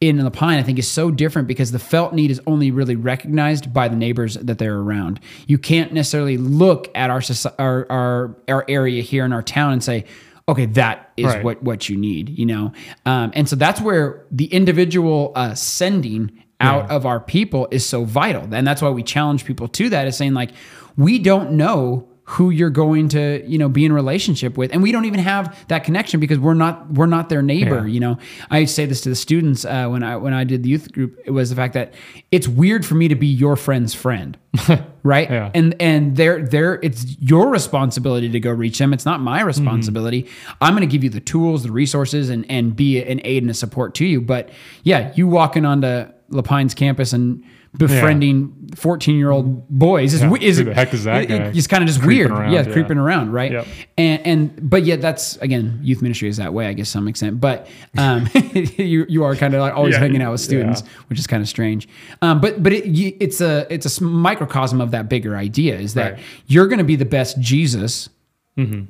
in 0.00 0.18
La 0.22 0.30
Pine, 0.30 0.58
I 0.58 0.62
think 0.62 0.78
is 0.78 0.88
so 0.88 1.10
different 1.10 1.46
because 1.46 1.72
the 1.72 1.78
felt 1.78 2.14
need 2.14 2.30
is 2.30 2.40
only 2.46 2.70
really 2.70 2.96
recognized 2.96 3.72
by 3.74 3.86
the 3.88 3.96
neighbors 3.96 4.34
that 4.34 4.58
they're 4.58 4.78
around. 4.78 5.20
You 5.46 5.58
can't 5.58 5.92
necessarily 5.92 6.38
look 6.38 6.90
at 6.94 7.10
our 7.10 7.20
our 7.58 7.86
our, 7.90 8.36
our 8.48 8.64
area 8.68 9.02
here 9.02 9.26
in 9.26 9.32
our 9.32 9.42
town 9.42 9.74
and 9.74 9.84
say, 9.84 10.06
okay, 10.48 10.66
that 10.66 11.12
is 11.18 11.26
Right. 11.26 11.44
what 11.44 11.62
what 11.62 11.88
you 11.90 11.98
need, 11.98 12.30
you 12.30 12.46
know. 12.46 12.72
Um, 13.04 13.30
and 13.34 13.46
so 13.46 13.56
that's 13.56 13.80
where 13.80 14.24
the 14.30 14.46
individual 14.46 15.32
uh, 15.34 15.54
sending 15.54 16.44
out 16.62 16.90
of 16.90 17.06
our 17.06 17.20
people 17.20 17.68
is 17.70 17.86
so 17.86 18.04
vital, 18.04 18.46
and 18.52 18.66
that's 18.66 18.82
why 18.82 18.90
we 18.90 19.02
challenge 19.02 19.44
people 19.46 19.66
to 19.68 19.88
that 19.90 20.06
is 20.06 20.16
saying 20.16 20.34
like, 20.34 20.50
we 20.96 21.18
don't 21.18 21.52
know 21.52 22.06
who 22.34 22.50
you're 22.50 22.70
going 22.70 23.08
to 23.08 23.42
you 23.44 23.58
know 23.58 23.68
be 23.68 23.84
in 23.84 23.92
relationship 23.92 24.56
with. 24.56 24.72
And 24.72 24.82
we 24.82 24.92
don't 24.92 25.04
even 25.04 25.18
have 25.20 25.56
that 25.68 25.82
connection 25.84 26.20
because 26.20 26.38
we're 26.38 26.54
not 26.54 26.88
we're 26.92 27.06
not 27.06 27.28
their 27.28 27.42
neighbor 27.42 27.80
Yeah. 27.86 27.92
you 27.94 27.98
know. 28.00 28.18
I 28.50 28.66
say 28.66 28.86
this 28.86 29.00
to 29.02 29.08
the 29.08 29.16
students 29.16 29.64
uh, 29.64 29.88
when 29.88 30.02
i 30.04 30.16
when 30.16 30.32
i 30.32 30.44
did 30.44 30.62
the 30.62 30.68
youth 30.68 30.92
group 30.92 31.18
it 31.24 31.32
was 31.32 31.50
the 31.50 31.56
fact 31.56 31.74
that 31.74 31.92
it's 32.30 32.46
weird 32.46 32.86
for 32.86 32.94
me 32.94 33.08
to 33.08 33.14
be 33.16 33.26
your 33.26 33.56
friend's 33.56 33.94
friend 33.94 34.38
right? 35.02 35.28
Yeah. 35.30 35.50
and 35.54 35.74
and 35.80 36.16
they're 36.16 36.42
they're 36.46 36.74
it's 36.82 37.16
your 37.20 37.48
responsibility 37.50 38.28
to 38.28 38.40
go 38.40 38.50
reach 38.52 38.78
them. 38.78 38.92
It's 38.92 39.04
not 39.06 39.20
my 39.20 39.40
responsibility. 39.42 40.28
I'm 40.60 40.74
going 40.76 40.88
to 40.88 40.92
give 40.92 41.02
you 41.04 41.10
the 41.10 41.20
tools 41.20 41.62
the 41.64 41.72
resources 41.72 42.30
and 42.30 42.44
and 42.50 42.74
be 42.76 43.02
an 43.02 43.20
aid 43.24 43.42
and 43.42 43.50
a 43.50 43.54
support 43.54 43.94
to 43.96 44.04
you. 44.06 44.20
But 44.20 44.50
yeah 44.84 45.12
you 45.16 45.26
walking 45.26 45.64
onto 45.64 46.06
lapine's 46.28 46.74
campus 46.74 47.12
and 47.12 47.42
befriending 47.76 48.52
14 48.74 49.16
year 49.16 49.30
old 49.30 49.68
boys 49.68 50.12
is, 50.14 50.20
Yeah, 50.22 50.32
is 50.40 50.58
who 50.58 50.64
the 50.64 50.74
heck 50.74 50.92
is 50.92 51.04
that 51.04 51.22
it- 51.22 51.28
guy? 51.28 51.52
it's 51.54 51.66
kind 51.66 51.82
of 51.82 51.88
just 51.88 52.00
Creeping 52.00 52.18
weird 52.18 52.30
around, 52.32 52.52
yeah 52.52 52.62
yeah. 52.66 52.72
creeping 52.72 52.98
around 52.98 53.32
right 53.32 53.52
Yep. 53.52 53.66
and 53.98 54.26
and 54.26 54.70
but 54.70 54.84
yet 54.84 55.00
that's 55.00 55.36
again 55.38 55.78
youth 55.82 56.02
ministry 56.02 56.28
is 56.28 56.36
that 56.38 56.52
way 56.52 56.66
i 56.66 56.72
guess 56.72 56.86
to 56.88 56.92
some 56.92 57.06
extent 57.08 57.40
but 57.40 57.68
um 57.96 58.28
you 58.54 59.06
you 59.08 59.22
are 59.24 59.34
kind 59.36 59.54
of 59.54 59.60
like 59.60 59.74
always 59.74 59.96
hanging 59.96 60.20
out 60.22 60.32
with 60.32 60.40
students 60.40 60.82
which 61.08 61.18
is 61.18 61.26
kind 61.26 61.42
of 61.42 61.48
strange 61.48 61.88
um 62.22 62.40
but 62.40 62.62
but 62.62 62.72
it, 62.72 62.84
it's 63.22 63.40
a 63.40 63.66
it's 63.72 63.98
a 64.00 64.04
microcosm 64.04 64.80
of 64.80 64.90
that 64.90 65.08
bigger 65.08 65.36
idea 65.36 65.78
is 65.78 65.94
that 65.94 66.12
Right. 66.14 66.14
Mm-hmm. 66.20 66.42
you're 66.48 66.66
going 66.66 66.78
to 66.78 66.84
be 66.84 66.96
the 66.96 67.04
best 67.04 67.40
jesus 67.40 68.08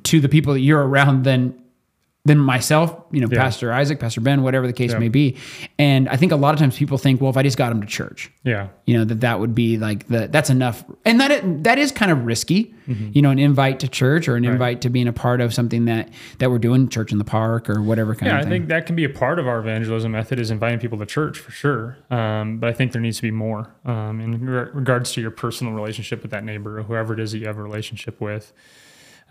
to 0.03 0.19
the 0.19 0.27
people 0.27 0.51
that 0.53 0.59
you're 0.59 0.85
around 0.85 1.23
than 1.23 1.53
than 2.23 2.37
myself, 2.37 2.95
you 3.11 3.19
know, 3.19 3.27
Yeah. 3.31 3.39
Pastor 3.41 3.73
Isaac, 3.73 3.99
Pastor 3.99 4.21
Ben, 4.21 4.43
whatever 4.43 4.67
the 4.67 4.73
case 4.73 4.91
Yeah. 4.91 4.99
may 4.99 5.09
be. 5.09 5.37
And 5.79 6.07
I 6.07 6.17
think 6.17 6.31
a 6.31 6.35
lot 6.35 6.53
of 6.53 6.59
times 6.59 6.77
people 6.77 6.99
think, 6.99 7.19
well, 7.19 7.31
if 7.31 7.37
I 7.37 7.41
just 7.41 7.57
got 7.57 7.69
them 7.69 7.81
to 7.81 7.87
church, 7.87 8.29
Yeah. 8.43 8.67
you 8.85 8.95
know 8.95 9.05
that 9.05 9.21
that 9.21 9.39
would 9.39 9.55
be 9.55 9.77
like 9.79 10.07
the 10.07 10.27
that's 10.31 10.51
enough 10.51 10.83
and 11.03 11.19
that 11.19 11.31
it, 11.31 11.63
that 11.63 11.79
is 11.79 11.91
kind 11.91 12.11
of 12.11 12.25
risky 12.25 12.75
Mm-hmm. 12.89 13.09
you 13.13 13.21
know 13.21 13.29
an 13.29 13.37
invite 13.39 13.79
to 13.81 13.87
church 13.87 14.27
or 14.27 14.35
an 14.35 14.43
invite 14.43 14.81
to 14.81 14.89
being 14.89 15.07
a 15.07 15.13
part 15.13 15.39
of 15.39 15.53
something 15.53 15.85
that 15.85 16.09
that 16.39 16.49
we're 16.49 16.57
doing 16.59 16.89
church 16.89 17.11
in 17.11 17.19
the 17.19 17.23
park 17.23 17.69
or 17.69 17.79
whatever 17.81 18.15
kind 18.15 18.31
Yeah, 18.31 18.39
of 18.39 18.47
I 18.47 18.49
think 18.49 18.67
that 18.69 18.85
can 18.87 18.95
be 18.95 19.03
a 19.03 19.09
part 19.09 19.37
of 19.39 19.47
our 19.47 19.59
evangelism 19.59 20.11
method 20.11 20.39
is 20.39 20.49
inviting 20.51 20.79
people 20.79 20.97
to 20.97 21.05
church 21.05 21.37
for 21.39 21.51
sure. 21.51 21.97
Um, 22.09 22.57
but 22.57 22.69
I 22.69 22.73
think 22.73 22.91
there 22.91 23.01
needs 23.01 23.17
to 23.17 23.21
be 23.23 23.31
more 23.31 23.69
um, 23.85 24.19
in 24.19 24.43
re- 24.45 24.67
regards 24.73 25.11
to 25.13 25.21
your 25.21 25.29
personal 25.31 25.73
relationship 25.73 26.21
with 26.23 26.31
that 26.31 26.43
neighbor 26.43 26.79
or 26.79 26.83
whoever 26.83 27.13
it 27.13 27.19
is 27.19 27.31
that 27.33 27.37
you 27.37 27.45
have 27.47 27.57
a 27.57 27.63
relationship 27.63 28.19
with. 28.19 28.51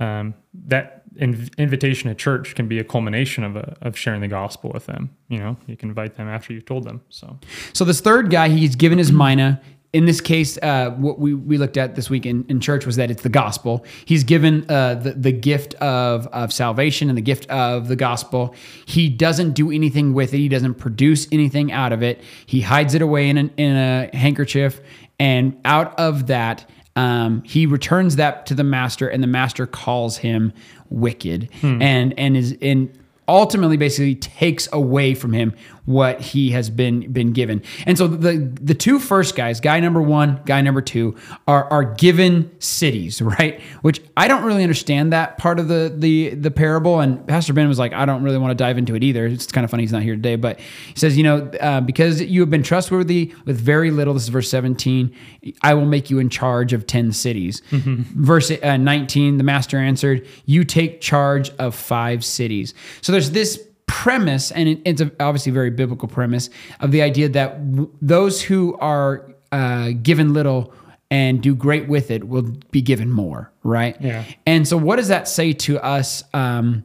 Um, 0.01 0.35
that 0.67 1.05
in, 1.17 1.49
invitation 1.59 2.09
to 2.09 2.15
church 2.15 2.55
can 2.55 2.67
be 2.67 2.79
a 2.79 2.85
culmination 2.85 3.45
of 3.45 3.57
a, 3.57 3.77
of 3.83 3.97
sharing 3.97 4.21
the 4.21 4.29
gospel 4.29 4.71
with 4.73 4.87
them. 4.87 5.11
You 5.29 5.39
know, 5.39 5.57
you 5.67 5.77
can 5.77 5.91
invite 5.91 6.17
them 6.17 6.29
after 6.29 6.53
you've 6.53 6.67
told 6.67 6.85
them. 6.85 7.03
So, 7.09 7.39
So 7.73 7.85
this 7.85 8.01
third 8.01 8.31
guy, 8.31 8.49
he's 8.49 8.75
given 8.77 8.99
his 8.99 9.13
mina. 9.13 9.61
In 9.93 10.05
this 10.05 10.21
case, 10.21 10.57
uh, 10.59 10.91
what 10.91 11.19
we, 11.19 11.35
we 11.35 11.59
looked 11.59 11.77
at 11.77 11.97
this 11.97 12.09
week 12.09 12.25
in, 12.25 12.45
in 12.49 12.61
church 12.61 12.87
was 12.87 12.95
that 12.95 13.11
it's 13.11 13.23
the 13.23 13.29
gospel. 13.29 13.85
He's 14.05 14.23
given 14.23 14.65
uh, 14.71 14.95
the, 14.95 15.13
the 15.15 15.33
gift 15.33 15.75
of, 15.75 16.29
of 16.29 16.53
salvation 16.53 17.09
and 17.09 17.19
the 17.19 17.23
gift 17.23 17.51
of 17.51 17.89
the 17.89 17.97
gospel. 17.97 18.55
He 18.87 19.09
doesn't 19.09 19.53
do 19.53 19.73
anything 19.73 20.15
with 20.15 20.33
it. 20.33 20.39
He 20.39 20.49
doesn't 20.49 20.75
produce 20.75 21.27
anything 21.33 21.73
out 21.73 21.93
of 21.93 22.05
it. 22.05 22.23
He 22.47 22.61
hides 22.61 22.95
it 22.95 23.03
away 23.03 23.29
in, 23.29 23.37
an, 23.37 23.51
in 23.57 23.77
a 23.77 24.17
handkerchief. 24.17 24.81
And 25.19 25.61
out 25.65 25.99
of 25.99 26.29
that, 26.29 26.71
um, 26.97 27.43
he 27.45 27.67
returns 27.67 28.17
that 28.17 28.47
to 28.47 28.55
the 28.55 28.65
master, 28.65 29.09
and 29.09 29.23
the 29.23 29.27
master 29.29 29.67
calls 29.67 30.19
him 30.19 30.53
wicked, 30.89 31.49
and 31.63 32.19
and 32.19 32.37
is 32.37 32.57
and 32.61 32.91
ultimately 33.29 33.77
basically 33.77 34.17
takes 34.17 34.69
away 34.73 35.15
from 35.15 35.33
him 35.33 35.55
what 35.85 36.21
he 36.21 36.51
has 36.51 36.71
been 36.71 37.13
been 37.13 37.33
given. 37.33 37.63
And 37.87 37.97
so 37.97 38.07
the 38.07 38.39
the 38.61 38.75
two 38.75 38.99
first 38.99 39.35
guys, 39.35 39.61
guy 39.61 39.81
number 39.81 40.03
1, 40.03 40.43
guy 40.45 40.61
number 40.61 40.83
2 40.83 41.15
are 41.49 41.65
are 41.71 41.85
given 41.85 42.51
cities, 42.59 43.23
right? 43.23 43.61
Which 43.83 44.01
I 44.17 44.29
don't 44.29 44.45
really 44.45 44.63
understand 44.63 45.13
that 45.13 45.39
part 45.39 45.59
of 45.59 45.69
the 45.69 45.93
the 45.95 46.31
the 46.31 46.51
parable 46.51 47.01
and 47.01 47.27
Pastor 47.27 47.53
Ben 47.53 47.69
was 47.69 47.79
like 47.79 47.93
I 47.93 48.05
don't 48.05 48.23
really 48.23 48.39
want 48.39 48.51
to 48.51 48.55
dive 48.55 48.79
into 48.79 48.95
it 48.95 49.03
either. 49.03 49.27
It's 49.27 49.47
kind 49.47 49.65
of 49.65 49.71
funny 49.71 49.83
he's 49.83 49.93
not 49.93 50.03
here 50.03 50.17
today, 50.17 50.37
but 50.37 50.61
he 50.61 50.99
says, 50.99 51.17
you 51.17 51.23
know, 51.23 51.51
uh, 51.61 51.81
because 51.81 52.21
you 52.23 52.41
have 52.41 52.51
been 52.51 52.63
trustworthy 52.63 53.35
with 53.45 53.61
very 53.61 53.91
little, 53.91 54.15
this 54.15 54.25
is 54.25 54.29
verse 54.29 54.49
17, 54.51 55.15
I 55.63 55.75
will 55.75 55.87
make 55.87 56.11
you 56.11 56.19
in 56.19 56.29
charge 56.29 56.73
of 56.73 56.87
10 56.87 57.13
cities. 57.13 57.63
Verse 57.71 58.51
uh, 58.51 58.77
19, 58.77 59.39
the 59.39 59.45
master 59.45 59.79
answered, 59.79 60.27
you 60.47 60.65
take 60.65 61.01
charge 61.01 61.51
of 61.59 61.75
5 61.75 62.25
cities. 62.25 62.75
So 63.01 63.13
there's 63.13 63.31
this 63.31 63.67
premise, 63.91 64.51
and 64.53 64.69
it, 64.69 64.81
it's 64.85 65.01
a, 65.01 65.11
obviously 65.21 65.51
a 65.51 65.53
very 65.53 65.71
biblical 65.71 66.09
premise 66.09 66.49
of 66.79 66.93
the 66.93 67.03
idea 67.03 67.29
that 67.29 67.71
w- 67.73 67.91
those 68.01 68.41
who 68.41 68.77
are 68.79 69.29
uh, 69.53 69.91
given 70.03 70.33
little 70.33 70.73
and 71.11 71.43
do 71.43 71.57
great 71.57 71.89
with 71.89 72.11
it 72.13 72.29
will 72.29 72.43
be 72.71 72.81
given 72.81 73.11
more, 73.11 73.51
right? 73.65 73.97
Yeah. 74.01 74.25
And 74.47 74.67
so, 74.69 74.77
what 74.77 74.97
does 74.97 75.09
that 75.09 75.27
say 75.27 75.53
to 75.55 75.79
us? 75.81 76.23
Um, 76.33 76.85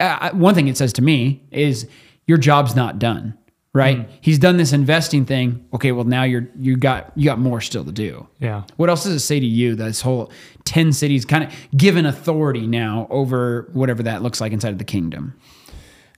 uh, 0.00 0.30
one 0.30 0.54
thing 0.54 0.68
it 0.68 0.78
says 0.78 0.94
to 0.94 1.02
me 1.02 1.42
is 1.50 1.86
your 2.26 2.38
job's 2.38 2.74
not 2.74 2.98
done, 2.98 3.36
right? 3.74 4.08
He's 4.22 4.38
done 4.38 4.56
this 4.56 4.72
investing 4.72 5.26
thing. 5.26 5.66
Okay, 5.74 5.92
well 5.92 6.06
now 6.06 6.22
you're 6.22 6.48
you 6.58 6.76
got 6.78 7.12
you 7.14 7.26
got 7.26 7.38
more 7.38 7.60
still 7.60 7.84
to 7.84 7.92
do. 7.92 8.26
yeah. 8.40 8.62
What 8.76 8.88
else 8.88 9.04
does 9.04 9.12
it 9.12 9.20
say 9.20 9.38
to 9.38 9.46
you? 9.46 9.74
That 9.74 9.84
this 9.84 10.00
whole 10.00 10.32
ten 10.64 10.94
cities 10.94 11.26
kind 11.26 11.44
of 11.44 11.52
given 11.76 12.06
authority 12.06 12.66
now 12.66 13.06
over 13.10 13.68
whatever 13.74 14.02
that 14.04 14.22
looks 14.22 14.40
like 14.40 14.52
inside 14.52 14.72
of 14.72 14.78
the 14.78 14.84
kingdom. 14.84 15.34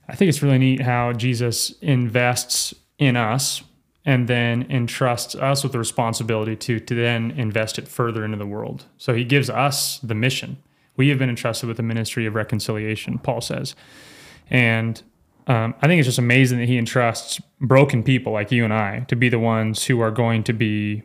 I 0.09 0.15
think 0.15 0.29
it's 0.29 0.41
really 0.41 0.57
neat 0.57 0.81
how 0.81 1.13
Jesus 1.13 1.71
invests 1.81 2.73
in 2.97 3.15
us 3.15 3.63
and 4.05 4.27
then 4.27 4.65
entrusts 4.69 5.35
us 5.35 5.63
with 5.63 5.71
the 5.71 5.79
responsibility 5.79 6.55
to 6.55 6.79
to 6.79 6.95
then 6.95 7.31
invest 7.31 7.77
it 7.77 7.87
further 7.87 8.25
into 8.25 8.37
the 8.37 8.45
world. 8.45 8.85
So 8.97 9.13
he 9.13 9.23
gives 9.23 9.49
us 9.49 9.99
the 9.99 10.15
mission. 10.15 10.57
We 10.97 11.09
have 11.09 11.19
been 11.19 11.29
entrusted 11.29 11.67
with 11.67 11.77
the 11.77 11.83
ministry 11.83 12.25
of 12.25 12.35
reconciliation, 12.35 13.19
Paul 13.19 13.41
says. 13.41 13.75
And 14.49 15.01
um, 15.47 15.75
I 15.81 15.87
think 15.87 15.99
it's 15.99 16.07
just 16.07 16.19
amazing 16.19 16.59
that 16.59 16.67
he 16.67 16.77
entrusts 16.77 17.39
broken 17.61 18.03
people 18.03 18.33
like 18.33 18.51
you 18.51 18.63
and 18.63 18.73
I 18.73 19.05
to 19.07 19.15
be 19.15 19.29
the 19.29 19.39
ones 19.39 19.85
who 19.85 20.01
are 20.01 20.11
going 20.11 20.43
to 20.45 20.53
be 20.53 21.03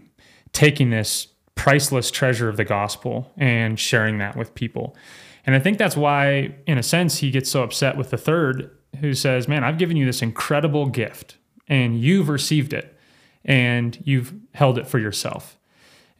taking 0.52 0.90
this 0.90 1.28
priceless 1.54 2.10
treasure 2.10 2.48
of 2.48 2.56
the 2.56 2.64
gospel 2.64 3.32
and 3.36 3.78
sharing 3.78 4.18
that 4.18 4.36
with 4.36 4.54
people. 4.54 4.96
And 5.46 5.54
I 5.54 5.58
think 5.58 5.78
that's 5.78 5.96
why, 5.96 6.54
in 6.66 6.78
a 6.78 6.82
sense, 6.82 7.18
he 7.18 7.30
gets 7.30 7.50
so 7.50 7.62
upset 7.62 7.96
with 7.96 8.10
the 8.10 8.16
third 8.16 8.70
who 9.04 9.14
says, 9.14 9.46
Man, 9.48 9.64
I've 9.64 9.78
given 9.78 9.96
you 9.96 10.06
this 10.06 10.22
incredible 10.22 10.86
gift 10.86 11.36
and 11.68 12.00
you've 12.00 12.28
received 12.28 12.72
it 12.72 12.96
and 13.44 14.00
you've 14.04 14.34
held 14.54 14.78
it 14.78 14.86
for 14.86 14.98
yourself. 14.98 15.58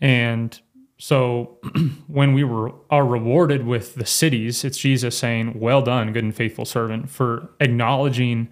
And 0.00 0.58
so 0.98 1.58
when 2.06 2.34
we 2.34 2.44
were 2.44 2.72
are 2.90 3.06
rewarded 3.06 3.66
with 3.66 3.94
the 3.94 4.06
cities, 4.06 4.64
it's 4.64 4.78
Jesus 4.78 5.16
saying, 5.18 5.58
"Well 5.58 5.82
done, 5.82 6.12
good 6.12 6.24
and 6.24 6.34
faithful 6.34 6.64
servant," 6.64 7.10
for 7.10 7.50
acknowledging 7.60 8.48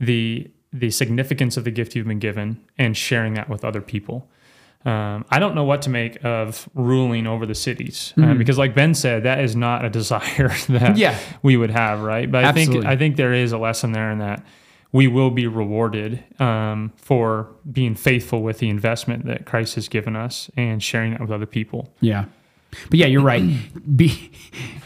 the 0.00 0.50
the 0.72 0.90
significance 0.90 1.56
of 1.56 1.64
the 1.64 1.70
gift 1.70 1.96
you've 1.96 2.06
been 2.06 2.18
given 2.18 2.62
and 2.76 2.96
sharing 2.96 3.34
that 3.34 3.48
with 3.48 3.64
other 3.64 3.80
people. 3.80 4.30
Um, 4.84 5.24
I 5.28 5.38
don't 5.38 5.54
know 5.54 5.64
what 5.64 5.82
to 5.82 5.90
make 5.90 6.24
of 6.24 6.68
ruling 6.74 7.26
over 7.26 7.44
the 7.46 7.54
cities 7.54 8.14
uh, 8.16 8.34
because, 8.34 8.56
like 8.58 8.74
Ben 8.74 8.94
said, 8.94 9.24
that 9.24 9.40
is 9.40 9.56
not 9.56 9.84
a 9.84 9.90
desire 10.00 10.48
that 10.68 10.96
Yeah. 10.96 11.18
we 11.42 11.56
would 11.56 11.70
have, 11.70 12.00
right? 12.00 12.30
But 12.30 12.44
I 12.44 12.52
think 12.52 12.84
I 12.86 12.96
think 12.96 13.16
there 13.16 13.32
is 13.34 13.52
a 13.52 13.58
lesson 13.58 13.92
there 13.92 14.10
in 14.10 14.18
that 14.18 14.44
we 14.92 15.06
will 15.06 15.30
be 15.30 15.46
rewarded 15.46 16.22
um, 16.40 16.92
for 16.96 17.50
being 17.70 17.94
faithful 17.94 18.42
with 18.42 18.58
the 18.58 18.70
investment 18.70 19.26
that 19.26 19.44
Christ 19.44 19.74
has 19.74 19.88
given 19.88 20.16
us 20.16 20.50
and 20.56 20.82
sharing 20.82 21.10
that 21.12 21.20
with 21.20 21.30
other 21.30 21.44
people. 21.44 21.92
Yeah. 22.00 22.24
But 22.90 22.98
yeah, 22.98 23.06
you're 23.06 23.22
right. 23.22 23.42
Be, 23.96 24.30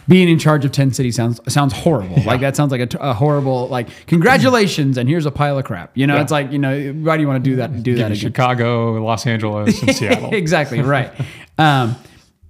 being 0.09 0.29
in 0.29 0.39
charge 0.39 0.65
of 0.65 0.73
10 0.73 0.93
cities 0.93 1.17
sounds 1.17 1.41
sounds 1.53 1.73
horrible. 1.73 2.23
Like 2.25 2.41
that 2.41 2.57
sounds 2.57 2.71
like 2.73 2.95
a 2.95 3.15
horrible 3.15 3.69
like 3.69 3.89
congratulations 4.07 4.99
and 4.99 5.09
here's 5.09 5.27
a 5.27 5.31
pile 5.31 5.59
of 5.59 5.65
crap. 5.65 5.97
You 5.97 6.07
know, 6.07 6.17
Yeah. 6.17 6.23
it's 6.23 6.33
like, 6.33 6.53
you 6.53 6.59
know, 6.59 6.93
why 6.93 7.17
do 7.17 7.23
you 7.23 7.29
want 7.29 7.43
to 7.45 7.51
do 7.51 7.57
that 7.57 7.83
do 7.83 7.95
that 7.97 8.07
again? 8.07 8.17
Chicago, 8.17 9.03
Los 9.03 9.27
Angeles, 9.27 9.81
and 9.83 9.95
Seattle. 9.95 10.31
exactly 10.35 10.81
right. 10.81 11.13
Um, 11.59 11.97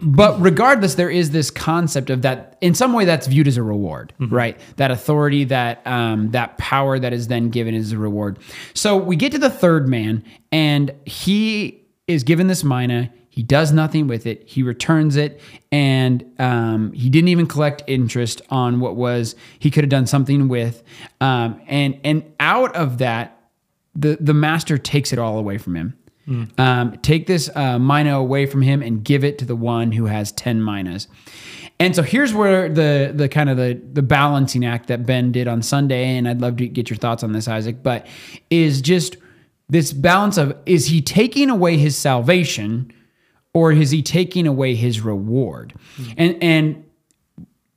but 0.05 0.41
regardless, 0.41 0.97
there 0.97 1.11
is 1.11 1.31
this 1.31 1.51
concept 1.51 2.11
of 2.11 2.23
that. 2.23 2.59
In 2.61 2.75
some 2.75 2.93
way, 2.93 3.05
that's 3.05 3.29
viewed 3.29 3.47
as 3.47 3.57
a 3.57 3.63
reward, 3.63 4.13
right? 4.19 4.59
That 4.77 4.91
authority, 4.91 5.45
that 5.45 5.87
um, 5.87 6.33
that 6.33 6.59
power 6.59 6.99
that 6.99 7.13
is 7.13 7.29
then 7.29 7.51
given 7.51 7.73
is 7.75 7.93
a 7.93 7.99
reward. 7.99 8.39
So 8.75 8.97
we 8.97 9.15
get 9.15 9.31
to 9.33 9.39
the 9.39 9.51
third 9.51 9.87
man, 9.89 10.25
and 10.51 10.91
he 11.07 11.85
is 12.09 12.25
given 12.25 12.49
this 12.49 12.65
mina. 12.65 13.13
He 13.33 13.43
does 13.43 13.73
nothing 13.73 14.09
with 14.09 14.27
it. 14.27 14.43
He 14.47 14.63
returns 14.63 15.17
it, 15.17 15.41
and 15.73 16.23
um, 16.39 16.93
he 16.93 17.09
didn't 17.09 17.29
even 17.29 17.47
collect 17.47 17.83
interest 17.87 18.43
on 18.51 18.79
what 18.79 18.95
was 18.95 19.35
he 19.59 19.71
could 19.71 19.85
have 19.85 19.89
done 19.89 20.07
something 20.07 20.49
with. 20.49 20.83
Um, 21.19 21.59
and 21.67 21.99
and 22.05 22.25
out 22.39 22.77
of 22.77 22.99
that, 22.99 23.41
the 23.95 24.19
the 24.21 24.35
master 24.35 24.77
takes 24.77 25.15
it 25.15 25.19
all 25.19 25.39
away 25.39 25.57
from 25.57 25.77
him. 25.77 25.99
Um, 26.59 26.99
take 26.99 27.27
this 27.27 27.49
uh, 27.57 27.79
mina 27.79 28.19
away 28.19 28.45
from 28.45 28.61
him 28.61 28.83
and 28.83 29.03
give 29.03 29.25
it 29.25 29.39
to 29.39 29.47
the 29.47 29.57
one 29.57 29.93
who 29.93 30.05
has 30.07 30.31
10 30.33 30.63
minas. 30.63 31.09
And 31.81 31.97
so 31.97 32.03
here's 32.03 32.35
where 32.35 32.69
the 32.69 33.13
the 33.15 33.31
kind 33.31 33.49
of 33.49 33.57
the 33.57 33.81
the 33.95 34.03
balancing 34.03 34.63
act 34.63 34.89
that 34.89 35.07
Ben 35.07 35.33
did 35.33 35.49
on 35.49 35.63
Sunday, 35.63 36.19
and 36.19 36.29
I'd 36.29 36.43
love 36.43 36.59
to 36.59 36.69
get 36.69 36.91
your 36.91 36.99
thoughts 36.99 37.25
on 37.25 37.33
this, 37.33 37.49
Isaac, 37.49 37.83
but 37.83 38.07
is 38.51 38.83
just 38.83 39.17
this 39.71 39.95
balance 39.95 40.37
of 40.37 40.55
is 40.67 40.89
he 40.89 41.01
taking 41.01 41.49
away 41.49 41.79
his 41.79 41.97
salvation 41.97 42.93
or 43.55 43.73
is 43.73 43.91
he 43.91 44.03
taking 44.03 44.47
away 44.47 44.75
his 44.75 45.01
reward? 45.01 45.75
And 46.17 46.43
and 46.43 46.85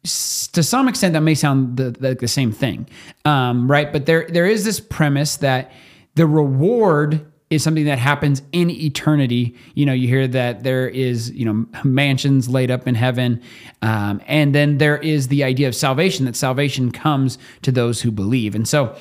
to 0.03 0.61
some 0.61 0.87
extent 0.87 1.13
that 1.13 1.21
may 1.21 1.33
sound 1.33 1.77
the, 1.77 1.89
the, 1.89 2.15
the 2.15 2.27
same 2.27 2.51
thing 2.51 2.87
um, 3.25 3.69
right? 3.69 3.91
But 3.91 4.05
there 4.05 4.27
there 4.29 4.45
is 4.45 4.63
this 4.63 4.79
premise 4.79 5.37
that 5.37 5.71
the 6.15 6.27
reward 6.27 7.25
is 7.49 7.63
something 7.63 7.85
that 7.85 7.99
happens 7.99 8.41
in 8.51 8.69
eternity. 8.69 9.55
You 9.75 9.85
know 9.85 9.93
you 9.93 10.07
hear 10.07 10.27
that 10.27 10.63
there 10.63 10.87
is 10.87 11.31
you 11.31 11.45
know 11.45 11.65
mansions 11.83 12.47
laid 12.49 12.71
up 12.71 12.87
in 12.87 12.95
heaven 12.95 13.41
um, 13.81 14.21
and 14.27 14.53
then 14.53 14.77
there 14.77 14.97
is 14.97 15.27
the 15.27 15.43
idea 15.43 15.67
of 15.67 15.75
salvation 15.75 16.25
that 16.25 16.35
salvation 16.35 16.91
comes 16.91 17.37
to 17.63 17.71
those 17.71 18.01
who 18.01 18.11
believe. 18.11 18.55
And 18.55 18.67
so 18.67 18.95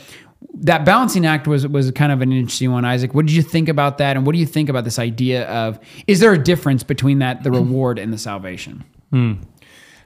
that 0.52 0.84
balancing 0.84 1.24
act 1.26 1.46
was 1.46 1.66
was 1.66 1.90
kind 1.92 2.12
of 2.12 2.20
an 2.20 2.32
interesting 2.32 2.70
one 2.70 2.84
isaac 2.84 3.14
what 3.14 3.26
did 3.26 3.34
you 3.34 3.42
think 3.42 3.68
about 3.68 3.98
that 3.98 4.16
and 4.16 4.26
what 4.26 4.32
do 4.32 4.38
you 4.38 4.46
think 4.46 4.68
about 4.68 4.84
this 4.84 4.98
idea 4.98 5.48
of 5.48 5.78
is 6.06 6.20
there 6.20 6.32
a 6.32 6.38
difference 6.38 6.82
between 6.82 7.18
that 7.18 7.42
the 7.42 7.50
reward 7.50 7.98
and 7.98 8.12
the 8.12 8.18
salvation 8.18 8.84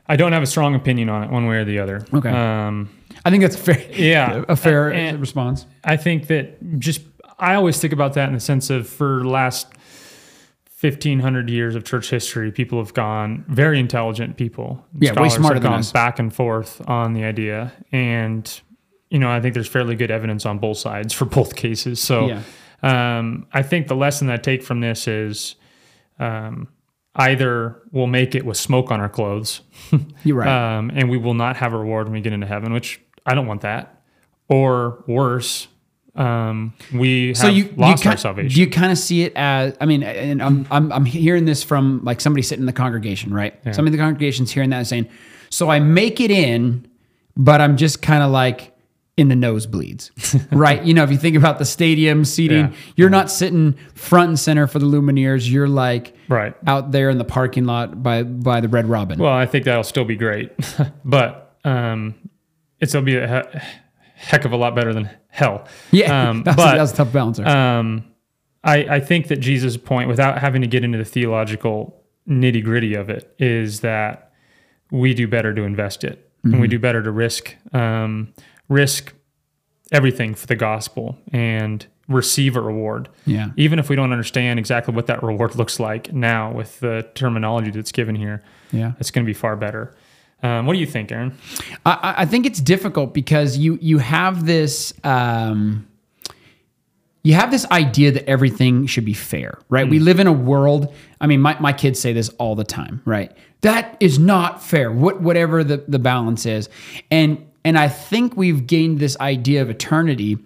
I 0.09 0.17
don't 0.17 0.33
have 0.33 0.43
a 0.43 0.47
strong 0.47 0.75
opinion 0.75 1.11
on 1.11 1.25
it, 1.25 1.31
one 1.31 1.47
way 1.47 1.57
or 1.57 1.65
the 1.65 1.79
other. 1.79 2.05
Okay. 2.15 2.31
Um, 2.31 2.89
I 3.25 3.31
think 3.31 3.43
that's 3.43 3.57
fair. 3.57 3.83
Yeah. 3.93 4.45
a 4.49 4.57
fair 4.57 5.17
response. 5.19 5.67
I 5.85 5.97
think 5.97 6.29
that 6.29 6.79
just 6.79 7.03
I 7.39 7.55
always 7.55 7.79
think 7.79 7.93
about 7.93 8.15
that 8.15 8.29
in 8.29 8.35
the 8.35 8.41
sense 8.41 8.71
of 8.71 8.89
for 8.89 9.21
the 9.23 9.29
last 9.29 9.67
1500 10.81 11.51
years 11.51 11.75
of 11.75 11.85
church 11.85 12.09
history, 12.09 12.53
people 12.53 12.79
have 12.79 12.95
gone 12.95 13.45
very 13.49 13.79
intelligent 13.79 14.37
people. 14.37 14.85
Yeah, 14.99 15.21
way 15.21 15.29
smarter 15.29 15.55
have 15.57 15.63
than 15.63 15.73
gone 15.73 15.81
us. 15.81 15.93
back 15.93 16.19
and 16.19 16.35
forth 16.35 16.81
on 16.89 17.15
the 17.15 17.25
idea, 17.25 17.73
and 17.93 18.61
you 19.11 19.19
know 19.19 19.31
I 19.31 19.41
think 19.41 19.55
there's 19.55 19.69
fairly 19.69 19.95
good 19.97 20.11
evidence 20.11 20.45
on 20.47 20.59
both 20.59 20.79
sides 20.79 21.13
for 21.13 21.25
both 21.25 21.57
cases. 21.57 22.01
So 22.01 22.29
Yeah. 22.29 22.43
um, 23.19 23.47
I 23.53 23.63
think 23.63 23.89
the 23.89 23.97
lesson 23.97 24.29
I 24.31 24.37
take 24.37 24.63
from 24.63 24.81
this 24.81 25.09
is. 25.09 25.57
Um, 26.19 26.69
Either 27.21 27.83
we'll 27.91 28.07
make 28.07 28.37
it 28.37 28.45
with 28.47 28.57
smoke 28.57 28.93
on 28.93 29.01
our 29.01 29.09
clothes, 29.09 29.63
You're 30.25 30.37
right. 30.37 30.77
um, 30.77 30.93
and 30.95 31.11
we 31.11 31.17
will 31.17 31.35
not 31.35 31.57
have 31.57 31.73
a 31.73 31.77
reward 31.79 32.07
when 32.07 32.13
we 32.13 32.21
get 32.21 32.33
into 32.33 32.47
heaven, 32.47 32.73
which 32.73 33.01
I 33.27 33.35
don't 33.35 33.49
want 33.49 33.63
that. 33.63 34.03
Or 34.49 35.03
worse, 35.09 35.67
um, 36.15 36.75
we 36.95 37.29
have 37.29 37.37
so 37.39 37.49
you 37.49 37.75
lost 37.77 38.05
you 38.05 38.11
our 38.13 38.17
salvation. 38.17 38.55
Do 38.55 38.61
you 38.61 38.71
kind 38.71 38.93
of 38.93 38.99
see 38.99 39.23
it 39.23 39.33
as? 39.35 39.77
I 39.81 39.87
mean, 39.87 40.05
and 40.05 40.41
I'm 40.41 40.65
I'm 40.71 40.93
I'm 40.93 41.05
hearing 41.05 41.45
this 41.45 41.65
from 41.65 42.05
like 42.05 42.21
somebody 42.21 42.43
sitting 42.43 42.63
in 42.63 42.67
the 42.67 42.73
congregation, 42.73 43.35
right? 43.35 43.53
Somebody 43.75 43.87
in 43.89 43.93
the 43.93 43.99
congregation's 43.99 44.53
hearing 44.53 44.71
that 44.71 44.77
and 44.79 44.87
saying, 44.87 45.09
So 45.51 45.71
I 45.71 45.81
make 45.81 46.21
it 46.21 46.31
in, 46.31 46.87
but 47.37 47.61
I'm 47.61 47.77
just 47.77 48.01
kind 48.01 48.23
of 48.23 48.31
like 48.31 48.78
in 49.19 49.29
the 49.29 49.35
nosebleeds, 49.35 50.11
right? 50.53 50.83
You 50.85 50.95
know, 50.95 51.03
if 51.05 51.11
you 51.11 51.19
think 51.19 51.37
about 51.37 51.59
the 51.59 51.65
stadium 51.65 52.25
seating, 52.25 52.67
Yeah. 52.71 52.77
you're 52.97 53.11
not 53.11 53.31
sitting 53.31 53.75
front 53.95 54.29
and 54.29 54.39
center 54.39 54.67
for 54.67 54.79
the 54.79 54.87
Lumineers. 54.87 55.51
You're 55.51 55.69
like 55.69 56.15
Right. 56.29 56.55
out 56.67 56.93
there 56.93 57.11
in 57.11 57.19
the 57.19 57.25
parking 57.25 57.65
lot 57.65 58.03
by 58.03 58.23
by 58.23 58.61
the 58.61 58.69
Red 58.69 58.89
Robin. 58.89 59.19
Well, 59.19 59.33
I 59.33 59.45
think 59.45 59.65
that'll 59.67 59.83
still 59.83 60.05
be 60.05 60.17
great, 60.17 60.53
but 61.05 61.57
um, 61.65 62.15
it'll 62.81 63.03
be 63.03 63.17
a 63.17 63.27
he- 63.53 63.59
heck 64.15 64.45
of 64.45 64.53
a 64.53 64.57
lot 64.57 64.75
better 64.75 64.95
than 64.95 65.11
hell. 65.29 65.67
yeah, 65.91 66.29
um, 66.31 66.43
that's, 66.45 66.57
but 66.57 66.77
that's 66.77 66.93
a 66.93 66.97
tough 66.97 67.13
balance. 67.13 67.39
um, 67.41 68.05
I, 68.65 68.77
I 68.97 69.01
think 69.01 69.29
that 69.29 69.37
Jesus' 69.41 69.77
point, 69.77 70.09
without 70.09 70.39
having 70.39 70.63
to 70.63 70.69
get 70.69 70.85
into 70.85 70.99
the 70.99 71.05
theological 71.05 72.03
nitty 72.29 72.63
gritty 72.65 72.95
of 72.95 73.09
it, 73.11 73.35
is 73.39 73.81
that 73.81 74.33
we 74.91 75.15
do 75.15 75.27
better 75.29 75.55
to 75.55 75.63
invest 75.63 76.05
it, 76.05 76.25
and 76.45 76.53
Mm-hmm. 76.53 76.61
we 76.63 76.69
do 76.69 76.79
better 76.79 77.03
to 77.03 77.11
risk 77.11 77.57
um, 77.73 78.33
risk 78.69 79.15
everything 79.93 80.35
for 80.35 80.47
the 80.47 80.57
gospel 80.57 81.17
and 81.33 81.87
receive 82.09 82.57
a 82.57 82.61
reward. 82.61 83.09
yeah. 83.27 83.51
Even 83.57 83.79
if 83.79 83.89
we 83.89 83.97
don't 83.97 84.13
understand 84.13 84.59
exactly 84.59 84.95
what 84.95 85.07
that 85.07 85.23
reward 85.31 85.55
looks 85.57 85.79
like 85.81 86.13
now 86.13 86.53
with 86.53 86.81
the 86.81 87.07
terminology 87.15 87.71
that's 87.71 87.93
given 87.93 88.15
here, 88.15 88.43
Yeah. 88.73 88.93
it's 88.99 89.11
going 89.11 89.25
to 89.25 89.29
be 89.29 89.35
far 89.35 89.57
better. 89.57 89.95
Um, 90.43 90.67
what 90.67 90.75
do 90.75 90.79
you 90.79 90.87
think, 90.87 91.11
Aaron? 91.11 91.37
I, 91.85 92.15
I- 92.19 92.25
think 92.27 92.47
it's 92.47 92.61
difficult 92.61 93.13
because 93.13 93.57
you 93.59 93.77
you 93.83 93.99
have 93.99 94.47
this 94.47 94.95
um, 95.05 95.89
you 97.25 97.35
have 97.35 97.51
this 97.51 97.67
idea 97.73 98.13
that 98.13 98.29
everything 98.31 98.87
should 98.87 99.05
be 99.05 99.15
fair, 99.15 99.59
right? 99.69 99.89
We 99.89 99.99
live 99.99 100.21
in 100.21 100.27
a 100.29 100.33
world. 100.33 100.95
I 101.21 101.27
mean, 101.27 101.41
my, 101.41 101.59
my 101.59 101.73
kids 101.73 101.99
say 101.99 102.13
this 102.13 102.29
all 102.39 102.55
the 102.55 102.65
time, 102.65 103.03
right? 103.05 103.37
That 103.63 103.97
is 103.99 104.19
not 104.21 104.63
fair. 104.63 104.93
What 104.93 105.21
whatever 105.21 105.65
the, 105.65 105.79
the 105.89 105.99
balance 105.99 106.47
is, 106.47 106.69
and 107.11 107.45
and 107.65 107.79
I 107.79 107.89
think 107.89 108.37
we've 108.37 108.67
gained 108.67 108.99
this 108.99 109.19
idea 109.21 109.63
of 109.63 109.71
eternity. 109.71 110.39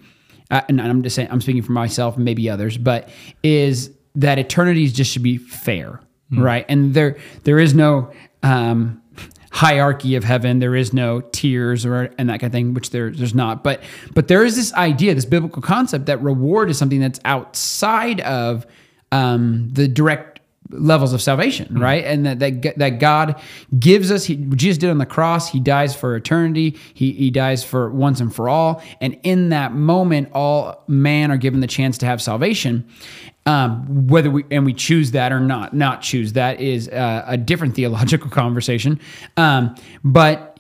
Uh, 0.51 0.61
and 0.69 0.81
I'm 0.81 1.03
just 1.03 1.17
saying, 1.17 1.29
I'm 1.31 1.41
speaking 1.41 1.63
for 1.63 1.73
myself 1.73 2.17
and 2.17 2.25
maybe 2.25 2.51
others, 2.51 2.77
but 2.77 3.09
is 3.43 3.91
that 4.15 4.39
eternity 4.39 4.87
just 4.89 5.13
should 5.13 5.23
be 5.23 5.39
fair, 5.39 6.01
right? 6.31 6.67
And 6.69 6.93
there 6.95 7.17
there 7.45 7.59
is 7.59 7.75
no 7.75 8.13
um, 8.43 9.03
hierarchy 9.51 10.17
of 10.17 10.25
heaven. 10.25 10.59
There 10.59 10.75
is 10.75 10.93
no 10.93 11.21
tiers 11.21 11.87
or 11.87 12.11
and 12.19 12.29
that 12.29 12.41
kind 12.41 12.45
of 12.45 12.53
thing, 12.53 12.75
which 12.75 12.91
there, 12.91 13.11
there's 13.11 13.35
not. 13.35 13.63
But 13.63 13.83
but 14.15 14.29
there 14.29 14.45
is 14.45 14.57
this 14.57 14.73
idea, 14.75 15.15
this 15.15 15.25
biblical 15.25 15.63
concept 15.63 16.07
that 16.07 16.21
reward 16.23 16.71
is 16.71 16.79
something 16.79 17.01
that's 17.01 17.21
outside 17.25 18.21
of 18.23 18.67
um, 19.13 19.69
the 19.73 19.89
direct 19.89 20.32
levels 20.73 21.13
of 21.13 21.23
salvation, 21.23 21.79
right? 21.79 22.05
And 22.05 22.27
that 22.27 22.39
that 22.41 22.79
that 22.79 22.99
God 22.99 23.41
gives 23.79 24.11
us. 24.11 24.25
He, 24.25 24.37
Jesus 24.37 24.79
did 24.79 24.91
on 24.91 24.99
the 24.99 25.07
cross. 25.07 25.49
He 25.49 25.61
dies 25.61 25.95
for 25.95 26.17
eternity. 26.17 26.79
He 26.95 27.13
he 27.13 27.31
dies 27.31 27.63
for 27.63 27.91
once 27.91 28.21
and 28.21 28.35
for 28.35 28.49
all. 28.49 28.83
And 29.01 29.19
in 29.23 29.51
that 29.51 29.75
moment, 29.75 30.31
all 30.33 30.83
man 30.89 31.31
are 31.31 31.37
given 31.37 31.61
the 31.61 31.67
chance 31.67 31.99
to 31.99 32.07
have 32.07 32.21
salvation. 32.21 32.89
Um, 33.45 34.07
whether 34.07 34.31
we 34.31 34.45
and 34.51 34.65
we 34.65 34.73
choose 34.73 35.11
that 35.13 35.33
or 35.33 35.41
not, 35.41 35.75
not 35.75 36.01
choose 36.01 36.35
that 36.35 36.61
is 36.61 36.89
uh, 36.89 37.25
a 37.27 37.37
different 37.37 37.75
theological 37.77 38.31
conversation. 38.31 39.01
Um, 39.37 39.75
but 40.05 40.59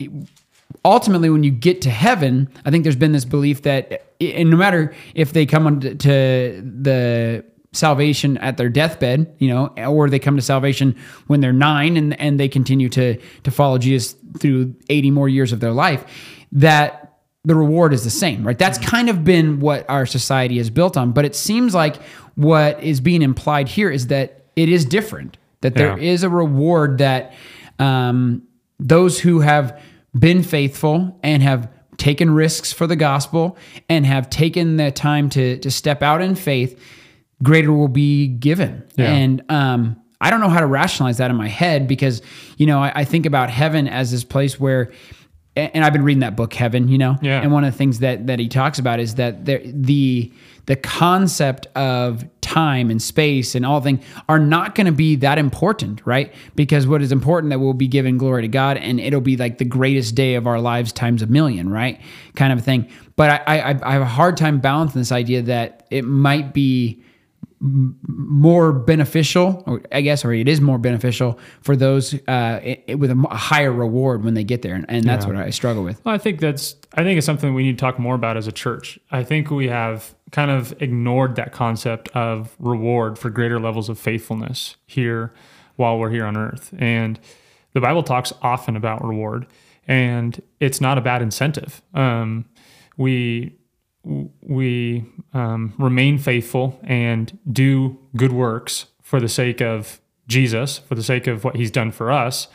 ultimately, 0.84 1.30
when 1.30 1.44
you 1.44 1.50
get 1.50 1.82
to 1.82 1.90
heaven, 1.90 2.48
I 2.64 2.70
think 2.70 2.84
there's 2.84 2.96
been 2.96 3.12
this 3.12 3.24
belief 3.24 3.62
that, 3.62 4.14
and 4.20 4.50
no 4.50 4.56
matter 4.56 4.94
if 5.14 5.32
they 5.32 5.46
come 5.46 5.66
on 5.66 5.80
to 5.80 5.98
the 5.98 7.44
salvation 7.72 8.36
at 8.38 8.56
their 8.56 8.68
deathbed, 8.68 9.34
you 9.38 9.48
know, 9.48 9.66
or 9.86 10.10
they 10.10 10.18
come 10.18 10.36
to 10.36 10.42
salvation 10.42 10.94
when 11.26 11.40
they're 11.40 11.52
nine 11.52 11.96
and 11.96 12.18
and 12.20 12.38
they 12.38 12.48
continue 12.48 12.88
to 12.90 13.16
to 13.44 13.50
follow 13.50 13.78
Jesus 13.78 14.14
through 14.38 14.74
80 14.90 15.10
more 15.10 15.28
years 15.28 15.52
of 15.52 15.60
their 15.60 15.72
life, 15.72 16.04
that 16.52 17.14
the 17.44 17.54
reward 17.54 17.92
is 17.92 18.04
the 18.04 18.10
same, 18.10 18.46
right? 18.46 18.58
That's 18.58 18.78
kind 18.78 19.08
of 19.10 19.24
been 19.24 19.58
what 19.60 19.84
our 19.90 20.06
society 20.06 20.58
is 20.58 20.70
built 20.70 20.96
on. 20.96 21.12
But 21.12 21.24
it 21.24 21.34
seems 21.34 21.74
like 21.74 21.96
what 22.36 22.80
is 22.82 23.00
being 23.00 23.20
implied 23.22 23.68
here 23.68 23.90
is 23.90 24.06
that 24.08 24.44
it 24.54 24.68
is 24.68 24.84
different, 24.84 25.38
that 25.62 25.74
there 25.74 25.98
Yeah. 25.98 26.12
is 26.12 26.22
a 26.22 26.28
reward 26.28 26.98
that 26.98 27.32
um, 27.78 28.42
those 28.78 29.18
who 29.18 29.40
have 29.40 29.80
been 30.16 30.42
faithful 30.42 31.18
and 31.22 31.42
have 31.42 31.68
taken 31.96 32.30
risks 32.30 32.72
for 32.72 32.86
the 32.86 32.96
gospel 32.96 33.56
and 33.88 34.06
have 34.06 34.30
taken 34.30 34.76
the 34.76 34.90
time 34.90 35.28
to, 35.30 35.56
to 35.58 35.70
step 35.70 36.02
out 36.02 36.22
in 36.22 36.34
faith, 36.34 36.78
greater 37.43 37.72
will 37.72 37.88
be 37.88 38.28
given. 38.28 38.84
Yeah. 38.97 39.12
And 39.12 39.43
um, 39.51 40.01
I 40.20 40.30
don't 40.30 40.40
know 40.40 40.49
how 40.49 40.61
to 40.61 40.66
rationalize 40.66 41.18
that 41.18 41.30
in 41.30 41.36
my 41.36 41.49
head 41.49 41.88
because, 41.88 42.22
you 42.57 42.66
know, 42.66 42.82
I, 42.82 42.93
I 42.95 43.05
think 43.05 43.26
about 43.26 43.51
heaven 43.51 43.88
as 43.88 44.11
this 44.11 44.24
place 44.24 44.59
where 44.59 44.93
and 45.55 45.84
I've 45.84 45.93
been 45.93 46.05
reading 46.05 46.20
that 46.20 46.34
book 46.34 46.55
Heaven, 46.55 46.88
you 46.88 46.97
know. 46.97 47.18
Yeah. 47.20 47.43
And 47.43 47.53
one 47.53 47.64
of 47.64 47.72
the 47.72 47.76
things 47.76 47.99
that 47.99 48.26
that 48.26 48.38
he 48.38 48.49
talks 48.49 48.78
about 48.78 49.01
is 49.01 49.16
that 49.16 49.45
there, 49.45 49.61
the 49.64 50.32
the 50.64 50.76
concept 50.76 51.66
of 51.76 52.24
time 52.40 52.90
and 52.90 53.03
space 53.03 53.55
and 53.55 53.66
all 53.66 53.80
things 53.80 54.03
are 54.28 54.38
not 54.38 54.74
going 54.74 54.86
to 54.86 54.93
be 54.93 55.16
that 55.16 55.36
important, 55.36 56.01
right? 56.07 56.32
Because 56.55 56.86
what 56.86 57.03
is 57.03 57.12
important 57.12 57.51
that 57.51 57.59
we'll 57.59 57.74
be 57.74 57.88
giving 57.88 58.16
glory 58.16 58.43
to 58.43 58.49
God 58.49 58.76
and 58.76 59.01
it'll 59.01 59.20
be 59.20 59.36
like 59.36 59.59
the 59.59 59.64
greatest 59.64 60.14
day 60.14 60.36
of 60.36 60.47
our 60.47 60.61
lives 60.61 60.93
times 60.93 61.20
a 61.20 61.26
million, 61.26 61.68
right? 61.68 62.01
Kind 62.34 62.53
of 62.53 62.61
a 62.61 62.62
thing. 62.62 62.88
But 63.16 63.43
I 63.47 63.59
I, 63.59 63.80
I 63.82 63.93
have 63.93 64.03
a 64.03 64.07
hard 64.07 64.38
time 64.38 64.59
balancing 64.59 65.01
this 65.01 65.12
idea 65.12 65.43
that 65.43 65.86
it 65.90 66.05
might 66.05 66.55
be 66.55 67.03
more 67.64 68.72
beneficial, 68.72 69.62
or 69.66 69.82
I 69.92 70.00
guess, 70.00 70.24
or 70.24 70.32
it 70.32 70.48
is 70.48 70.60
more 70.60 70.78
beneficial 70.78 71.38
for 71.60 71.76
those 71.76 72.12
uh, 72.14 72.20
i- 72.28 72.82
i- 72.88 72.94
with 72.96 73.10
a, 73.12 73.14
higher 73.30 73.72
reward 73.72 74.24
when 74.24 74.34
they 74.34 74.42
get 74.44 74.62
there, 74.62 74.74
and, 74.74 74.84
and 74.88 75.04
that's 75.04 75.24
Yeah. 75.26 75.32
what 75.34 75.42
I 75.42 75.50
struggle 75.50 75.84
with. 75.84 76.04
Well, 76.04 76.14
I 76.14 76.18
think 76.18 76.40
that's 76.40 76.74
I 76.94 77.04
think 77.04 77.18
it's 77.18 77.26
something 77.26 77.54
we 77.54 77.62
need 77.62 77.78
to 77.78 77.80
talk 77.80 77.98
more 77.98 78.14
about 78.16 78.36
as 78.36 78.46
a 78.48 78.52
church. 78.52 78.98
I 79.12 79.22
think 79.22 79.50
we 79.50 79.68
have 79.68 80.14
kind 80.32 80.50
of 80.50 80.74
ignored 80.82 81.36
that 81.36 81.52
concept 81.52 82.08
of 82.16 82.54
reward 82.58 83.18
for 83.18 83.30
greater 83.30 83.60
levels 83.60 83.88
of 83.88 83.98
faithfulness 83.98 84.76
here 84.86 85.32
while 85.76 85.98
we're 85.98 86.10
here 86.10 86.24
on 86.26 86.36
earth. 86.36 86.74
And 86.78 87.18
the 87.74 87.80
Bible 87.80 88.02
talks 88.02 88.32
often 88.42 88.76
about 88.76 89.04
reward, 89.04 89.46
and 89.86 90.40
it's 90.60 90.80
not 90.80 90.98
a 90.98 91.00
bad 91.00 91.22
incentive. 91.22 91.80
Um, 91.94 92.44
we 92.96 93.56
we 94.05 95.05
um, 95.32 95.74
remain 95.78 96.18
faithful 96.18 96.78
and 96.82 97.38
do 97.50 97.98
good 98.16 98.32
works 98.32 98.86
for 99.03 99.20
the 99.20 99.28
sake 99.28 99.61
of 99.61 100.00
Jesus, 100.26 100.78
for 100.78 100.94
the 100.94 101.03
sake 101.03 101.26
of 101.26 101.44
what 101.44 101.57
He's 101.57 101.70
done 101.70 101.92
for 101.92 102.11
us. 102.11 102.48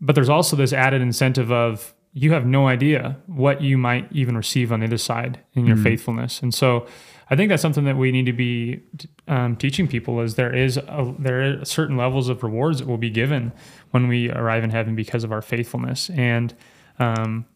But 0.00 0.14
there's 0.14 0.28
also 0.28 0.56
this 0.56 0.72
added 0.72 1.00
incentive 1.00 1.52
of 1.52 1.94
you 2.14 2.32
have 2.32 2.44
no 2.44 2.68
idea 2.68 3.16
what 3.26 3.62
you 3.62 3.78
might 3.78 4.10
even 4.12 4.36
receive 4.36 4.70
on 4.70 4.80
the 4.80 4.86
other 4.86 4.98
side 4.98 5.40
in 5.54 5.66
your 5.66 5.76
faithfulness. 5.78 6.42
And 6.42 6.52
so 6.52 6.86
I 7.30 7.36
think 7.36 7.48
that's 7.48 7.62
something 7.62 7.84
that 7.84 7.96
we 7.96 8.12
need 8.12 8.26
to 8.26 8.34
be 8.34 8.82
um, 9.28 9.56
teaching 9.56 9.88
people 9.88 10.20
is 10.20 10.34
there 10.34 10.54
is 10.54 10.76
a, 10.76 11.14
there 11.18 11.60
are 11.60 11.64
certain 11.64 11.96
levels 11.96 12.28
of 12.28 12.42
rewards 12.42 12.80
that 12.80 12.86
will 12.86 12.98
be 12.98 13.08
given 13.08 13.52
when 13.92 14.08
we 14.08 14.30
arrive 14.30 14.62
in 14.62 14.68
heaven 14.68 14.94
because 14.94 15.24
of 15.24 15.32
our 15.32 15.40
faithfulness. 15.40 16.10
And 16.10 16.54
um, 16.98 17.46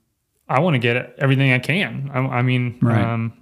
I 0.48 0.60
want 0.60 0.74
to 0.74 0.78
get 0.78 1.14
everything 1.18 1.52
I 1.52 1.58
can. 1.58 2.10
I, 2.14 2.18
I 2.18 2.42
mean, 2.42 2.78
Right. 2.80 3.00
um, 3.02 3.32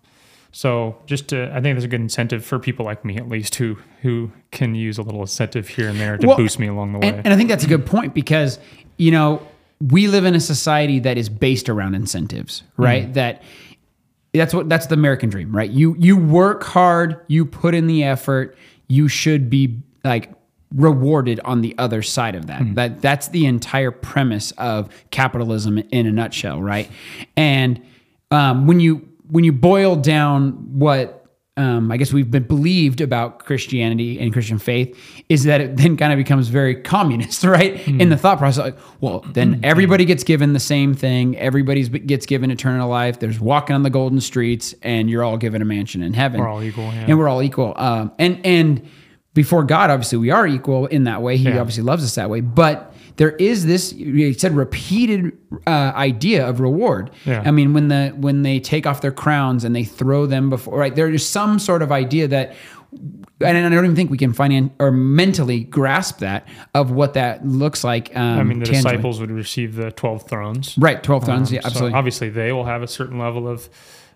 so 0.52 0.96
just 1.06 1.28
to, 1.28 1.50
I 1.50 1.54
think 1.60 1.74
there's 1.74 1.84
a 1.84 1.88
good 1.88 2.00
incentive 2.00 2.44
for 2.44 2.58
people 2.58 2.84
like 2.86 3.04
me, 3.04 3.16
at 3.16 3.28
least, 3.28 3.56
who 3.56 3.76
who 4.02 4.30
can 4.52 4.74
use 4.74 4.98
a 4.98 5.02
little 5.02 5.20
incentive 5.22 5.66
here 5.68 5.88
and 5.88 5.98
there 5.98 6.16
to 6.16 6.26
Well, 6.28 6.36
boost 6.36 6.58
me 6.58 6.66
along 6.68 6.92
the 6.92 6.98
way. 7.00 7.08
And, 7.08 7.16
and 7.24 7.34
I 7.34 7.36
think 7.36 7.48
that's 7.48 7.64
a 7.64 7.68
good 7.68 7.84
point 7.86 8.14
because, 8.14 8.58
you 8.96 9.10
know, 9.10 9.46
we 9.80 10.06
live 10.06 10.24
in 10.24 10.34
a 10.34 10.40
society 10.40 11.00
that 11.00 11.18
is 11.18 11.28
based 11.28 11.68
around 11.68 11.94
incentives, 11.94 12.62
right? 12.76 13.12
That 13.14 13.42
that's 14.32 14.54
what 14.54 14.68
that's 14.68 14.86
the 14.86 14.94
American 14.94 15.28
dream, 15.28 15.54
right? 15.54 15.70
You 15.70 15.96
you 15.98 16.16
work 16.16 16.62
hard, 16.64 17.20
you 17.28 17.44
put 17.44 17.74
in 17.74 17.86
the 17.86 18.04
effort, 18.04 18.56
you 18.88 19.08
should 19.08 19.50
be 19.50 19.82
like 20.04 20.32
rewarded 20.74 21.40
on 21.40 21.60
the 21.60 21.74
other 21.78 22.02
side 22.02 22.34
of 22.34 22.46
that. 22.48 22.74
That 22.74 23.00
that's 23.00 23.28
the 23.28 23.46
entire 23.46 23.90
premise 23.90 24.50
of 24.52 24.90
capitalism 25.10 25.78
in 25.78 26.06
a 26.06 26.12
nutshell, 26.12 26.60
right? 26.60 26.90
And 27.36 27.80
um, 28.30 28.66
when 28.66 28.80
you 28.80 29.08
when 29.30 29.44
you 29.44 29.52
boil 29.52 29.96
down 29.96 30.52
what 30.78 31.24
um, 31.56 31.92
I 31.92 31.98
guess 31.98 32.12
we've 32.12 32.30
been 32.30 32.48
believed 32.48 33.00
about 33.00 33.38
Christianity 33.38 34.18
and 34.18 34.32
Christian 34.32 34.58
faith 34.58 34.98
is 35.28 35.44
that 35.44 35.60
it 35.60 35.76
then 35.76 35.96
kind 35.96 36.12
of 36.12 36.16
becomes 36.16 36.48
very 36.48 36.74
communist, 36.74 37.44
right? 37.44 37.86
In 37.86 38.08
the 38.08 38.16
thought 38.16 38.38
process, 38.38 38.64
like, 38.64 38.78
well, 39.00 39.20
then 39.32 39.60
everybody 39.62 40.04
gets 40.04 40.24
given 40.24 40.52
the 40.52 40.58
same 40.58 40.94
thing. 40.94 41.38
Everybody 41.38 41.88
gets 41.88 42.26
given 42.26 42.50
eternal 42.50 42.88
life. 42.88 43.20
There's 43.20 43.38
walking 43.38 43.76
on 43.76 43.84
the 43.84 43.90
golden 43.90 44.20
streets, 44.20 44.74
and 44.82 45.08
you're 45.08 45.22
all 45.22 45.36
given 45.36 45.62
a 45.62 45.64
mansion 45.64 46.02
in 46.02 46.12
heaven. 46.12 46.40
We're 46.40 46.48
all 46.48 46.62
equal, 46.62 46.86
yeah. 46.86 47.06
and 47.06 47.18
we're 47.18 47.28
all 47.28 47.42
equal. 47.42 47.72
Um, 47.76 48.10
and 48.18 48.44
and 48.44 48.90
before 49.34 49.64
God, 49.64 49.90
obviously, 49.90 50.18
we 50.18 50.30
are 50.30 50.46
equal 50.46 50.86
in 50.86 51.04
that 51.04 51.20
way. 51.22 51.36
He 51.36 51.44
Yeah. 51.44 51.58
obviously 51.60 51.82
loves 51.82 52.02
us 52.04 52.14
that 52.14 52.30
way, 52.30 52.40
but. 52.40 52.90
There 53.16 53.30
is 53.36 53.64
this, 53.64 53.92
you 53.92 54.32
said, 54.32 54.56
repeated 54.56 55.38
uh, 55.68 55.70
idea 55.94 56.48
of 56.48 56.58
reward. 56.58 57.12
Yeah. 57.24 57.44
I 57.46 57.52
mean, 57.52 57.72
when 57.72 57.86
the 57.86 58.12
when 58.16 58.42
they 58.42 58.58
take 58.58 58.88
off 58.88 59.02
their 59.02 59.12
crowns 59.12 59.62
and 59.62 59.72
they 59.76 59.84
throw 59.84 60.26
them 60.26 60.50
before, 60.50 60.76
right? 60.76 60.92
There 60.92 61.08
is 61.08 61.24
some 61.24 61.60
sort 61.60 61.82
of 61.82 61.92
idea 61.92 62.26
that 62.26 62.56
and 63.40 63.56
I 63.56 63.68
don't 63.68 63.84
even 63.84 63.94
think 63.94 64.10
we 64.10 64.18
can 64.18 64.32
finan- 64.32 64.72
or 64.80 64.90
mentally 64.90 65.60
grasp 65.62 66.18
that 66.18 66.48
of 66.74 66.90
what 66.90 67.14
that 67.14 67.46
looks 67.46 67.84
like. 67.84 68.10
Um, 68.16 68.40
I 68.40 68.42
mean, 68.42 68.58
the 68.58 68.64
tangibly. 68.66 68.90
disciples 68.90 69.20
would 69.20 69.30
receive 69.30 69.76
the 69.76 69.92
12 69.92 70.26
thrones. 70.28 70.74
right? 70.76 71.00
Twelve 71.00 71.24
tons, 71.24 71.52
yeah, 71.52 71.58
Um, 71.58 71.62
so 71.62 71.66
absolutely. 71.68 71.94
obviously, 71.96 72.28
they 72.30 72.50
will 72.52 72.64
have 72.64 72.82
a 72.82 72.88
certain 72.88 73.20
level 73.20 73.46
of 73.46 73.68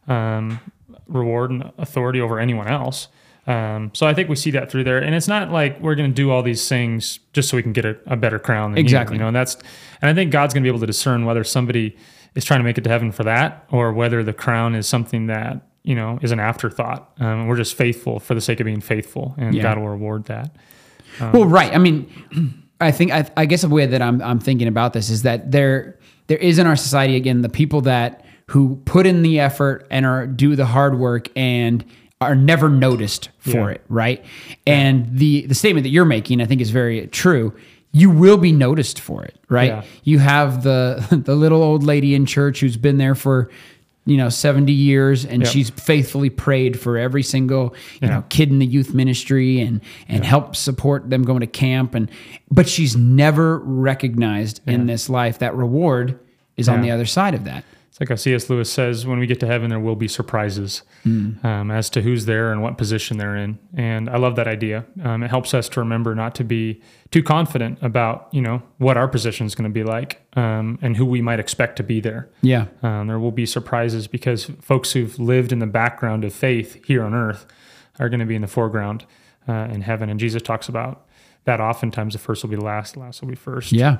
um, 0.09 0.59
reward 1.07 1.53
and 1.53 1.71
authority 1.79 2.21
over 2.21 2.41
anyone 2.41 2.67
else. 2.67 3.07
Um, 3.49 3.91
so 3.95 4.07
I 4.07 4.13
think 4.13 4.29
we 4.29 4.37
see 4.37 4.51
that 4.53 4.71
through 4.71 4.85
there, 4.85 4.99
and 4.99 5.15
it's 5.15 5.27
not 5.27 5.51
like 5.51 5.81
we're 5.81 5.95
going 5.95 6.11
to 6.11 6.15
do 6.15 6.31
all 6.31 6.43
these 6.43 6.69
things 6.69 7.19
just 7.33 7.49
so 7.49 7.57
we 7.57 7.63
can 7.63 7.73
get 7.73 7.85
a, 7.87 7.97
a 8.07 8.15
better 8.17 8.39
crown. 8.39 8.73
Than 8.73 8.79
you, 8.79 8.83
Exactly. 8.83 9.17
you 9.17 9.21
know, 9.21 9.29
and 9.29 9.35
that's 9.37 9.57
and 10.03 10.11
I 10.11 10.15
think 10.15 10.31
God's 10.33 10.53
going 10.53 10.63
to 10.63 10.67
be 10.67 10.71
able 10.71 10.81
to 10.81 10.87
discern 10.87 11.25
whether 11.25 11.43
somebody 11.45 11.97
is 12.35 12.45
trying 12.45 12.61
to 12.61 12.65
make 12.65 12.77
it 12.77 12.85
to 12.85 12.91
heaven 12.91 13.11
for 13.11 13.25
that, 13.25 13.65
or 13.71 13.93
whether 13.93 14.23
the 14.23 14.35
crown 14.35 14.75
is 14.75 14.87
something 14.87 15.29
that 15.29 15.67
you 15.83 15.95
know 15.95 16.19
is 16.21 16.31
an 16.31 16.41
afterthought. 16.41 17.11
Um, 17.21 17.47
we're 17.47 17.57
just 17.57 17.75
faithful 17.75 18.21
for 18.21 18.35
the 18.35 18.41
sake 18.43 18.61
of 18.61 18.67
being 18.67 18.83
faithful, 18.83 19.35
and 19.39 19.55
Yeah. 19.55 19.63
God 19.63 19.79
will 19.79 19.89
reward 19.89 20.27
that. 20.27 20.55
Well, 21.19 21.47
right. 21.47 21.75
I 21.75 21.79
mean, 21.79 22.65
I 22.83 22.91
think 22.91 23.13
I, 23.13 23.29
I 23.37 23.47
guess 23.47 23.63
the 23.63 23.69
way 23.71 23.87
that 23.87 24.03
I'm 24.03 24.21
I'm 24.21 24.41
thinking 24.41 24.69
about 24.69 24.93
this 24.93 25.09
is 25.09 25.23
that 25.23 25.51
there 25.53 25.99
there 26.27 26.37
is 26.39 26.59
in 26.59 26.67
our 26.67 26.77
society 26.77 27.17
again 27.17 27.41
the 27.41 27.49
people 27.49 27.81
that 27.83 28.25
who 28.49 28.77
put 28.85 29.07
in 29.07 29.23
the 29.23 29.41
effort 29.41 29.87
and 29.91 30.05
are 30.05 30.27
do 30.27 30.55
the 30.55 30.67
hard 30.67 30.99
work 30.99 31.29
and 31.35 31.83
are 32.21 32.35
never 32.35 32.69
noticed 32.69 33.29
for 33.39 33.51
Yeah. 33.51 33.77
it, 33.77 33.85
right? 33.89 34.25
And 34.67 35.07
the 35.19 35.47
the 35.47 35.55
statement 35.55 35.85
that 35.85 35.91
you're 35.91 36.05
making 36.05 36.41
I 36.41 36.47
think 36.47 36.61
is 36.61 36.71
very 36.71 37.07
true. 37.09 37.55
You 37.93 38.11
will 38.11 38.37
be 38.37 38.53
noticed 38.53 39.01
for 39.01 39.25
it, 39.25 39.37
right? 39.49 39.69
Yeah. 39.69 39.83
You 40.05 40.19
have 40.19 40.63
the 40.63 41.05
the 41.25 41.35
little 41.37 41.63
old 41.63 41.83
lady 41.85 42.15
in 42.15 42.27
church 42.27 42.61
who's 42.61 42.77
been 42.77 42.99
there 42.99 43.15
for 43.15 43.51
you 44.05 44.17
know 44.17 44.31
70 44.31 44.73
years 44.73 45.25
and 45.27 45.43
Yep. 45.43 45.53
she's 45.53 45.71
faithfully 45.71 46.31
prayed 46.31 46.81
for 46.81 46.97
every 46.97 47.23
single 47.23 47.75
you 48.01 48.09
know 48.09 48.25
kid 48.31 48.49
in 48.51 48.59
the 48.59 48.67
youth 48.67 48.95
ministry 48.95 49.61
and 49.61 49.81
and 50.09 50.25
helped 50.25 50.57
support 50.57 51.11
them 51.11 51.23
going 51.25 51.41
to 51.41 51.47
camp 51.47 51.95
and 51.95 52.11
but 52.51 52.67
she's 52.69 52.97
never 52.97 53.59
recognized 53.59 54.61
in 54.67 54.87
this 54.87 55.09
life 55.11 55.39
that 55.41 55.55
reward 55.55 56.19
is 56.57 56.69
on 56.71 56.81
the 56.81 56.91
other 56.91 57.05
side 57.07 57.35
of 57.35 57.45
that 57.45 57.65
It's 58.01 58.11
like 58.11 58.17
C.S. 58.19 58.49
Lewis 58.49 58.71
says, 58.73 59.07
when 59.07 59.19
we 59.19 59.27
get 59.27 59.41
to 59.41 59.47
heaven, 59.47 59.71
there 59.71 59.81
will 59.81 59.97
be 59.97 60.07
surprises 60.07 60.83
um, 61.05 61.71
as 61.71 61.91
to 61.91 62.03
who's 62.03 62.27
there 62.27 62.53
and 62.53 62.63
what 62.63 62.79
position 62.79 63.19
they're 63.19 63.37
in. 63.37 63.59
And 63.75 64.09
I 64.09 64.19
love 64.19 64.37
that 64.37 64.47
idea. 64.47 64.85
Um, 65.03 65.23
it 65.25 65.31
helps 65.31 65.53
us 65.53 65.69
to 65.71 65.81
remember 65.81 66.15
not 66.15 66.35
to 66.37 66.45
be 66.45 66.81
too 67.11 67.23
confident 67.23 67.79
about, 67.83 68.29
you 68.31 68.41
know, 68.41 68.63
what 68.77 68.97
our 68.97 69.09
position 69.09 69.47
is 69.47 69.55
going 69.55 69.69
to 69.69 69.75
be 69.75 69.83
like 69.83 70.23
um, 70.37 70.79
and 70.81 70.97
who 70.97 71.05
we 71.05 71.21
might 71.23 71.41
expect 71.41 71.77
to 71.79 71.83
be 71.83 72.01
there. 72.01 72.29
yeah 72.43 72.67
Um, 72.83 73.09
there 73.09 73.19
will 73.19 73.33
be 73.33 73.47
surprises 73.47 74.07
because 74.07 74.45
folks 74.61 74.93
who've 74.93 75.19
lived 75.19 75.51
in 75.53 75.59
the 75.59 75.67
background 75.67 76.25
of 76.25 76.33
faith 76.33 76.85
here 76.85 77.03
on 77.03 77.15
earth 77.15 77.47
are 77.99 78.09
going 78.09 78.21
to 78.21 78.27
be 78.27 78.37
in 78.37 78.43
the 78.43 78.49
foreground 78.49 79.07
uh, 79.49 79.69
in 79.73 79.81
heaven. 79.81 80.09
And 80.09 80.21
Jesus 80.21 80.43
talks 80.43 80.69
about 80.69 81.05
that 81.49 81.63
oftentimes 81.63 82.13
the 82.13 82.19
first 82.19 82.45
will 82.45 82.51
be 82.51 82.57
last, 82.57 82.93
the 82.93 83.01
last 83.01 83.23
will 83.23 83.29
be 83.29 83.35
first. 83.35 83.73
Yeah, 83.73 83.97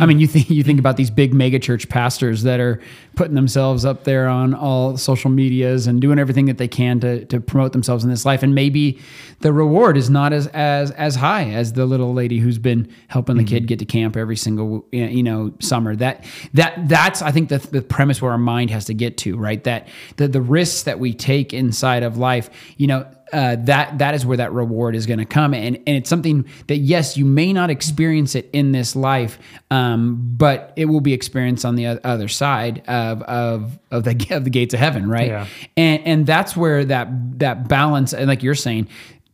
I 0.00 0.06
mean, 0.06 0.18
you 0.18 0.26
think 0.26 0.50
you 0.50 0.64
think 0.64 0.80
about 0.80 0.96
these 0.96 1.08
big 1.08 1.32
mega 1.32 1.60
church 1.60 1.88
pastors 1.88 2.42
that 2.42 2.58
are 2.58 2.80
putting 3.14 3.36
themselves 3.36 3.84
up 3.84 4.02
there 4.02 4.26
on 4.26 4.54
all 4.54 4.96
social 4.96 5.30
medias 5.30 5.86
and 5.86 6.00
doing 6.00 6.18
everything 6.18 6.46
that 6.46 6.58
they 6.58 6.66
can 6.66 6.98
to 6.98 7.24
to 7.26 7.40
promote 7.40 7.72
themselves 7.72 8.02
in 8.02 8.10
this 8.10 8.24
life, 8.24 8.42
and 8.42 8.56
maybe 8.56 8.98
the 9.38 9.52
reward 9.52 9.96
is 9.96 10.10
not 10.10 10.32
as 10.32 10.48
as 10.48 10.90
as 10.90 11.14
high 11.14 11.44
as 11.50 11.74
the 11.74 11.86
little 11.86 12.12
lady 12.12 12.40
who's 12.40 12.58
been 12.58 12.92
helping 13.06 13.36
the 13.36 13.44
kid 13.44 13.60
mm-hmm. 13.60 13.66
get 13.66 13.78
to 13.78 13.84
camp 13.84 14.16
every 14.16 14.36
single 14.36 14.84
you 14.90 15.22
know 15.22 15.52
summer. 15.60 15.94
That 15.94 16.24
that 16.54 16.88
that's 16.88 17.22
I 17.22 17.30
think 17.30 17.50
the 17.50 17.58
the 17.58 17.82
premise 17.82 18.20
where 18.20 18.32
our 18.32 18.38
mind 18.38 18.70
has 18.70 18.86
to 18.86 18.94
get 18.94 19.16
to 19.18 19.36
right. 19.36 19.62
That 19.62 19.86
the 20.16 20.26
the 20.26 20.42
risks 20.42 20.82
that 20.82 20.98
we 20.98 21.14
take 21.14 21.54
inside 21.54 22.02
of 22.02 22.18
life, 22.18 22.50
you 22.78 22.88
know 22.88 23.06
uh, 23.32 23.56
that 23.60 23.98
that 23.98 24.14
is 24.14 24.24
where 24.26 24.36
that 24.36 24.52
reward 24.52 24.94
is 24.94 25.06
going 25.06 25.18
to 25.18 25.24
come. 25.24 25.54
And 25.54 25.76
and 25.76 25.96
it's 25.96 26.10
something 26.10 26.46
that 26.66 26.78
yes 26.78 27.16
you 27.16 27.24
may 27.24 27.52
not 27.52 27.70
experience 27.70 28.34
it 28.34 28.48
in 28.52 28.72
this 28.72 28.96
life 28.96 29.38
um, 29.70 30.34
but 30.36 30.72
it 30.76 30.86
will 30.86 31.00
be 31.00 31.12
experienced 31.12 31.64
on 31.64 31.76
the 31.76 31.86
other 31.86 32.28
side 32.28 32.82
of 32.88 33.22
of 33.22 33.78
of 33.90 34.04
the 34.04 34.26
of 34.30 34.44
the 34.44 34.50
gates 34.50 34.74
of 34.74 34.80
heaven 34.80 35.08
right? 35.08 35.28
Yeah. 35.28 35.46
and 35.76 36.06
and 36.06 36.26
that's 36.26 36.56
where 36.56 36.84
that 36.84 37.38
that 37.38 37.68
balance 37.68 38.12
and 38.12 38.26
like 38.26 38.42
you're 38.42 38.54
saying 38.54 38.88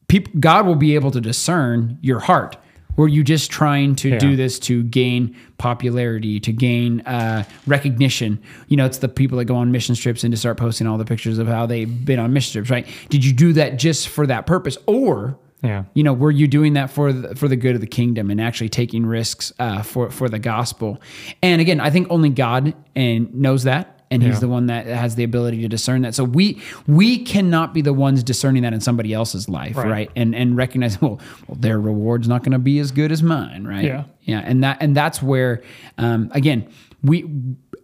people 0.09 0.33
God 0.39 0.67
will 0.67 0.77
be 0.77 0.95
able 0.95 1.11
to 1.11 1.21
discern 1.21 1.99
your 2.03 2.21
heart 2.21 2.57
were 2.97 3.09
you 3.09 3.23
just 3.25 3.51
trying 3.51 3.95
to 3.97 4.11
Yeah. 4.11 4.19
do 4.19 4.37
this 4.37 4.59
to 4.61 4.83
gain 4.85 5.35
popularity, 5.59 6.41
to 6.41 6.53
gain 6.53 7.01
uh, 7.03 7.45
recognition? 7.67 8.39
You 8.69 8.77
know, 8.77 8.87
it's 8.87 8.99
the 8.99 9.09
people 9.09 9.39
that 9.39 9.45
go 9.47 9.57
on 9.57 9.71
mission 9.71 9.95
trips 9.95 10.25
and 10.25 10.33
to 10.33 10.37
start 10.39 10.57
posting 10.57 10.87
all 10.87 10.99
the 10.99 11.05
pictures 11.05 11.39
of 11.39 11.47
how 11.49 11.67
they've 11.67 12.05
been 12.05 12.19
on 12.19 12.33
mission 12.33 12.53
trips, 12.53 12.71
right? 12.71 12.87
Did 13.09 13.25
you 13.25 13.33
do 13.33 13.53
that 13.55 13.79
just 13.79 14.09
for 14.09 14.27
that 14.27 14.47
purpose, 14.47 14.79
or 14.87 15.39
Yeah. 15.63 15.85
you 15.95 16.03
know, 16.03 16.13
were 16.13 16.31
you 16.31 16.47
doing 16.47 16.75
that 16.75 16.91
for 16.91 17.13
the, 17.13 17.35
for 17.35 17.49
the 17.49 17.57
good 17.57 17.75
of 17.75 17.81
the 17.81 17.87
kingdom 17.87 18.31
and 18.31 18.41
actually 18.41 18.69
taking 18.69 19.05
risks 19.07 19.53
uh, 19.59 19.83
for 19.83 20.11
for 20.11 20.29
the 20.29 20.39
gospel? 20.39 21.01
And 21.43 21.61
again, 21.61 21.81
I 21.81 21.91
think 21.91 22.07
only 22.11 22.29
God 22.31 22.75
and 22.95 23.35
knows 23.35 23.65
that. 23.65 23.96
And 24.11 24.23
he's 24.23 24.35
Yeah. 24.35 24.41
the 24.41 24.49
one 24.49 24.67
that 24.67 24.87
has 24.87 25.17
the 25.17 25.25
ability 25.25 25.63
to 25.63 25.69
discern 25.69 26.03
that. 26.03 26.15
So 26.15 26.23
we 26.23 26.61
we 26.87 27.19
cannot 27.25 27.75
be 27.75 27.81
the 27.83 27.93
ones 27.93 28.23
discerning 28.23 28.63
that 28.63 28.73
in 28.73 28.81
somebody 28.81 29.13
else's 29.13 29.49
life, 29.49 29.77
right? 29.77 29.89
Right. 29.91 30.11
And 30.15 30.35
and 30.35 30.57
recognize 30.57 31.01
well, 31.03 31.19
well 31.49 31.57
their 31.59 31.81
reward's 31.81 32.29
not 32.29 32.43
going 32.45 32.53
to 32.53 32.59
be 32.61 32.79
as 32.79 32.93
good 32.93 33.11
as 33.11 33.23
mine, 33.23 33.65
right? 33.67 33.85
Yeah. 33.85 34.05
yeah. 34.23 34.41
And 34.45 34.63
that 34.63 34.79
and 34.81 34.97
that's 34.97 35.21
where 35.23 35.63
um, 35.99 36.31
again 36.33 36.69
we 37.03 37.29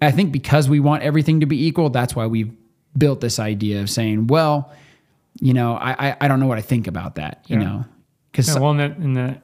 I 0.00 0.10
think 0.12 0.32
because 0.32 0.68
we 0.68 0.78
want 0.80 1.02
everything 1.02 1.40
to 1.40 1.46
be 1.46 1.66
equal, 1.66 1.90
that's 1.90 2.14
why 2.14 2.26
we've 2.26 2.52
built 2.96 3.20
this 3.20 3.38
idea 3.38 3.80
of 3.80 3.90
saying, 3.90 4.26
well, 4.28 4.70
you 5.40 5.54
know, 5.54 5.74
I 5.74 6.10
I, 6.10 6.16
I 6.22 6.28
don't 6.28 6.38
know 6.40 6.46
what 6.46 6.58
I 6.58 6.62
think 6.62 6.86
about 6.86 7.16
that, 7.16 7.42
you 7.48 7.56
Yeah. 7.58 7.64
know, 7.64 7.84
because 8.30 8.48
Yeah, 8.48 8.60
well, 8.60 8.70
and 8.70 8.80
that, 8.80 8.96
and 8.98 9.16
that 9.16 9.42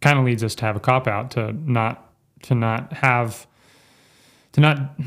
kind 0.00 0.18
of 0.18 0.24
leads 0.24 0.42
us 0.42 0.54
to 0.56 0.64
have 0.64 0.74
a 0.76 0.80
cop 0.80 1.06
out 1.06 1.30
to 1.32 1.52
not 1.52 2.04
to 2.42 2.54
not 2.56 2.92
have 2.94 3.46
to 4.52 4.60
not 4.60 4.98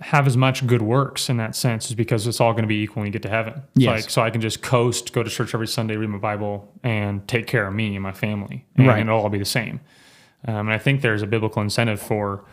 have 0.00 0.26
as 0.26 0.36
much 0.36 0.66
good 0.66 0.82
works 0.82 1.28
in 1.28 1.36
that 1.38 1.54
sense 1.56 1.88
is 1.88 1.94
because 1.94 2.26
it's 2.26 2.40
all 2.40 2.52
going 2.52 2.62
to 2.62 2.68
be 2.68 2.82
equal 2.82 3.00
when 3.00 3.06
you 3.06 3.12
get 3.12 3.22
to 3.22 3.28
heaven. 3.28 3.62
Yes. 3.74 4.02
Like 4.02 4.10
so, 4.10 4.22
I 4.22 4.30
can 4.30 4.40
just 4.40 4.62
coast, 4.62 5.12
go 5.12 5.22
to 5.22 5.30
church 5.30 5.54
every 5.54 5.66
Sunday, 5.68 5.96
read 5.96 6.08
my 6.10 6.18
Bible, 6.18 6.72
and 6.82 7.26
take 7.28 7.46
care 7.46 7.66
of 7.66 7.74
me 7.74 7.94
and 7.94 8.02
my 8.02 8.12
family, 8.12 8.64
and 8.76 8.86
Right. 8.86 9.00
it'll 9.00 9.18
all 9.20 9.28
be 9.28 9.38
the 9.38 9.44
same. 9.44 9.80
Um, 10.46 10.68
and 10.68 10.72
I 10.72 10.78
think 10.78 11.00
there's 11.02 11.22
a 11.22 11.26
biblical 11.26 11.62
incentive 11.62 12.00
for, 12.00 12.44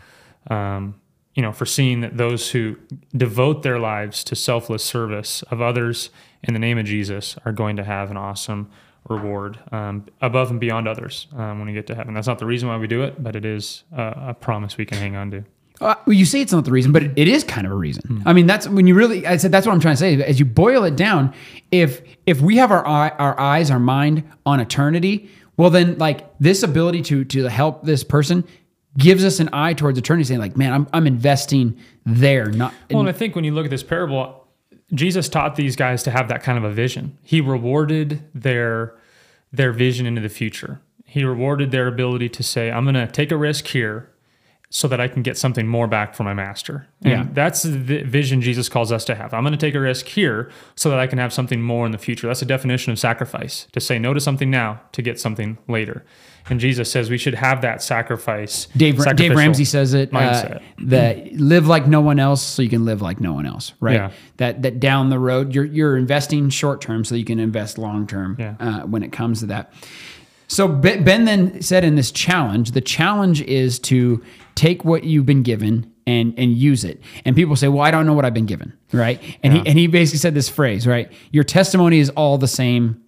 um, 0.48 0.94
you 1.34 1.42
know, 1.42 1.52
for 1.52 1.66
seeing 1.66 2.00
that 2.00 2.16
those 2.16 2.50
who 2.50 2.76
devote 3.16 3.62
their 3.62 3.78
lives 3.78 4.24
to 4.24 4.34
selfless 4.36 4.82
service 4.84 5.42
of 5.44 5.60
others 5.60 6.10
in 6.42 6.52
the 6.54 6.60
name 6.60 6.78
of 6.78 6.86
Jesus 6.86 7.36
are 7.44 7.52
going 7.52 7.76
to 7.76 7.84
have 7.84 8.10
an 8.10 8.16
awesome 8.16 8.68
reward 9.08 9.58
um, 9.70 10.04
above 10.20 10.50
and 10.50 10.58
beyond 10.58 10.88
others 10.88 11.28
um, 11.36 11.58
when 11.60 11.68
we 11.68 11.72
get 11.74 11.86
to 11.86 11.94
heaven. 11.94 12.12
That's 12.14 12.26
not 12.26 12.38
the 12.40 12.46
reason 12.46 12.68
why 12.68 12.76
we 12.76 12.88
do 12.88 13.02
it, 13.02 13.22
but 13.22 13.36
it 13.36 13.44
is 13.44 13.84
a 13.92 14.34
promise 14.34 14.76
we 14.76 14.84
can 14.84 14.98
hang 14.98 15.14
on 15.14 15.30
to. 15.30 15.44
Uh, 15.80 15.94
well, 16.06 16.14
you 16.14 16.24
say 16.24 16.40
it's 16.40 16.52
not 16.52 16.64
the 16.64 16.70
reason, 16.72 16.92
but 16.92 17.02
it, 17.02 17.12
it 17.16 17.28
is 17.28 17.44
kind 17.44 17.66
of 17.66 17.72
a 17.72 17.76
reason. 17.76 18.22
I 18.24 18.32
mean, 18.32 18.46
that's 18.46 18.66
when 18.68 18.86
you 18.86 18.94
really. 18.94 19.26
I 19.26 19.36
said 19.36 19.52
that's 19.52 19.66
what 19.66 19.72
I'm 19.72 19.80
trying 19.80 19.94
to 19.94 20.00
say. 20.00 20.22
As 20.22 20.38
you 20.38 20.46
boil 20.46 20.84
it 20.84 20.96
down, 20.96 21.34
if 21.70 22.02
if 22.24 22.40
we 22.40 22.56
have 22.56 22.70
our 22.70 22.86
eye, 22.86 23.10
our 23.10 23.38
eyes, 23.38 23.70
our 23.70 23.78
mind 23.78 24.24
on 24.46 24.60
eternity, 24.60 25.30
well, 25.56 25.70
then 25.70 25.98
like 25.98 26.26
this 26.38 26.62
ability 26.62 27.02
to 27.02 27.24
to 27.24 27.48
help 27.48 27.84
this 27.84 28.04
person 28.04 28.44
gives 28.96 29.24
us 29.24 29.40
an 29.40 29.50
eye 29.52 29.74
towards 29.74 29.98
eternity, 29.98 30.24
saying 30.24 30.40
like, 30.40 30.56
man, 30.56 30.72
I'm 30.72 30.88
I'm 30.92 31.06
investing 31.06 31.78
there, 32.04 32.46
not. 32.46 32.72
Well, 32.90 33.00
and 33.00 33.08
I 33.08 33.12
think 33.12 33.34
when 33.34 33.44
you 33.44 33.52
look 33.52 33.64
at 33.64 33.70
this 33.70 33.82
parable, 33.82 34.46
Jesus 34.94 35.28
taught 35.28 35.56
these 35.56 35.76
guys 35.76 36.02
to 36.04 36.10
have 36.10 36.28
that 36.28 36.42
kind 36.42 36.56
of 36.58 36.64
a 36.64 36.70
vision. 36.70 37.18
He 37.22 37.40
rewarded 37.40 38.22
their 38.34 38.94
their 39.52 39.72
vision 39.72 40.06
into 40.06 40.20
the 40.20 40.28
future. 40.28 40.80
He 41.04 41.24
rewarded 41.24 41.70
their 41.70 41.86
ability 41.86 42.28
to 42.30 42.42
say, 42.42 42.70
"I'm 42.70 42.84
going 42.84 42.94
to 42.94 43.06
take 43.06 43.30
a 43.30 43.36
risk 43.36 43.68
here." 43.68 44.10
So 44.68 44.88
that 44.88 45.00
I 45.00 45.06
can 45.06 45.22
get 45.22 45.38
something 45.38 45.68
more 45.68 45.86
back 45.86 46.12
for 46.14 46.24
my 46.24 46.34
master. 46.34 46.88
And 47.02 47.10
Yeah. 47.12 47.26
that's 47.32 47.62
the 47.62 48.02
vision 48.02 48.42
Jesus 48.42 48.68
calls 48.68 48.90
us 48.90 49.04
to 49.04 49.14
have. 49.14 49.32
I'm 49.32 49.42
going 49.44 49.52
to 49.52 49.56
take 49.58 49.76
a 49.76 49.80
risk 49.80 50.06
here 50.06 50.50
so 50.74 50.90
that 50.90 50.98
I 50.98 51.06
can 51.06 51.18
have 51.20 51.32
something 51.32 51.62
more 51.62 51.86
in 51.86 51.92
the 51.92 51.98
future. 51.98 52.26
That's 52.26 52.42
a 52.42 52.46
definition 52.46 52.92
of 52.92 52.98
sacrifice 52.98 53.68
to 53.72 53.80
say 53.80 53.98
no 54.00 54.12
to 54.12 54.18
something 54.20 54.50
now 54.50 54.80
to 54.92 55.02
get 55.02 55.20
something 55.20 55.56
later. 55.68 56.04
And 56.50 56.58
Jesus 56.58 56.90
says 56.90 57.10
we 57.10 57.16
should 57.16 57.34
have 57.34 57.60
that 57.62 57.80
sacrifice. 57.80 58.66
Dave, 58.76 58.98
Dave 59.16 59.36
Ramsey 59.36 59.64
says 59.64 59.94
it 59.94 60.12
uh, 60.12 60.18
mindset. 60.18 60.62
that 60.78 61.32
live 61.34 61.68
like 61.68 61.86
no 61.86 62.00
one 62.00 62.18
else 62.18 62.42
so 62.42 62.60
you 62.60 62.68
can 62.68 62.84
live 62.84 63.00
like 63.00 63.20
no 63.20 63.32
one 63.32 63.46
else, 63.46 63.72
right? 63.80 63.94
Yeah. 63.94 64.10
That 64.38 64.62
that 64.62 64.80
down 64.80 65.10
the 65.10 65.18
road 65.20 65.54
you're 65.54 65.64
you're 65.64 65.96
investing 65.96 66.50
short 66.50 66.80
term 66.80 67.04
so 67.04 67.14
you 67.14 67.24
can 67.24 67.38
invest 67.38 67.78
long 67.78 68.06
term 68.06 68.36
Yeah. 68.38 68.54
uh, 68.60 68.80
when 68.82 69.02
it 69.04 69.12
comes 69.12 69.40
to 69.40 69.46
that. 69.46 69.72
So 70.48 70.68
Ben 70.68 71.24
then 71.24 71.60
said 71.62 71.82
in 71.84 71.96
this 71.96 72.12
challenge, 72.12 72.70
the 72.72 72.80
challenge 72.80 73.42
is 73.42 73.78
to 73.80 74.22
take 74.56 74.84
what 74.84 75.04
you've 75.04 75.26
been 75.26 75.44
given 75.44 75.92
and 76.08 76.34
and 76.36 76.52
use 76.56 76.82
it. 76.84 77.00
And 77.24 77.36
people 77.36 77.54
say, 77.56 77.68
"Well, 77.68 77.82
I 77.82 77.90
don't 77.92 78.06
know 78.06 78.14
what 78.14 78.24
I've 78.24 78.34
been 78.34 78.46
given," 78.46 78.72
right? 78.92 79.20
And 79.44 79.54
Yeah. 79.54 79.60
he 79.62 79.68
and 79.68 79.78
he 79.78 79.86
basically 79.86 80.18
said 80.18 80.34
this 80.34 80.48
phrase, 80.48 80.86
right? 80.86 81.12
Your 81.30 81.44
testimony 81.44 82.00
is 82.00 82.10
all 82.10 82.38
the 82.38 82.48
same 82.48 83.00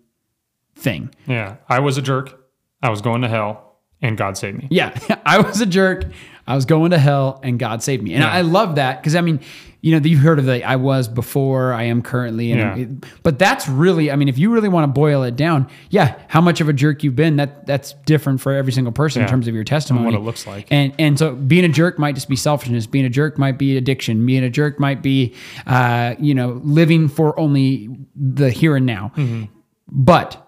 thing. 0.77 1.11
Yeah, 1.27 1.57
I 1.69 1.81
was 1.81 1.99
a 1.99 2.03
jerk. 2.03 2.39
I 2.83 2.91
was 2.91 3.01
going 3.01 3.23
to 3.23 3.29
hell, 3.29 3.81
and 4.01 4.17
God 4.17 4.37
saved 4.37 4.59
me. 4.59 4.69
Yeah, 4.71 4.97
I 5.27 5.41
was 5.41 5.61
a 5.61 5.67
jerk. 5.67 6.05
I 6.47 6.55
was 6.55 6.65
going 6.65 6.93
to 6.93 6.99
hell 6.99 7.41
and 7.43 7.59
God 7.59 7.83
saved 7.83 8.03
me. 8.03 8.15
And 8.15 8.23
Yeah. 8.23 8.33
I 8.33 8.41
love 8.41 8.77
that 8.77 9.01
because 9.03 9.15
I 9.15 9.21
mean, 9.21 9.41
you 9.81 9.93
know, 9.93 10.05
you've 10.09 10.21
heard 10.21 10.39
of 10.41 10.45
the 10.47 10.65
I 10.65 10.75
was 10.77 11.07
before, 11.07 11.73
I 11.73 11.85
am 11.85 12.03
currently. 12.03 12.51
And 12.51 12.61
Yeah. 12.61 12.77
it- 12.85 13.23
but 13.23 13.39
that's 13.39 13.69
really, 13.69 14.11
I 14.11 14.17
mean, 14.17 14.29
if 14.29 14.37
you 14.37 14.51
really 14.53 14.69
want 14.69 14.85
to 14.85 14.89
boil 14.89 15.23
it 15.23 15.37
down, 15.37 15.69
yeah, 15.91 16.17
how 16.27 16.41
much 16.41 16.61
of 16.61 16.69
a 16.69 16.73
jerk 16.73 17.05
you've 17.05 17.15
been, 17.15 17.37
that 17.37 17.65
that's 17.67 17.95
different 18.05 18.41
for 18.41 18.53
every 18.53 18.73
single 18.73 18.93
person 18.93 19.23
in 19.23 19.29
terms 19.29 19.47
of 19.47 19.55
your 19.55 19.63
testimony. 19.65 20.05
what 20.07 20.15
it 20.15 20.21
looks 20.21 20.47
like. 20.47 20.67
And 20.71 20.93
and 20.99 21.19
so 21.19 21.35
being 21.35 21.65
a 21.65 21.69
jerk 21.69 21.99
might 21.99 22.17
just 22.17 22.29
be 22.29 22.35
selfishness. 22.37 22.87
Being 22.87 23.05
a 23.05 23.09
jerk 23.11 23.39
might 23.39 23.57
be 23.59 23.77
addiction. 23.77 24.27
Being 24.27 24.43
a 24.43 24.51
jerk 24.51 24.81
might 24.81 25.01
be, 25.03 25.35
uh, 25.67 26.15
you 26.19 26.35
know, 26.35 26.61
living 26.65 27.07
for 27.09 27.39
only 27.39 27.89
the 28.17 28.51
here 28.51 28.75
and 28.77 28.85
now. 28.87 29.13
Mm-hmm. 29.17 29.45
But 29.91 30.45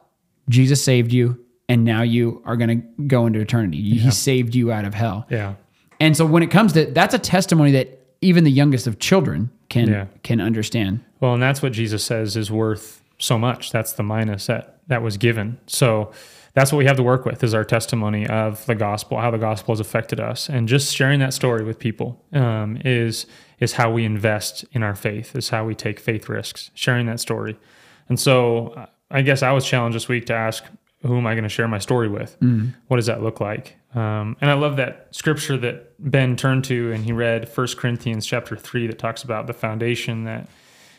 Jesus 0.48 0.82
saved 0.82 1.12
you, 1.12 1.38
and 1.68 1.84
now 1.84 2.02
you 2.02 2.42
are 2.44 2.56
going 2.56 2.80
to 2.80 3.02
go 3.04 3.26
into 3.26 3.38
eternity. 3.40 3.80
He 3.80 4.10
saved 4.10 4.54
you 4.54 4.72
out 4.72 4.84
of 4.84 4.94
hell. 4.94 5.26
Yeah. 5.30 5.54
And 6.00 6.16
so 6.16 6.26
when 6.26 6.42
it 6.42 6.50
comes 6.50 6.72
to 6.72 6.86
that's 6.86 7.14
a 7.14 7.18
testimony 7.18 7.70
that 7.72 7.99
even 8.20 8.44
the 8.44 8.50
youngest 8.50 8.86
of 8.86 8.98
children 8.98 9.50
can 9.68 9.88
Yeah. 9.88 10.06
can 10.22 10.40
understand. 10.40 11.00
Well, 11.20 11.34
and 11.34 11.42
that's 11.42 11.62
what 11.62 11.72
Jesus 11.72 12.04
says 12.04 12.36
is 12.36 12.50
worth 12.50 13.02
so 13.18 13.38
much. 13.38 13.70
That's 13.72 13.92
the 13.92 14.02
minas 14.02 14.46
that 14.46 14.78
that 14.88 15.02
was 15.02 15.16
given. 15.16 15.58
So 15.66 16.10
that's 16.54 16.72
what 16.72 16.78
we 16.78 16.84
have 16.86 16.96
to 16.96 17.02
work 17.02 17.24
with 17.24 17.44
is 17.44 17.54
our 17.54 17.64
testimony 17.64 18.26
of 18.26 18.66
the 18.66 18.74
gospel, 18.74 19.18
how 19.20 19.30
the 19.30 19.38
gospel 19.38 19.72
has 19.72 19.78
affected 19.80 20.18
us, 20.18 20.48
and 20.48 20.66
just 20.66 20.92
sharing 20.94 21.20
that 21.20 21.32
story 21.32 21.62
with 21.64 21.78
people 21.78 22.20
um, 22.32 22.78
is 22.84 23.26
is 23.60 23.74
how 23.74 23.90
we 23.92 24.04
invest 24.04 24.64
in 24.72 24.82
our 24.82 24.94
faith. 24.96 25.36
Is 25.36 25.50
how 25.50 25.64
we 25.64 25.74
take 25.74 26.00
faith 26.00 26.28
risks, 26.28 26.70
sharing 26.74 27.06
that 27.06 27.20
story. 27.20 27.56
And 28.08 28.18
so 28.18 28.68
uh, 28.68 28.86
I 29.10 29.22
guess 29.22 29.42
I 29.42 29.52
was 29.52 29.64
challenged 29.66 29.94
this 29.96 30.08
week 30.08 30.26
to 30.26 30.34
ask, 30.34 30.64
who 31.02 31.16
am 31.16 31.26
I 31.26 31.34
going 31.34 31.44
to 31.44 31.48
share 31.48 31.68
my 31.68 31.78
story 31.78 32.08
with? 32.08 32.36
What 32.88 32.96
does 32.96 33.06
that 33.06 33.22
look 33.22 33.40
like? 33.40 33.76
Um, 33.94 34.36
and 34.40 34.50
I 34.50 34.54
love 34.54 34.76
that 34.76 35.08
scripture 35.10 35.56
that 35.58 35.94
Ben 35.98 36.36
turned 36.36 36.64
to 36.64 36.92
and 36.92 37.04
he 37.04 37.12
read 37.12 37.48
1 37.52 37.66
Corinthians 37.76 38.26
chapter 38.26 38.56
3 38.56 38.86
that 38.86 38.98
talks 38.98 39.22
about 39.22 39.46
the 39.46 39.52
foundation 39.52 40.24
that 40.24 40.48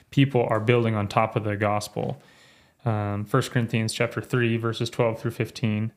people 0.09 0.45
are 0.49 0.59
building 0.59 0.95
on 0.95 1.07
top 1.07 1.35
of 1.35 1.43
the 1.43 1.55
gospel. 1.55 2.21
Um, 2.83 3.25
1 3.29 3.43
Corinthians 3.43 3.93
chapter 3.93 4.21
3, 4.21 4.57
verses 4.57 4.89
12 4.89 5.19
through 5.19 5.31
15 5.31 5.91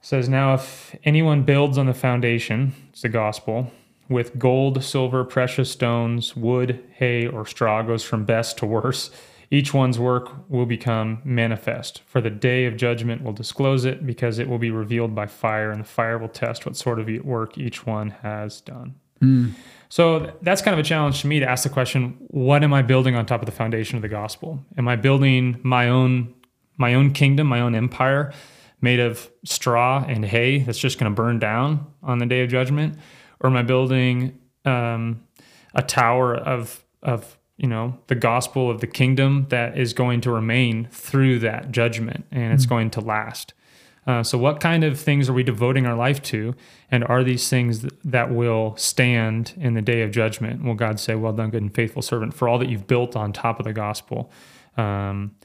says, 0.00 0.28
Now 0.28 0.54
if 0.54 0.96
anyone 1.04 1.42
builds 1.44 1.78
on 1.78 1.86
the 1.86 1.94
foundation, 1.94 2.72
it's 2.90 3.02
the 3.02 3.08
gospel, 3.08 3.70
with 4.08 4.38
gold, 4.38 4.82
silver, 4.82 5.24
precious 5.24 5.70
stones, 5.70 6.34
wood, 6.34 6.82
hay, 6.94 7.26
or 7.26 7.46
straw 7.46 7.82
goes 7.82 8.02
from 8.02 8.24
best 8.24 8.58
to 8.58 8.66
worse. 8.66 9.10
Each 9.52 9.74
one's 9.74 9.98
work 9.98 10.48
will 10.48 10.64
become 10.64 11.20
manifest, 11.24 12.00
for 12.06 12.22
the 12.22 12.30
day 12.30 12.64
of 12.64 12.78
judgment 12.78 13.22
will 13.22 13.34
disclose 13.34 13.84
it, 13.84 14.06
because 14.06 14.38
it 14.38 14.48
will 14.48 14.56
be 14.56 14.70
revealed 14.70 15.14
by 15.14 15.26
fire, 15.26 15.70
and 15.70 15.82
the 15.82 15.84
fire 15.84 16.16
will 16.16 16.30
test 16.30 16.64
what 16.64 16.74
sort 16.74 16.98
of 16.98 17.06
work 17.22 17.58
each 17.58 17.86
one 17.86 18.08
has 18.22 18.62
done. 18.62 18.94
So 19.90 20.32
that's 20.40 20.62
kind 20.62 20.72
of 20.72 20.78
a 20.78 20.82
challenge 20.82 21.20
to 21.20 21.26
me 21.26 21.38
to 21.38 21.46
ask 21.46 21.64
the 21.64 21.68
question: 21.68 22.16
What 22.28 22.64
am 22.64 22.72
I 22.72 22.80
building 22.80 23.14
on 23.14 23.26
top 23.26 23.42
of 23.42 23.46
the 23.46 23.52
foundation 23.52 23.96
of 23.96 24.02
the 24.02 24.08
gospel? 24.08 24.58
Am 24.78 24.88
I 24.88 24.96
building 24.96 25.60
my 25.62 25.90
own 25.90 26.32
my 26.78 26.94
own 26.94 27.12
kingdom, 27.12 27.46
my 27.46 27.60
own 27.60 27.74
empire, 27.74 28.32
made 28.80 29.00
of 29.00 29.30
straw 29.44 30.02
and 30.08 30.24
hay 30.24 30.60
that's 30.60 30.78
just 30.78 30.98
going 30.98 31.12
to 31.12 31.14
burn 31.14 31.38
down 31.38 31.86
on 32.02 32.16
the 32.20 32.26
day 32.26 32.42
of 32.42 32.48
judgment, 32.48 32.96
or 33.40 33.50
am 33.50 33.56
I 33.56 33.62
building 33.62 34.38
um, 34.64 35.22
a 35.74 35.82
tower 35.82 36.34
of 36.34 36.82
of 37.02 37.36
you 37.56 37.68
know 37.68 37.98
the 38.06 38.14
gospel 38.14 38.70
of 38.70 38.80
the 38.80 38.86
kingdom 38.86 39.46
that 39.50 39.78
is 39.78 39.92
going 39.92 40.20
to 40.22 40.30
remain 40.30 40.88
through 40.90 41.38
that 41.40 41.70
judgment 41.70 42.26
and 42.30 42.52
it's 42.52 42.66
going 42.66 42.90
to 42.90 43.00
last? 43.00 43.54
Uh, 44.06 44.22
so, 44.22 44.36
what 44.36 44.58
kind 44.60 44.82
of 44.82 44.98
things 44.98 45.28
are 45.28 45.32
we 45.32 45.44
devoting 45.44 45.86
our 45.86 45.94
life 45.94 46.20
to? 46.22 46.54
And 46.90 47.04
are 47.04 47.22
these 47.22 47.48
things 47.48 47.80
th- 47.80 47.92
that 48.04 48.32
will 48.32 48.76
stand 48.76 49.54
in 49.56 49.74
the 49.74 49.82
day 49.82 50.02
of 50.02 50.10
judgment? 50.10 50.64
Will 50.64 50.74
God 50.74 50.98
say, 50.98 51.14
Well 51.14 51.32
done, 51.32 51.50
good 51.50 51.62
and 51.62 51.72
faithful 51.72 52.02
servant, 52.02 52.34
for 52.34 52.48
all 52.48 52.58
that 52.58 52.68
you've 52.68 52.88
built 52.88 53.14
on 53.14 53.32
top 53.32 53.60
of 53.60 53.64
the 53.64 53.72
gospel? 53.72 54.32
Um, 54.76 55.36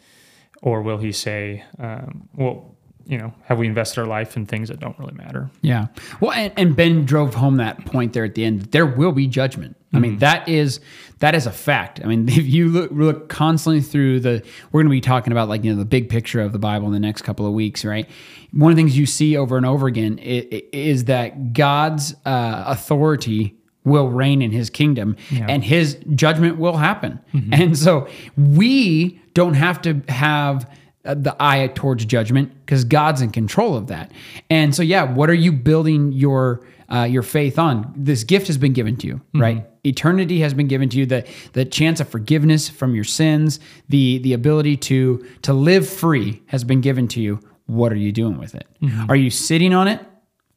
or 0.64 0.82
will 0.82 0.97
he 0.97 1.12
say, 1.12 1.64
um, 1.78 2.28
Well, 2.34 2.76
you 3.05 3.18
know, 3.20 3.32
have 3.43 3.60
we 3.60 3.68
invested 3.68 4.01
our 4.01 4.08
life 4.08 4.36
in 4.36 4.47
things 4.47 4.70
that 4.70 4.80
don't 4.80 4.97
really 4.97 5.14
matter? 5.14 5.51
Yeah. 5.62 5.88
Well, 6.20 6.32
and, 6.32 6.51
and 6.58 6.76
Ben 6.76 7.05
drove 7.05 7.36
home 7.36 7.58
that 7.58 7.86
point 7.86 8.14
there 8.14 8.26
at 8.26 8.34
the 8.34 8.43
end. 8.43 8.64
There 8.72 8.88
will 8.88 9.12
be 9.12 9.28
judgment. 9.28 9.77
I 9.94 10.00
mean, 10.00 10.18
that 10.18 10.50
is 10.50 10.80
that 11.20 11.34
is 11.34 11.48
a 11.48 11.52
fact. 11.52 12.02
I 12.04 12.08
mean, 12.08 12.28
if 12.30 12.46
you 12.46 12.70
look, 12.70 12.92
look 12.92 13.30
constantly 13.30 13.82
through 13.82 14.20
the, 14.20 14.44
we're 14.72 14.82
going 14.82 14.90
to 14.90 14.92
be 14.92 15.02
talking 15.02 15.32
about 15.32 15.50
like 15.50 15.64
you 15.64 15.72
know 15.72 15.80
the 15.80 15.86
big 15.86 16.10
picture 16.10 16.42
of 16.42 16.52
the 16.52 16.60
Bible 16.60 16.88
in 16.88 16.94
the 16.94 17.00
next 17.00 17.22
couple 17.24 17.46
of 17.46 17.54
weeks, 17.54 17.86
right? 17.86 18.08
One 18.52 18.72
of 18.72 18.76
the 18.76 18.82
things 18.84 18.98
you 18.98 19.06
see 19.06 19.38
over 19.38 19.58
and 19.58 19.66
over 19.66 19.88
again 19.88 20.18
is, 20.20 20.62
is 20.72 21.06
that 21.06 21.54
God's 21.54 22.16
uh, 22.26 22.64
authority 22.68 23.56
will 23.84 24.10
reign 24.10 24.42
in 24.42 24.52
His 24.52 24.70
kingdom, 24.70 25.16
and 25.50 25.64
His 25.64 25.98
judgment 26.16 26.58
will 26.58 26.78
happen. 26.78 27.20
And 27.54 27.78
so 27.78 28.08
we 28.36 29.22
don't 29.34 29.54
have 29.54 29.82
to 29.84 30.02
have 30.10 30.70
uh, 31.06 31.14
the 31.14 31.36
eye 31.40 31.68
towards 31.74 32.04
judgment 32.06 32.52
because 32.66 32.84
God's 32.84 33.22
in 33.22 33.30
control 33.32 33.78
of 33.78 33.88
that. 33.88 34.12
And 34.50 34.76
so, 34.76 34.84
yeah, 34.84 35.04
what 35.04 35.30
are 35.30 35.34
you 35.34 35.54
building 35.54 36.12
your 36.12 36.66
uh, 36.92 37.04
your 37.04 37.24
faith 37.24 37.58
on? 37.58 37.94
This 37.96 38.24
gift 38.26 38.48
has 38.48 38.58
been 38.58 38.74
given 38.74 38.98
to 38.98 39.08
you, 39.08 39.22
right? 39.34 39.66
Eternity 39.88 40.40
has 40.42 40.54
been 40.54 40.68
given 40.68 40.90
to 40.90 40.98
you. 40.98 41.06
The 41.06 41.28
the 41.54 41.66
chance 41.66 42.00
of 42.00 42.10
forgiveness 42.10 42.70
from 42.70 42.96
your 42.96 43.04
sins, 43.04 43.60
the 43.90 44.20
the 44.20 44.34
ability 44.34 44.78
to 44.78 45.26
to 45.44 45.54
live 45.54 45.88
free 45.88 46.42
has 46.48 46.64
been 46.64 46.82
given 46.82 47.08
to 47.10 47.22
you. 47.22 47.40
What 47.66 47.92
are 47.92 47.98
you 47.98 48.12
doing 48.12 48.38
with 48.38 48.56
it? 48.56 48.68
Mm-hmm. 48.82 49.10
Are 49.10 49.16
you 49.16 49.30
sitting 49.30 49.74
on 49.74 49.88
it? 49.88 50.02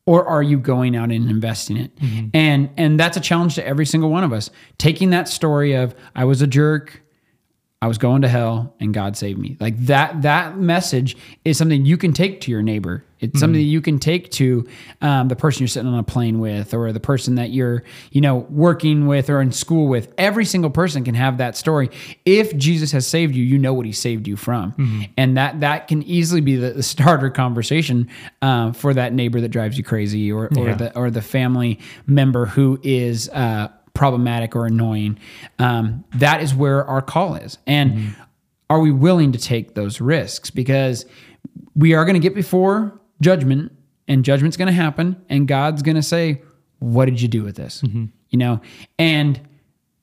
or 0.06 0.26
are 0.26 0.42
you 0.42 0.58
going 0.58 0.96
out 0.96 1.10
and 1.10 1.30
investing 1.30 1.76
it 1.76 1.94
mm-hmm. 1.96 2.28
and 2.34 2.70
and 2.76 2.98
that's 2.98 3.16
a 3.16 3.20
challenge 3.20 3.54
to 3.54 3.66
every 3.66 3.84
single 3.86 4.10
one 4.10 4.24
of 4.24 4.32
us 4.32 4.50
taking 4.78 5.10
that 5.10 5.28
story 5.28 5.74
of 5.74 5.94
i 6.16 6.24
was 6.24 6.40
a 6.40 6.46
jerk 6.46 7.02
I 7.82 7.86
was 7.86 7.96
going 7.96 8.22
to 8.22 8.28
hell 8.28 8.74
and 8.78 8.92
God 8.92 9.16
saved 9.16 9.38
me. 9.38 9.56
Like 9.58 9.78
that 9.86 10.22
that 10.22 10.58
message 10.58 11.16
is 11.46 11.56
something 11.56 11.86
you 11.86 11.96
can 11.96 12.12
take 12.12 12.42
to 12.42 12.50
your 12.50 12.60
neighbor. 12.62 13.04
It's 13.20 13.38
something 13.38 13.60
that 13.60 13.66
you 13.66 13.82
can 13.82 13.98
take 13.98 14.30
to 14.32 14.66
um, 15.02 15.28
the 15.28 15.36
person 15.36 15.60
you're 15.60 15.68
sitting 15.68 15.92
on 15.92 15.98
a 15.98 16.02
plane 16.02 16.40
with, 16.40 16.72
or 16.72 16.90
the 16.90 17.00
person 17.00 17.34
that 17.34 17.50
you're, 17.50 17.82
you 18.12 18.22
know, 18.22 18.36
working 18.48 19.06
with 19.06 19.28
or 19.28 19.42
in 19.42 19.52
school 19.52 19.88
with. 19.88 20.10
Every 20.16 20.46
single 20.46 20.70
person 20.70 21.04
can 21.04 21.14
have 21.14 21.36
that 21.36 21.54
story. 21.54 21.90
If 22.24 22.56
Jesus 22.56 22.92
has 22.92 23.06
saved 23.06 23.34
you, 23.34 23.44
you 23.44 23.58
know 23.58 23.74
what 23.74 23.84
He 23.84 23.92
saved 23.92 24.26
you 24.26 24.36
from, 24.36 25.10
and 25.18 25.36
that 25.36 25.60
that 25.60 25.86
can 25.88 26.02
easily 26.04 26.40
be 26.40 26.56
the, 26.56 26.70
the 26.70 26.82
starter 26.82 27.28
conversation 27.28 28.08
uh, 28.40 28.72
for 28.72 28.94
that 28.94 29.12
neighbor 29.12 29.38
that 29.42 29.50
drives 29.50 29.76
you 29.76 29.84
crazy, 29.84 30.32
or 30.32 30.48
or 30.56 30.68
Yeah. 30.68 30.74
the 30.76 30.96
or 30.98 31.10
the 31.10 31.22
family 31.22 31.78
member 32.06 32.46
who 32.46 32.78
is. 32.82 33.28
Uh, 33.30 33.68
problematic 33.94 34.54
or 34.56 34.66
annoying, 34.66 35.18
um, 35.58 36.04
that 36.14 36.42
is 36.42 36.54
where 36.54 36.84
our 36.84 37.02
call 37.02 37.34
is. 37.34 37.58
And 37.66 38.14
are 38.68 38.80
we 38.80 38.90
willing 38.92 39.32
to 39.32 39.38
take 39.38 39.74
those 39.74 40.00
risks? 40.00 40.50
Because 40.50 41.04
we 41.74 41.94
are 41.94 42.04
going 42.04 42.14
to 42.14 42.20
get 42.20 42.34
before 42.34 43.00
judgment, 43.20 43.72
and 44.08 44.24
judgment's 44.24 44.56
going 44.56 44.66
to 44.68 44.72
happen, 44.72 45.16
and 45.28 45.46
God's 45.46 45.82
going 45.82 45.96
to 45.96 46.02
say, 46.02 46.42
"What 46.78 47.04
did 47.06 47.20
you 47.20 47.28
do 47.28 47.42
with 47.42 47.56
this?" 47.56 47.82
You 48.30 48.38
know, 48.38 48.60
and 48.98 49.40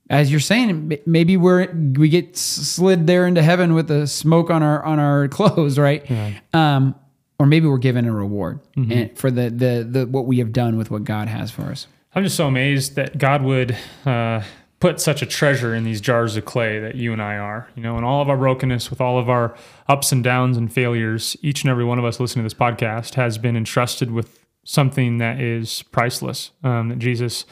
as 0.10 0.32
you're 0.32 0.40
saying, 0.40 0.98
maybe 1.06 1.36
we're 1.38 1.72
we 1.74 2.08
get 2.10 2.38
slid 2.38 3.08
there 3.08 3.28
into 3.28 3.42
heaven 3.42 3.74
with 3.74 3.88
the 3.88 4.08
smoke 4.08 4.50
on 4.50 4.64
our 4.64 4.84
on 4.84 5.00
our 5.00 5.28
clothes, 5.38 5.78
right? 5.78 6.06
Um, 6.54 6.96
or 7.40 7.46
maybe 7.46 7.68
we're 7.68 7.78
given 7.78 8.06
a 8.06 8.14
reward 8.14 8.60
and 8.76 9.18
for 9.18 9.30
the, 9.30 9.50
the 9.50 9.88
the 9.90 10.08
what 10.08 10.26
we 10.26 10.40
have 10.40 10.52
done 10.54 10.78
with 10.78 10.90
what 10.90 11.04
God 11.04 11.28
has 11.28 11.52
for 11.52 11.64
us. 11.64 11.88
I'm 12.18 12.24
just 12.24 12.36
so 12.36 12.48
amazed 12.48 12.96
that 12.96 13.20
God 13.20 13.44
would 13.44 13.78
uh, 14.04 14.42
put 14.80 15.00
such 15.00 15.22
a 15.22 15.26
treasure 15.28 15.76
in 15.76 15.84
these 15.84 16.02
jars 16.02 16.36
of 16.36 16.46
clay 16.46 16.80
that 16.80 16.96
you 16.96 17.14
and 17.14 17.22
I 17.22 17.38
are. 17.38 17.70
You 17.76 17.84
know, 17.84 17.96
in 18.00 18.04
all 18.04 18.24
of 18.24 18.30
our 18.30 18.38
brokenness, 18.38 18.90
with 18.90 19.00
all 19.00 19.20
of 19.20 19.30
our 19.30 19.56
ups 19.88 20.12
and 20.12 20.24
downs 20.24 20.58
and 20.58 20.74
failures, 20.74 21.38
each 21.44 21.62
and 21.62 21.70
every 21.70 21.86
one 21.86 22.00
of 22.00 22.06
us 22.06 22.20
listening 22.20 22.44
to 22.44 22.48
this 22.48 22.60
podcast 22.60 23.14
has 23.14 23.38
been 23.38 23.56
entrusted 23.56 24.10
with 24.10 24.48
something 24.64 25.20
that 25.20 25.40
is 25.40 25.84
priceless, 25.92 26.50
um, 26.64 26.90
that 26.90 26.98
Jesus 26.98 27.46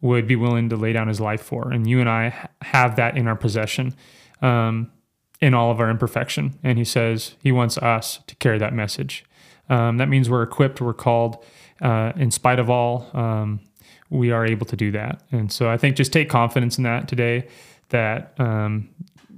would 0.00 0.26
be 0.26 0.34
willing 0.34 0.68
to 0.70 0.76
lay 0.76 0.92
down 0.92 1.06
his 1.06 1.20
life 1.20 1.42
for. 1.42 1.70
And 1.70 1.88
you 1.88 2.00
and 2.00 2.08
I 2.08 2.48
have 2.62 2.96
that 2.96 3.16
in 3.16 3.28
our 3.28 3.36
possession. 3.36 3.94
Um, 4.42 4.90
in 5.40 5.54
all 5.54 5.70
of 5.70 5.78
our 5.78 5.88
imperfection. 5.88 6.58
And 6.64 6.78
he 6.78 6.84
says 6.84 7.36
he 7.40 7.52
wants 7.52 7.78
us 7.78 8.18
to 8.26 8.34
carry 8.36 8.58
that 8.58 8.74
message. 8.74 9.24
Um, 9.68 9.98
that 9.98 10.08
means 10.08 10.28
we're 10.28 10.42
equipped, 10.42 10.80
we're 10.80 10.92
called, 10.94 11.42
uh, 11.80 12.12
in 12.16 12.30
spite 12.32 12.58
of 12.58 12.68
all, 12.68 13.08
um, 13.14 13.60
we 14.10 14.30
are 14.32 14.44
able 14.44 14.66
to 14.66 14.76
do 14.76 14.90
that. 14.92 15.22
And 15.32 15.50
so 15.50 15.70
I 15.70 15.76
think 15.76 15.96
just 15.96 16.12
take 16.12 16.28
confidence 16.28 16.78
in 16.78 16.84
that 16.84 17.08
today 17.08 17.48
that 17.90 18.34
um, 18.38 18.88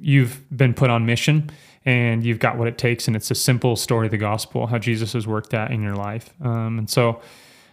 you've 0.00 0.42
been 0.56 0.74
put 0.74 0.90
on 0.90 1.06
mission 1.06 1.50
and 1.84 2.24
you've 2.24 2.38
got 2.38 2.58
what 2.58 2.68
it 2.68 2.78
takes. 2.78 3.06
And 3.06 3.16
it's 3.16 3.30
a 3.30 3.34
simple 3.34 3.76
story 3.76 4.06
of 4.06 4.10
the 4.10 4.18
gospel, 4.18 4.66
how 4.66 4.78
Jesus 4.78 5.12
has 5.12 5.26
worked 5.26 5.50
that 5.50 5.70
in 5.70 5.82
your 5.82 5.94
life. 5.94 6.32
Um, 6.42 6.78
and 6.78 6.88
so 6.88 7.20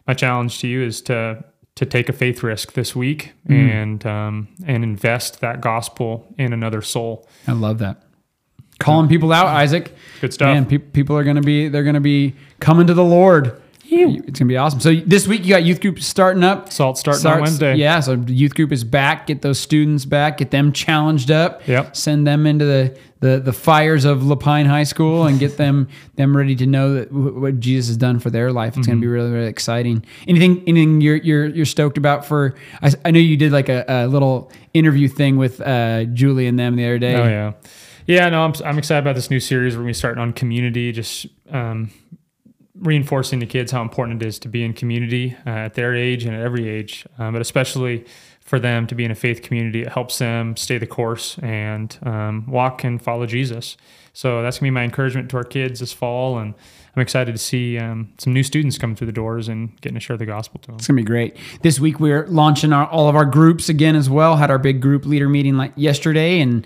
my 0.08 0.14
challenge 0.14 0.60
to 0.60 0.68
you 0.68 0.84
is 0.84 1.02
to 1.04 1.44
to 1.76 1.86
take 1.86 2.10
a 2.10 2.14
faith 2.14 2.44
risk 2.44 2.74
this 2.74 2.94
week 2.94 3.32
and 3.48 4.06
um, 4.06 4.50
and 4.68 4.84
invest 4.84 5.40
that 5.40 5.62
gospel 5.62 6.28
in 6.38 6.52
another 6.52 6.82
soul. 6.82 7.26
I 7.48 7.54
love 7.54 7.78
that. 7.78 8.04
Calling 8.80 9.08
people 9.08 9.32
out, 9.32 9.48
Isaac. 9.48 9.94
Good 10.20 10.34
stuff. 10.34 10.50
And 10.50 10.68
pe- 10.68 10.78
people 10.78 11.18
are 11.18 11.24
going 11.24 11.38
to 11.38 11.42
be 11.42 11.70
they're 11.70 11.84
going 11.84 11.96
to 11.96 12.02
be 12.02 12.36
coming 12.60 12.88
to 12.88 12.94
the 12.94 13.04
Lord 13.04 13.62
It's 13.92 14.40
gonna 14.40 14.48
be 14.50 14.58
awesome. 14.58 14.80
So 14.80 14.94
this 14.96 15.28
week 15.28 15.44
you 15.44 15.50
got 15.50 15.64
youth 15.64 15.82
group 15.82 16.00
starting 16.00 16.44
up. 16.44 16.72
Salt 16.72 16.98
starting 16.98 17.26
on 17.26 17.42
Wednesday. 17.42 17.76
Yeah, 17.76 18.00
so 18.02 18.16
the 18.16 18.34
youth 18.34 18.56
group 18.56 18.72
is 18.72 18.84
back. 18.84 19.28
Get 19.28 19.42
those 19.42 19.60
students 19.60 20.06
back. 20.06 20.38
Get 20.38 20.52
them 20.52 20.72
challenged 20.74 21.32
up. 21.32 21.68
Yep. 21.68 21.96
Send 21.96 22.26
them 22.28 22.46
into 22.46 22.66
the 22.66 22.98
the, 23.22 23.38
the 23.40 23.52
fires 23.52 24.06
of 24.06 24.24
La 24.24 24.36
Pine 24.36 24.66
High 24.66 24.84
School 24.84 25.26
and 25.26 25.40
get 25.40 25.58
them 25.58 25.88
them 26.16 26.36
ready 26.38 26.56
to 26.56 26.66
know 26.66 26.94
that 26.94 27.10
wh- 27.10 27.36
what 27.42 27.60
Jesus 27.60 27.88
has 27.90 27.98
done 27.98 28.20
for 28.20 28.30
their 28.30 28.52
life. 28.52 28.78
It's 28.78 28.88
gonna 28.88 29.00
be 29.00 29.08
Mm-hmm. 29.08 29.14
really 29.14 29.32
really 29.32 29.48
exciting. 29.48 30.06
Anything 30.28 30.64
anything 30.68 31.02
you're 31.02 31.18
you're 31.18 31.48
you're 31.48 31.66
stoked 31.66 31.98
about 31.98 32.26
for? 32.26 32.56
I, 32.82 32.92
I 33.06 33.12
know 33.12 33.20
you 33.20 33.38
did 33.38 33.52
like 33.52 33.70
a, 33.70 33.84
a 33.88 34.08
little 34.08 34.52
interview 34.74 35.08
thing 35.08 35.38
with 35.38 35.60
uh, 35.62 36.06
Julie 36.06 36.48
and 36.48 36.58
them 36.60 36.76
the 36.76 36.86
other 36.86 37.00
day. 37.00 37.16
Oh 37.16 37.24
yeah, 37.26 37.54
yeah. 38.08 38.30
No, 38.30 38.44
I'm 38.44 38.54
I'm 38.64 38.78
excited 38.78 39.00
about 39.02 39.16
this 39.16 39.30
new 39.30 39.40
series. 39.40 39.74
We're 39.76 39.80
gonna 39.82 39.90
be 39.90 39.94
starting 39.94 40.22
on 40.22 40.32
community, 40.32 40.92
just 40.92 41.26
um, 41.52 41.90
reinforcing 42.80 43.40
to 43.40 43.46
kids 43.46 43.72
how 43.72 43.82
important 43.82 44.22
it 44.22 44.26
is 44.26 44.40
to 44.40 44.48
be 44.48 44.64
in 44.64 44.74
community 44.74 45.36
uh, 45.46 45.50
at 45.50 45.74
their 45.74 45.94
age 45.94 46.26
and 46.26 46.36
at 46.36 46.42
every 46.42 46.68
age, 46.68 47.06
um, 47.18 47.34
but 47.34 47.42
especially 47.42 48.06
for 48.42 48.60
them 48.60 48.88
to 48.88 48.96
be 48.96 49.06
in 49.06 49.12
a 49.12 49.16
faith 49.16 49.42
community. 49.44 49.84
It 49.84 49.90
helps 49.90 50.18
them 50.18 50.56
stay 50.58 50.78
the 50.80 50.88
course 50.88 51.38
and 51.40 51.96
um, 52.04 52.46
walk 52.48 52.84
and 52.84 53.02
follow 53.02 53.26
Jesus. 53.26 53.78
So 54.14 54.42
that's 54.42 54.58
gonna 54.58 54.68
be 54.68 54.72
my 54.72 54.84
encouragement 54.84 55.30
to 55.32 55.38
our 55.38 55.44
kids 55.44 55.80
this 55.80 55.94
fall, 55.94 56.40
and 56.40 56.56
I'm 56.96 57.02
excited 57.02 57.32
to 57.32 57.38
see 57.38 57.78
um, 57.78 58.12
some 58.18 58.34
new 58.34 58.44
students 58.44 58.78
coming 58.78 58.96
through 58.96 59.08
the 59.08 59.14
doors 59.14 59.48
and 59.48 59.80
getting 59.82 59.94
to 59.94 60.00
share 60.00 60.18
the 60.18 60.26
gospel 60.26 60.60
to 60.62 60.68
them. 60.68 60.76
It's 60.78 60.88
gonna 60.88 60.98
be 60.98 61.04
great. 61.04 61.38
This 61.62 61.80
week 61.80 62.00
we're 62.00 62.26
launching 62.28 62.74
our, 62.74 62.88
all 62.88 63.08
of 63.08 63.16
our 63.16 63.26
groups 63.26 63.70
again 63.70 63.96
as 63.96 64.10
well. 64.10 64.36
Had 64.36 64.50
our 64.50 64.58
big 64.58 64.82
group 64.82 65.06
leader 65.06 65.30
meeting 65.30 65.56
like 65.56 65.74
yesterday, 65.76 66.42
and 66.42 66.66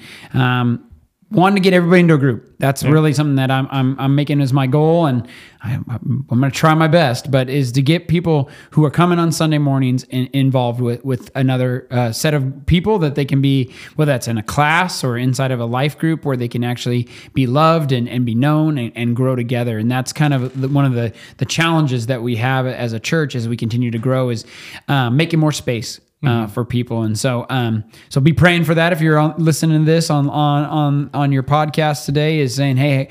wanted 1.34 1.56
to 1.56 1.62
get 1.62 1.74
everybody 1.74 2.02
into 2.02 2.14
a 2.14 2.18
group. 2.18 2.56
That's 2.60 2.84
really 2.84 3.14
something 3.14 3.36
that 3.36 3.52
I'm, 3.52 3.68
I'm 3.72 4.00
I'm 4.00 4.16
making 4.16 4.40
as 4.40 4.54
my 4.54 4.68
goal, 4.68 5.06
and 5.06 5.28
I, 5.62 5.74
I'm, 5.74 6.26
I'm 6.30 6.40
gonna 6.40 6.52
try 6.52 6.74
my 6.74 6.88
best. 6.88 7.30
But 7.30 7.50
is 7.50 7.72
to 7.74 7.82
get 7.82 8.08
people 8.08 8.50
who 8.72 8.86
are 8.86 8.92
coming 8.92 9.20
on 9.20 9.32
Sunday 9.32 9.58
mornings 9.58 10.04
in, 10.06 10.30
involved 10.32 10.80
with 10.80 11.04
with 11.04 11.30
another 11.36 11.88
uh, 11.92 12.12
set 12.12 12.34
of 12.34 12.66
people 12.68 13.00
that 13.00 13.16
they 13.16 13.26
can 13.26 13.42
be, 13.42 13.74
whether 13.96 14.12
that's 14.12 14.28
in 14.28 14.38
a 14.38 14.44
class 14.44 15.04
or 15.04 15.18
inside 15.18 15.52
of 15.52 15.60
a 15.60 15.66
life 15.66 15.98
group, 15.98 16.24
where 16.24 16.38
they 16.38 16.48
can 16.48 16.64
actually 16.64 17.10
be 17.34 17.48
loved 17.48 17.92
and, 17.92 18.08
and 18.08 18.26
be 18.26 18.36
known 18.36 18.78
and, 18.78 18.94
and 18.96 19.16
grow 19.16 19.36
together. 19.36 19.78
And 19.78 19.92
that's 19.92 20.14
kind 20.14 20.34
of 20.34 20.62
the, 20.62 20.70
one 20.70 20.86
of 20.86 20.94
the 20.94 21.12
the 21.38 21.46
challenges 21.46 22.08
that 22.08 22.22
we 22.22 22.38
have 22.38 22.66
as 22.66 22.94
a 22.94 23.00
church 23.00 23.36
as 23.36 23.50
we 23.50 23.58
continue 23.58 23.92
to 23.92 24.00
grow 24.00 24.30
is 24.30 24.46
uh, 24.88 25.10
making 25.10 25.40
more 25.40 25.52
space 25.52 26.00
uh, 26.24 26.48
for 26.48 26.66
people. 26.66 27.04
And 27.04 27.18
so, 27.18 27.46
um, 27.50 27.84
so 28.10 28.22
be 28.22 28.34
praying 28.34 28.64
for 28.64 28.76
that. 28.76 28.94
If 28.94 29.02
you're 29.02 29.18
on, 29.18 29.36
listening 29.38 29.80
to 29.80 29.86
this 29.86 30.10
on, 30.10 30.30
on, 30.30 30.66
on, 30.66 31.10
on 31.14 31.32
your 31.32 31.44
podcast 31.44 32.06
today 32.06 32.40
is 32.40 32.56
saying, 32.56 32.78
Hey, 32.78 33.10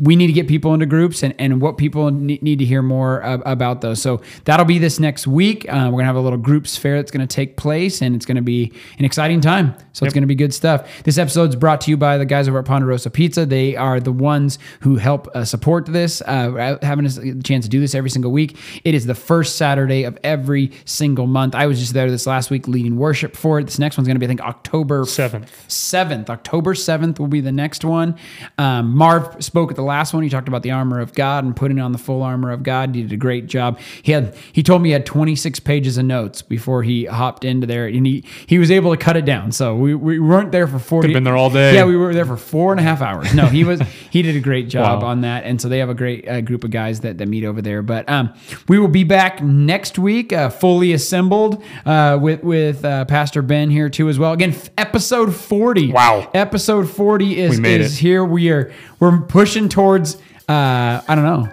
we 0.00 0.16
need 0.16 0.26
to 0.26 0.32
get 0.32 0.48
people 0.48 0.74
into 0.74 0.86
groups 0.86 1.22
and, 1.22 1.34
and 1.38 1.60
what 1.60 1.78
people 1.78 2.10
need, 2.10 2.58
to 2.58 2.64
hear 2.64 2.82
more 2.82 3.20
about 3.20 3.80
those. 3.80 4.00
So 4.00 4.20
that'll 4.44 4.64
be 4.64 4.78
this 4.78 5.00
next 5.00 5.26
week. 5.26 5.66
Uh, 5.68 5.86
we're 5.86 5.92
going 5.92 6.02
to 6.02 6.06
have 6.06 6.16
a 6.16 6.20
little 6.20 6.38
groups 6.38 6.76
fair 6.76 6.96
that's 6.96 7.10
going 7.10 7.26
to 7.26 7.32
take 7.32 7.56
place 7.56 8.00
and 8.00 8.14
it's 8.14 8.26
going 8.26 8.36
to 8.36 8.42
be 8.42 8.72
an 8.98 9.04
exciting 9.04 9.40
time. 9.40 9.74
So 9.92 10.04
it's 10.04 10.14
going 10.14 10.22
to 10.22 10.28
be 10.28 10.34
good 10.34 10.54
stuff. 10.54 10.88
This 11.04 11.18
episode 11.18 11.50
is 11.50 11.56
brought 11.56 11.80
to 11.82 11.90
you 11.90 11.96
by 11.96 12.18
the 12.18 12.24
guys 12.24 12.48
over 12.48 12.58
at 12.58 12.64
Ponderosa 12.64 13.10
Pizza. 13.10 13.46
They 13.46 13.76
are 13.76 14.00
the 14.00 14.12
ones 14.12 14.58
who 14.80 14.96
help 14.96 15.28
uh, 15.34 15.44
support 15.44 15.86
this, 15.86 16.22
uh, 16.22 16.78
having 16.82 17.06
a 17.06 17.42
chance 17.42 17.64
to 17.64 17.70
do 17.70 17.80
this 17.80 17.94
every 17.94 18.10
single 18.10 18.32
week. 18.32 18.56
It 18.84 18.94
is 18.94 19.06
the 19.06 19.14
first 19.14 19.56
Saturday 19.56 20.04
of 20.04 20.18
every 20.22 20.72
single 20.84 21.26
month. 21.26 21.54
I 21.54 21.66
was 21.66 21.78
just 21.78 21.94
there 21.94 22.10
this 22.10 22.26
last 22.26 22.50
week 22.50 22.66
leading 22.68 22.96
worship 22.96 23.36
for 23.36 23.58
it. 23.60 23.64
This 23.64 23.78
next 23.78 23.96
one's 23.96 24.08
going 24.08 24.16
to 24.16 24.20
be, 24.20 24.26
I 24.26 24.28
think, 24.28 24.40
October 24.40 25.04
Seventh. 25.04 25.68
7th. 25.68 26.30
October 26.30 26.74
7th 26.74 27.18
will 27.18 27.28
be 27.28 27.40
the 27.40 27.52
next 27.52 27.84
one. 27.84 28.16
Um, 28.58 28.96
Marv 28.96 29.42
spoke 29.42 29.70
at 29.70 29.76
the 29.76 29.83
last 29.84 30.12
one. 30.14 30.22
He 30.22 30.28
talked 30.28 30.48
about 30.48 30.62
the 30.62 30.70
armor 30.72 31.00
of 31.00 31.14
God 31.14 31.44
and 31.44 31.54
putting 31.54 31.78
on 31.78 31.92
the 31.92 31.98
full 31.98 32.22
armor 32.22 32.50
of 32.50 32.62
God. 32.62 32.94
He 32.94 33.02
did 33.02 33.12
a 33.12 33.16
great 33.16 33.46
job. 33.46 33.78
He 34.02 34.12
had 34.12 34.34
he 34.52 34.62
told 34.62 34.82
me 34.82 34.88
he 34.90 34.92
had 34.94 35.06
26 35.06 35.60
pages 35.60 35.98
of 35.98 36.04
notes 36.06 36.42
before 36.42 36.82
he 36.82 37.04
hopped 37.04 37.44
into 37.44 37.66
there 37.66 37.86
and 37.86 38.06
he 38.06 38.24
he 38.46 38.58
was 38.58 38.70
able 38.70 38.90
to 38.90 38.96
cut 38.96 39.16
it 39.16 39.24
down. 39.24 39.52
So 39.52 39.76
we, 39.76 39.94
we 39.94 40.18
weren't 40.18 40.50
there 40.52 40.66
for 40.66 40.78
40 40.78 41.08
Could've 41.08 41.14
been 41.14 41.24
there 41.24 41.36
all 41.36 41.50
day. 41.50 41.74
Yeah, 41.74 41.84
we 41.84 41.96
were 41.96 42.12
there 42.14 42.26
for 42.26 42.36
four 42.36 42.72
and 42.72 42.80
a 42.80 42.82
half 42.82 43.02
hours. 43.02 43.32
No, 43.34 43.46
he 43.46 43.64
was 43.64 43.80
he 44.10 44.22
did 44.22 44.36
a 44.36 44.40
great 44.40 44.68
job 44.68 45.02
Wow. 45.02 45.08
on 45.08 45.20
that. 45.22 45.44
And 45.44 45.60
so 45.60 45.68
they 45.68 45.78
have 45.78 45.88
a 45.90 45.94
great 45.94 46.28
uh, 46.28 46.40
group 46.40 46.64
of 46.64 46.70
guys 46.70 47.00
that, 47.00 47.18
that 47.18 47.26
meet 47.28 47.44
over 47.44 47.60
there. 47.62 47.82
But 47.82 48.08
um, 48.08 48.32
we 48.68 48.78
will 48.78 48.88
be 48.88 49.04
back 49.04 49.42
next 49.42 49.98
week, 49.98 50.32
uh, 50.32 50.50
fully 50.50 50.92
assembled 50.92 51.62
uh, 51.86 52.18
with 52.20 52.42
with 52.42 52.84
uh, 52.84 53.04
Pastor 53.06 53.42
Ben 53.42 53.70
here 53.70 53.88
too 53.88 54.08
as 54.08 54.18
well. 54.18 54.32
Again, 54.32 54.50
f- 54.50 54.70
episode 54.78 55.34
40. 55.34 55.92
Wow. 55.92 56.30
Episode 56.34 56.88
40 56.88 57.38
is 57.38 57.58
is 57.58 57.96
it. 57.96 58.00
here. 58.00 58.24
We 58.24 58.50
are 58.50 58.72
we're 59.04 59.20
pushing 59.20 59.68
towards 59.68 60.16
uh, 60.48 61.02
I 61.06 61.14
don't 61.14 61.24
know 61.24 61.52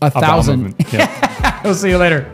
a 0.00 0.06
A 0.06 0.10
thousand. 0.10 0.74
Yeah. 0.92 1.60
we'll 1.64 1.74
see 1.74 1.90
you 1.90 1.98
later. 1.98 2.32